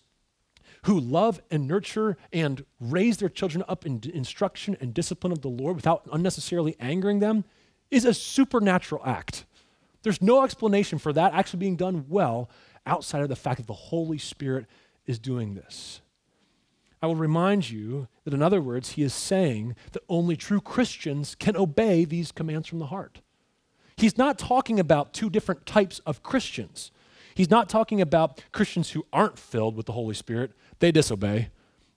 who 0.84 1.00
love 1.00 1.42
and 1.50 1.68
nurture 1.68 2.18
and 2.32 2.66
raise 2.80 3.18
their 3.18 3.30
children 3.30 3.64
up 3.68 3.86
in 3.86 4.02
instruction 4.14 4.78
and 4.80 4.94
discipline 4.94 5.32
of 5.34 5.42
the 5.42 5.50
Lord 5.50 5.76
without 5.76 6.08
unnecessarily 6.12 6.76
angering 6.80 7.20
them 7.20 7.46
is 7.90 8.06
a 8.06 8.14
supernatural 8.14 9.02
act. 9.06 9.46
There's 10.04 10.22
no 10.22 10.44
explanation 10.44 11.00
for 11.00 11.14
that 11.14 11.34
actually 11.34 11.60
being 11.60 11.78
done 11.78 12.06
well 12.10 12.50
outside 12.86 13.22
of 13.22 13.30
the 13.30 13.36
fact 13.36 13.58
that 13.58 13.68
the 13.68 13.74
Holy 13.74 14.18
Spirit 14.18 14.66
is 15.06 15.20
doing 15.20 15.56
this. 15.56 16.02
I 17.02 17.08
will 17.08 17.16
remind 17.16 17.70
you 17.70 18.08
that, 18.24 18.34
in 18.34 18.42
other 18.42 18.62
words, 18.62 18.92
he 18.92 19.04
is 19.04 19.14
saying 19.14 19.76
that 19.92 20.04
only 20.08 20.38
true 20.38 20.62
Christians 20.62 21.36
can 21.36 21.58
obey 21.58 22.06
these 22.06 22.32
commands 22.32 22.68
from 22.68 22.80
the 22.80 22.88
heart. 22.88 23.22
He's 23.98 24.18
not 24.18 24.40
talking 24.40 24.80
about 24.80 25.14
two 25.14 25.30
different 25.30 25.66
types 25.66 26.00
of 26.00 26.24
Christians. 26.24 26.92
He's 27.36 27.50
not 27.50 27.70
talking 27.70 28.02
about 28.02 28.44
Christians 28.52 28.92
who 28.92 29.06
aren't 29.12 29.40
filled 29.40 29.76
with 29.76 29.86
the 29.86 29.94
Holy 29.94 30.16
Spirit 30.16 30.52
they 30.84 30.92
disobey. 30.92 31.50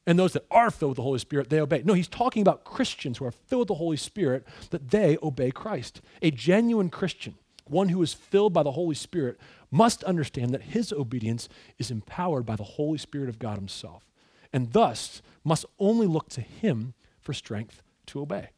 And 0.07 0.17
those 0.17 0.33
that 0.35 0.47
are 0.49 0.71
filled 0.71 0.91
with 0.91 0.97
the 0.99 1.03
Holy 1.03 1.19
Spirit, 1.19 1.51
they 1.51 1.61
obey. 1.61 1.83
No, 1.85 1.95
he's 1.95 2.07
talking 2.07 2.41
about 2.41 2.63
Christians 2.63 3.19
who 3.19 3.25
are 3.25 3.33
filled 3.33 3.63
with 3.63 3.69
the 3.69 3.75
Holy 3.75 3.97
Spirit, 3.97 4.47
that 4.71 4.91
they 4.91 5.19
obey 5.21 5.51
Christ. 5.51 6.01
A 6.23 6.31
genuine 6.31 6.89
Christian, 6.89 7.35
one 7.65 7.89
who 7.89 8.01
is 8.03 8.15
filled 8.15 8.53
by 8.53 8.63
the 8.63 8.71
Holy 8.71 8.95
Spirit, 8.95 9.41
must 9.73 10.05
understand 10.05 10.53
that 10.55 10.63
his 10.63 10.93
obedience 10.93 11.49
is 11.79 11.91
empowered 11.91 12.47
by 12.47 12.55
the 12.55 12.63
Holy 12.63 12.99
Spirit 12.99 13.29
of 13.29 13.41
God 13.41 13.57
himself, 13.57 14.05
and 14.53 14.73
thus 14.73 15.21
must 15.43 15.67
only 15.81 16.07
look 16.07 16.29
to 16.29 16.41
him 16.41 16.95
for 17.19 17.33
strength 17.33 17.83
to 18.07 18.21
obey. 18.21 18.51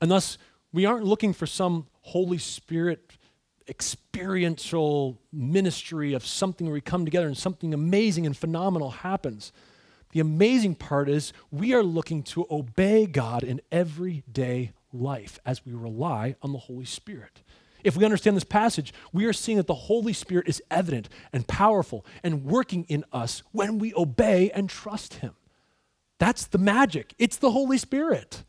And 0.00 0.10
thus, 0.10 0.36
we 0.72 0.84
aren't 0.84 1.04
looking 1.04 1.32
for 1.32 1.46
some 1.46 1.86
Holy 2.00 2.38
Spirit 2.38 3.12
experiential 3.68 5.18
ministry 5.32 6.12
of 6.12 6.26
something 6.26 6.66
where 6.66 6.74
we 6.74 6.80
come 6.80 7.04
together 7.04 7.26
and 7.26 7.36
something 7.36 7.72
amazing 7.72 8.26
and 8.26 8.36
phenomenal 8.36 8.90
happens. 8.90 9.52
The 10.12 10.20
amazing 10.20 10.74
part 10.76 11.08
is 11.08 11.32
we 11.50 11.72
are 11.74 11.82
looking 11.82 12.22
to 12.24 12.46
obey 12.50 13.06
God 13.06 13.42
in 13.42 13.60
everyday 13.70 14.72
life 14.92 15.38
as 15.46 15.64
we 15.64 15.72
rely 15.72 16.36
on 16.42 16.52
the 16.52 16.58
Holy 16.58 16.84
Spirit. 16.84 17.42
If 17.82 17.96
we 17.96 18.04
understand 18.04 18.36
this 18.36 18.44
passage, 18.44 18.92
we 19.12 19.24
are 19.24 19.32
seeing 19.32 19.56
that 19.56 19.66
the 19.66 19.74
Holy 19.74 20.12
Spirit 20.12 20.48
is 20.48 20.62
evident 20.70 21.08
and 21.32 21.46
powerful 21.48 22.06
and 22.22 22.44
working 22.44 22.84
in 22.84 23.04
us 23.12 23.42
when 23.52 23.78
we 23.78 23.92
obey 23.94 24.50
and 24.50 24.68
trust 24.68 25.14
Him. 25.14 25.34
That's 26.18 26.46
the 26.46 26.58
magic. 26.58 27.14
It's 27.18 27.36
the 27.36 27.50
Holy 27.50 27.78
Spirit. 27.78 28.44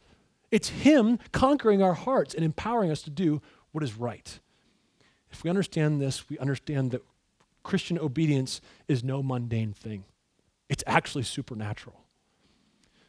It's 0.51 0.69
Him 0.69 1.17
conquering 1.31 1.81
our 1.81 1.95
hearts 1.95 2.35
and 2.35 2.45
empowering 2.45 2.91
us 2.91 3.01
to 3.03 3.09
do 3.09 3.41
what 3.71 3.83
is 3.83 3.95
right. 3.95 4.39
If 5.33 5.43
we 5.43 5.49
understand 5.49 5.99
this, 5.99 6.29
we 6.29 6.37
understand 6.37 6.91
that 6.91 7.03
Christian 7.63 7.97
obedience 7.97 8.61
is 8.87 9.03
no 9.03 9.23
mundane 9.23 9.73
thing, 9.73 10.05
it's 10.69 10.83
actually 10.87 11.23
supernatural. 11.23 11.99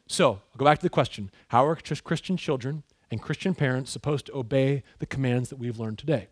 So, 0.07 0.33
I'll 0.33 0.59
go 0.59 0.65
back 0.65 0.79
to 0.79 0.83
the 0.83 0.91
question 0.91 1.31
How 1.49 1.65
are 1.67 1.77
Christian 1.77 2.37
children 2.37 2.83
and 3.11 3.23
Christian 3.23 3.55
parents 3.55 3.91
supposed 3.91 4.27
to 4.27 4.37
obey 4.37 4.83
the 4.99 5.07
commands 5.07 5.51
that 5.51 5.59
we've 5.59 5.79
learned 5.79 5.99
today? 5.99 6.29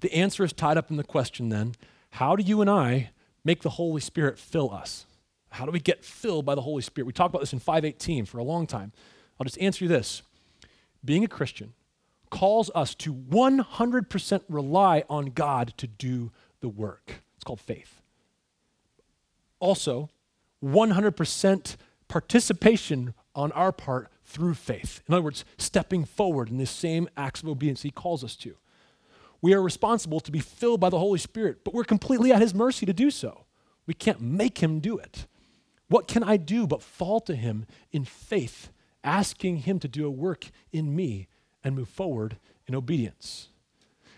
The 0.00 0.12
answer 0.12 0.42
is 0.42 0.52
tied 0.52 0.78
up 0.78 0.90
in 0.90 0.96
the 0.96 1.04
question 1.04 1.50
then 1.50 1.74
how 2.12 2.34
do 2.34 2.42
you 2.42 2.62
and 2.62 2.70
I 2.70 3.10
make 3.44 3.60
the 3.60 3.70
Holy 3.70 4.00
Spirit 4.00 4.38
fill 4.38 4.72
us? 4.72 5.04
How 5.50 5.66
do 5.66 5.70
we 5.70 5.80
get 5.80 6.04
filled 6.04 6.46
by 6.46 6.54
the 6.54 6.62
Holy 6.62 6.82
Spirit? 6.82 7.06
We 7.06 7.12
talked 7.12 7.32
about 7.32 7.40
this 7.40 7.52
in 7.52 7.58
518 7.58 8.24
for 8.24 8.38
a 8.38 8.44
long 8.44 8.66
time. 8.66 8.92
I'll 9.38 9.44
just 9.44 9.60
answer 9.60 9.84
you 9.84 9.88
this. 9.88 10.22
Being 11.04 11.24
a 11.24 11.28
Christian 11.28 11.74
calls 12.30 12.70
us 12.74 12.94
to 12.96 13.14
100% 13.14 14.42
rely 14.48 15.04
on 15.08 15.26
God 15.26 15.74
to 15.76 15.86
do 15.86 16.32
the 16.60 16.68
work. 16.68 17.22
It's 17.36 17.44
called 17.44 17.60
faith. 17.60 18.00
Also, 19.60 20.08
100% 20.62 21.76
participation 22.08 23.14
on 23.34 23.52
our 23.52 23.72
part 23.72 24.08
through 24.24 24.54
faith. 24.54 25.02
In 25.08 25.14
other 25.14 25.22
words, 25.22 25.44
stepping 25.56 26.04
forward 26.04 26.50
in 26.50 26.58
the 26.58 26.66
same 26.66 27.08
acts 27.16 27.42
of 27.42 27.48
obedience 27.48 27.82
he 27.82 27.90
calls 27.90 28.24
us 28.24 28.36
to. 28.36 28.56
We 29.40 29.54
are 29.54 29.62
responsible 29.62 30.20
to 30.20 30.32
be 30.32 30.40
filled 30.40 30.80
by 30.80 30.90
the 30.90 30.98
Holy 30.98 31.18
Spirit, 31.18 31.64
but 31.64 31.72
we're 31.72 31.84
completely 31.84 32.32
at 32.32 32.42
his 32.42 32.54
mercy 32.54 32.86
to 32.86 32.92
do 32.92 33.10
so. 33.10 33.44
We 33.86 33.94
can't 33.94 34.20
make 34.20 34.58
him 34.58 34.80
do 34.80 34.98
it. 34.98 35.26
What 35.88 36.08
can 36.08 36.22
I 36.22 36.36
do 36.36 36.66
but 36.66 36.82
fall 36.82 37.20
to 37.20 37.34
him 37.34 37.66
in 37.92 38.04
faith, 38.04 38.70
asking 39.04 39.58
him 39.58 39.78
to 39.78 39.88
do 39.88 40.06
a 40.06 40.10
work 40.10 40.50
in 40.72 40.94
me 40.94 41.28
and 41.64 41.74
move 41.74 41.88
forward 41.88 42.36
in 42.66 42.74
obedience. 42.74 43.48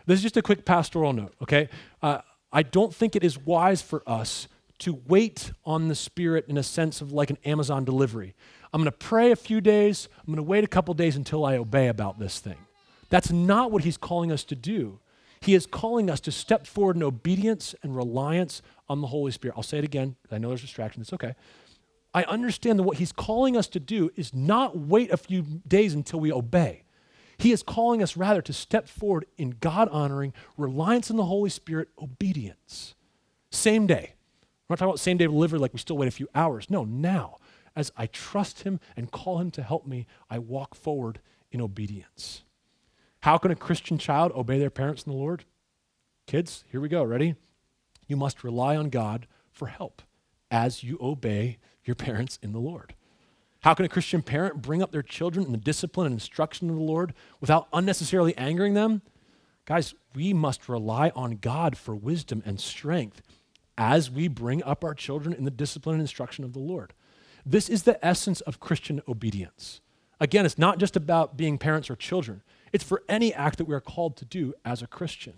This 0.07 0.19
is 0.19 0.23
just 0.23 0.37
a 0.37 0.43
quick 0.43 0.65
pastoral 0.65 1.13
note, 1.13 1.35
okay? 1.43 1.69
Uh, 2.03 2.19
I 2.53 2.63
don't 2.63 2.95
think 2.95 3.15
it 3.15 3.23
is 3.23 3.39
wise 3.39 3.81
for 3.81 4.03
us 4.07 4.49
to 4.81 5.01
wait 5.07 5.53
on 5.65 5.89
the 5.89 5.95
Spirit 5.95 6.47
in 6.49 6.57
a 6.57 6.63
sense 6.63 7.01
of 7.01 7.13
like 7.13 7.31
an 7.31 7.39
Amazon 7.45 7.85
delivery. 7.85 8.35
I'm 8.73 8.81
going 8.81 8.91
to 8.91 8.97
pray 8.97 9.31
a 9.31 9.37
few 9.37 9.61
days, 9.61 10.09
I'm 10.19 10.27
going 10.27 10.37
to 10.37 10.43
wait 10.43 10.65
a 10.65 10.69
couple 10.69 10.95
days 10.95 11.17
until 11.17 11.45
I 11.45 11.57
obey 11.57 11.89
about 11.89 12.19
this 12.19 12.41
thing. 12.41 12.57
That's 13.09 13.31
not 13.31 13.71
what 13.71 13.85
He's 13.85 13.97
calling 13.97 14.33
us 14.33 14.45
to 14.45 14.57
do. 14.57 15.01
He 15.41 15.55
is 15.55 15.67
calling 15.67 16.11
us 16.11 16.21
to 16.21 16.33
step 16.33 16.67
forward 16.67 16.97
in 16.97 17.03
obedience 17.03 17.75
and 17.83 17.97
reliance 17.97 18.63
on 18.89 19.01
the 19.01 19.09
Holy 19.09 19.33
Spirit. 19.33 19.55
I'll 19.57 19.63
say 19.63 19.79
it 19.79 19.85
again, 19.85 20.17
I 20.31 20.39
know 20.39 20.49
there's 20.49 20.61
distraction, 20.63 21.03
it's 21.03 21.13
okay. 21.13 21.35
I 22.13 22.25
understand 22.25 22.79
that 22.79 22.85
what 22.85 22.99
He's 22.99 23.13
calling 23.13 23.57
us 23.57 23.67
to 23.69 23.81
do 23.81 24.11
is 24.17 24.35
not 24.35 24.77
wait 24.77 25.11
a 25.11 25.17
few 25.17 25.43
days 25.67 25.95
until 25.95 26.21
we 26.21 26.33
obey. 26.33 26.85
He 27.41 27.53
is 27.53 27.63
calling 27.63 28.03
us 28.03 28.19
rather 28.19 28.43
to 28.43 28.53
step 28.53 28.87
forward 28.87 29.25
in 29.39 29.57
God 29.61 29.89
honoring, 29.89 30.35
reliance 30.59 31.11
on 31.11 31.17
the 31.17 31.25
Holy 31.25 31.49
Spirit, 31.49 31.89
obedience. 32.01 32.95
Same 33.51 33.87
day. 33.87 34.13
I'm 34.43 34.47
not 34.69 34.79
talking 34.79 34.91
about 34.91 35.01
same 35.01 35.17
day 35.17 35.25
delivery 35.25 35.59
like 35.59 35.73
we 35.73 35.79
still 35.79 35.97
wait 35.97 36.07
a 36.07 36.11
few 36.11 36.29
hours. 36.35 36.69
No, 36.69 36.85
now, 36.85 37.39
as 37.75 37.93
I 37.97 38.09
trust 38.09 38.65
Him 38.65 38.79
and 38.95 39.11
call 39.11 39.39
Him 39.39 39.51
to 39.53 39.63
help 39.63 39.87
me, 39.87 40.07
I 40.29 40.39
walk 40.39 40.75
forward 40.75 41.21
in 41.51 41.63
obedience. 41.63 42.43
How 43.21 43.39
can 43.39 43.51
a 43.51 43.57
Christian 43.57 43.97
child 43.97 44.33
obey 44.33 44.59
their 44.59 44.69
parents 44.69 45.05
in 45.05 45.13
the 45.13 45.19
Lord? 45.19 45.45
Kids, 46.27 46.65
here 46.71 46.81
we 46.81 46.91
go. 46.91 47.03
Ready? 47.03 47.37
You 48.07 48.19
must 48.19 48.45
rely 48.45 48.77
on 48.77 48.91
God 48.91 49.27
for 49.51 49.69
help 49.69 50.03
as 50.51 50.85
you 50.85 50.99
obey 51.01 51.57
your 51.85 51.97
parents 51.97 52.39
in 52.43 52.53
the 52.53 52.61
Lord. 52.61 52.95
How 53.61 53.75
can 53.75 53.85
a 53.85 53.89
Christian 53.89 54.23
parent 54.23 54.63
bring 54.63 54.83
up 54.83 54.91
their 54.91 55.03
children 55.03 55.45
in 55.45 55.53
the 55.53 55.59
discipline 55.59 56.07
and 56.07 56.15
instruction 56.15 56.71
of 56.71 56.77
the 56.77 56.83
Lord 56.83 57.13
without 57.41 57.69
unnecessarily 57.73 58.37
angering 58.39 58.75
them? 58.75 59.03
Guys, 59.67 59.95
we 60.15 60.33
must 60.33 60.69
rely 60.69 61.11
on 61.15 61.37
God 61.37 61.77
for 61.77 61.95
wisdom 61.95 62.43
and 62.47 62.59
strength 62.59 63.23
as 63.77 64.11
we 64.11 64.29
bring 64.29 64.63
up 64.65 64.83
our 64.83 64.95
children 64.95 65.35
in 65.35 65.45
the 65.45 65.51
discipline 65.51 65.95
and 65.95 66.01
instruction 66.01 66.45
of 66.45 66.53
the 66.53 66.59
Lord. 66.59 66.95
This 67.45 67.69
is 67.69 67.83
the 67.83 68.05
essence 68.05 68.41
of 68.43 68.61
Christian 68.61 69.03
obedience. 69.07 69.81
Again, 70.19 70.45
it's 70.45 70.59
not 70.59 70.79
just 70.79 70.97
about 70.97 71.37
being 71.37 71.57
parents 71.57 71.89
or 71.91 71.97
children, 71.97 72.43
it's 72.73 72.85
for 72.85 73.03
any 73.09 73.33
act 73.33 73.59
that 73.59 73.65
we 73.65 73.75
are 73.75 73.81
called 73.81 74.17
to 74.19 74.25
do 74.25 74.55
as 74.65 74.83
a 74.83 74.87
Christian. 74.87 75.35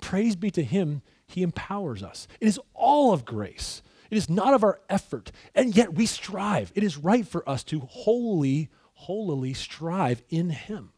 Praise 0.00 0.36
be 0.36 0.50
to 0.50 0.64
Him, 0.64 1.02
He 1.26 1.42
empowers 1.42 2.02
us. 2.02 2.26
It 2.40 2.48
is 2.48 2.60
all 2.74 3.12
of 3.12 3.24
grace, 3.24 3.82
it 4.14 4.18
is 4.18 4.30
not 4.30 4.54
of 4.54 4.62
our 4.62 4.80
effort, 4.88 5.32
and 5.56 5.74
yet 5.74 5.94
we 5.94 6.06
strive. 6.06 6.70
It 6.76 6.84
is 6.84 6.96
right 6.96 7.26
for 7.26 7.48
us 7.48 7.64
to 7.64 7.80
wholly, 7.80 8.70
holily 8.92 9.54
strive 9.54 10.22
in 10.30 10.50
Him, 10.50 10.92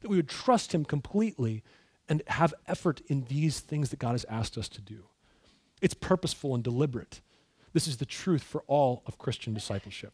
that 0.00 0.08
we 0.08 0.14
would 0.14 0.28
trust 0.28 0.72
Him 0.72 0.84
completely 0.84 1.64
and 2.08 2.22
have 2.28 2.54
effort 2.68 3.00
in 3.08 3.24
these 3.24 3.58
things 3.58 3.90
that 3.90 3.98
God 3.98 4.12
has 4.12 4.24
asked 4.28 4.56
us 4.56 4.68
to 4.68 4.80
do. 4.80 5.06
It's 5.82 5.94
purposeful 5.94 6.54
and 6.54 6.62
deliberate. 6.62 7.20
This 7.72 7.88
is 7.88 7.96
the 7.96 8.06
truth 8.06 8.44
for 8.44 8.62
all 8.68 9.02
of 9.04 9.18
Christian 9.18 9.52
discipleship. 9.52 10.12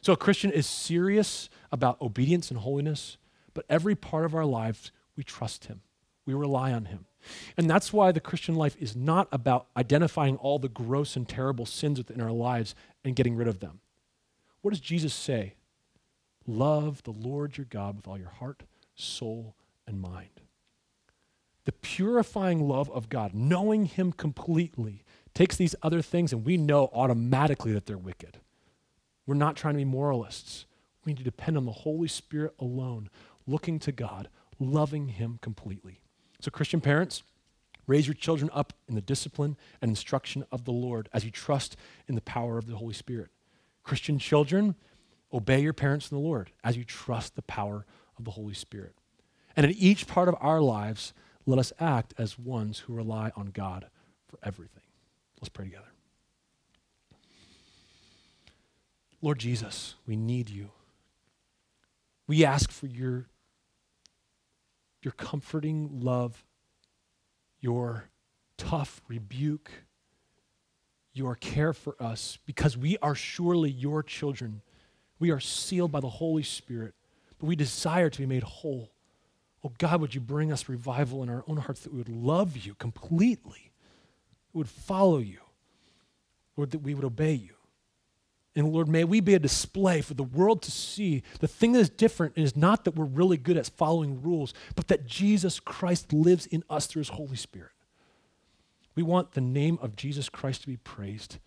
So, 0.00 0.14
a 0.14 0.16
Christian 0.16 0.52
is 0.52 0.66
serious 0.66 1.50
about 1.70 2.00
obedience 2.00 2.50
and 2.50 2.60
holiness, 2.60 3.18
but 3.52 3.66
every 3.68 3.94
part 3.94 4.24
of 4.24 4.34
our 4.34 4.46
lives, 4.46 4.90
we 5.16 5.22
trust 5.22 5.66
Him. 5.66 5.82
We 6.26 6.34
rely 6.34 6.72
on 6.72 6.86
Him. 6.86 7.06
And 7.56 7.68
that's 7.68 7.92
why 7.92 8.12
the 8.12 8.20
Christian 8.20 8.54
life 8.54 8.76
is 8.78 8.94
not 8.94 9.28
about 9.32 9.66
identifying 9.76 10.36
all 10.36 10.58
the 10.58 10.68
gross 10.68 11.16
and 11.16 11.28
terrible 11.28 11.66
sins 11.66 11.98
within 11.98 12.20
our 12.20 12.32
lives 12.32 12.74
and 13.04 13.16
getting 13.16 13.36
rid 13.36 13.48
of 13.48 13.60
them. 13.60 13.80
What 14.62 14.70
does 14.72 14.80
Jesus 14.80 15.14
say? 15.14 15.54
Love 16.46 17.02
the 17.04 17.12
Lord 17.12 17.56
your 17.56 17.66
God 17.68 17.96
with 17.96 18.06
all 18.06 18.18
your 18.18 18.28
heart, 18.28 18.62
soul, 18.94 19.54
and 19.86 20.00
mind. 20.00 20.40
The 21.64 21.72
purifying 21.72 22.68
love 22.68 22.90
of 22.90 23.08
God, 23.08 23.34
knowing 23.34 23.86
Him 23.86 24.12
completely, 24.12 25.02
takes 25.32 25.56
these 25.56 25.74
other 25.82 26.02
things 26.02 26.32
and 26.32 26.44
we 26.44 26.56
know 26.56 26.90
automatically 26.92 27.72
that 27.72 27.86
they're 27.86 27.96
wicked. 27.96 28.38
We're 29.26 29.34
not 29.34 29.56
trying 29.56 29.74
to 29.74 29.78
be 29.78 29.84
moralists. 29.84 30.66
We 31.04 31.12
need 31.12 31.18
to 31.18 31.24
depend 31.24 31.56
on 31.56 31.64
the 31.64 31.72
Holy 31.72 32.08
Spirit 32.08 32.54
alone, 32.58 33.08
looking 33.46 33.78
to 33.80 33.92
God, 33.92 34.28
loving 34.58 35.08
Him 35.08 35.38
completely. 35.40 36.00
So, 36.44 36.50
Christian 36.50 36.82
parents, 36.82 37.22
raise 37.86 38.06
your 38.06 38.12
children 38.12 38.50
up 38.52 38.74
in 38.86 38.94
the 38.94 39.00
discipline 39.00 39.56
and 39.80 39.88
instruction 39.88 40.44
of 40.52 40.66
the 40.66 40.72
Lord 40.72 41.08
as 41.10 41.24
you 41.24 41.30
trust 41.30 41.74
in 42.06 42.16
the 42.16 42.20
power 42.20 42.58
of 42.58 42.66
the 42.66 42.76
Holy 42.76 42.92
Spirit. 42.92 43.30
Christian 43.82 44.18
children, 44.18 44.74
obey 45.32 45.60
your 45.60 45.72
parents 45.72 46.10
in 46.10 46.18
the 46.18 46.22
Lord 46.22 46.50
as 46.62 46.76
you 46.76 46.84
trust 46.84 47.34
the 47.34 47.40
power 47.40 47.86
of 48.18 48.26
the 48.26 48.32
Holy 48.32 48.52
Spirit. 48.52 48.94
And 49.56 49.64
in 49.64 49.72
each 49.72 50.06
part 50.06 50.28
of 50.28 50.36
our 50.38 50.60
lives, 50.60 51.14
let 51.46 51.58
us 51.58 51.72
act 51.80 52.12
as 52.18 52.38
ones 52.38 52.80
who 52.80 52.92
rely 52.92 53.32
on 53.34 53.46
God 53.46 53.86
for 54.28 54.38
everything. 54.42 54.82
Let's 55.40 55.48
pray 55.48 55.64
together. 55.64 55.92
Lord 59.22 59.38
Jesus, 59.38 59.94
we 60.06 60.14
need 60.14 60.50
you. 60.50 60.72
We 62.26 62.44
ask 62.44 62.70
for 62.70 62.86
your, 62.86 63.28
your 65.04 65.12
comforting 65.12 66.00
love, 66.00 66.44
your 67.60 68.08
tough 68.56 69.02
rebuke, 69.08 69.70
your 71.12 71.34
care 71.34 71.72
for 71.72 71.94
us, 72.00 72.38
because 72.46 72.76
we 72.76 72.96
are 72.98 73.14
surely 73.14 73.70
your 73.70 74.02
children. 74.02 74.62
We 75.18 75.30
are 75.30 75.40
sealed 75.40 75.92
by 75.92 76.00
the 76.00 76.08
Holy 76.08 76.42
Spirit, 76.42 76.94
but 77.38 77.46
we 77.46 77.54
desire 77.56 78.10
to 78.10 78.18
be 78.18 78.26
made 78.26 78.42
whole. 78.42 78.90
Oh 79.62 79.72
God, 79.78 80.00
would 80.00 80.14
you 80.14 80.20
bring 80.20 80.52
us 80.52 80.68
revival 80.68 81.22
in 81.22 81.28
our 81.28 81.44
own 81.46 81.58
hearts 81.58 81.80
that 81.82 81.92
we 81.92 81.98
would 81.98 82.08
love 82.08 82.56
you 82.56 82.74
completely, 82.74 83.72
would 84.52 84.68
follow 84.68 85.18
you, 85.18 85.40
Lord, 86.56 86.70
that 86.72 86.80
we 86.80 86.94
would 86.94 87.04
obey 87.04 87.34
you. 87.34 87.54
And 88.56 88.72
Lord, 88.72 88.88
may 88.88 89.02
we 89.02 89.20
be 89.20 89.34
a 89.34 89.40
display 89.40 90.00
for 90.00 90.14
the 90.14 90.22
world 90.22 90.62
to 90.62 90.70
see. 90.70 91.22
The 91.40 91.48
thing 91.48 91.72
that 91.72 91.80
is 91.80 91.90
different 91.90 92.38
is 92.38 92.56
not 92.56 92.84
that 92.84 92.94
we're 92.94 93.04
really 93.04 93.36
good 93.36 93.56
at 93.56 93.66
following 93.66 94.22
rules, 94.22 94.54
but 94.76 94.86
that 94.88 95.06
Jesus 95.06 95.58
Christ 95.58 96.12
lives 96.12 96.46
in 96.46 96.62
us 96.70 96.86
through 96.86 97.00
his 97.00 97.08
Holy 97.08 97.36
Spirit. 97.36 97.72
We 98.94 99.02
want 99.02 99.32
the 99.32 99.40
name 99.40 99.78
of 99.82 99.96
Jesus 99.96 100.28
Christ 100.28 100.60
to 100.62 100.66
be 100.68 100.76
praised, 100.76 101.38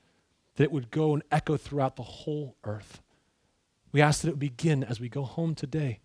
that 0.55 0.63
it 0.63 0.71
would 0.71 0.91
go 0.91 1.13
and 1.13 1.23
echo 1.31 1.55
throughout 1.55 1.95
the 1.95 2.03
whole 2.03 2.57
earth. 2.65 3.01
We 3.93 4.01
ask 4.01 4.21
that 4.21 4.27
it 4.27 4.31
would 4.31 4.39
begin 4.39 4.83
as 4.83 4.99
we 4.99 5.07
go 5.07 5.23
home 5.23 5.55
today, 5.55 6.01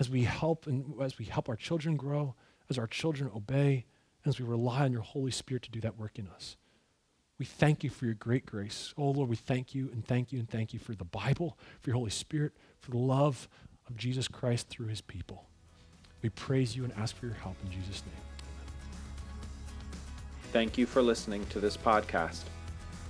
as 0.00 0.10
we 0.10 0.24
help 0.24 0.66
and 0.66 1.00
as 1.00 1.16
we 1.16 1.26
help 1.26 1.48
our 1.48 1.54
children 1.54 1.96
grow, 1.96 2.34
as 2.68 2.76
our 2.76 2.88
children 2.88 3.30
obey, 3.34 3.84
as 4.26 4.40
we 4.40 4.46
rely 4.46 4.82
on 4.82 4.92
your 4.92 5.02
Holy 5.02 5.30
Spirit 5.30 5.62
to 5.62 5.70
do 5.70 5.80
that 5.80 5.96
work 5.96 6.18
in 6.18 6.26
us. 6.26 6.56
We 7.44 7.48
thank 7.48 7.84
you 7.84 7.90
for 7.90 8.06
your 8.06 8.14
great 8.14 8.46
grace. 8.46 8.94
Oh, 8.96 9.10
Lord, 9.10 9.28
we 9.28 9.36
thank 9.36 9.74
you 9.74 9.90
and 9.92 10.02
thank 10.02 10.32
you 10.32 10.38
and 10.38 10.48
thank 10.48 10.72
you 10.72 10.78
for 10.78 10.94
the 10.94 11.04
Bible, 11.04 11.58
for 11.82 11.90
your 11.90 11.98
Holy 11.98 12.08
Spirit, 12.08 12.52
for 12.80 12.90
the 12.90 12.96
love 12.96 13.50
of 13.86 13.98
Jesus 13.98 14.28
Christ 14.28 14.70
through 14.70 14.86
his 14.86 15.02
people. 15.02 15.44
We 16.22 16.30
praise 16.30 16.74
you 16.74 16.84
and 16.84 16.92
ask 16.94 17.14
for 17.14 17.26
your 17.26 17.34
help 17.34 17.56
in 17.62 17.70
Jesus' 17.70 18.02
name. 18.06 18.14
Thank 20.54 20.78
you 20.78 20.86
for 20.86 21.02
listening 21.02 21.44
to 21.50 21.60
this 21.60 21.76
podcast. 21.76 22.44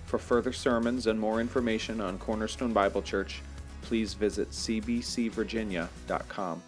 For 0.06 0.18
further 0.18 0.52
sermons 0.52 1.06
and 1.06 1.20
more 1.20 1.40
information 1.40 2.00
on 2.00 2.18
Cornerstone 2.18 2.72
Bible 2.72 3.02
Church, 3.02 3.40
please 3.82 4.14
visit 4.14 4.50
cbcvirginia.com. 4.50 6.62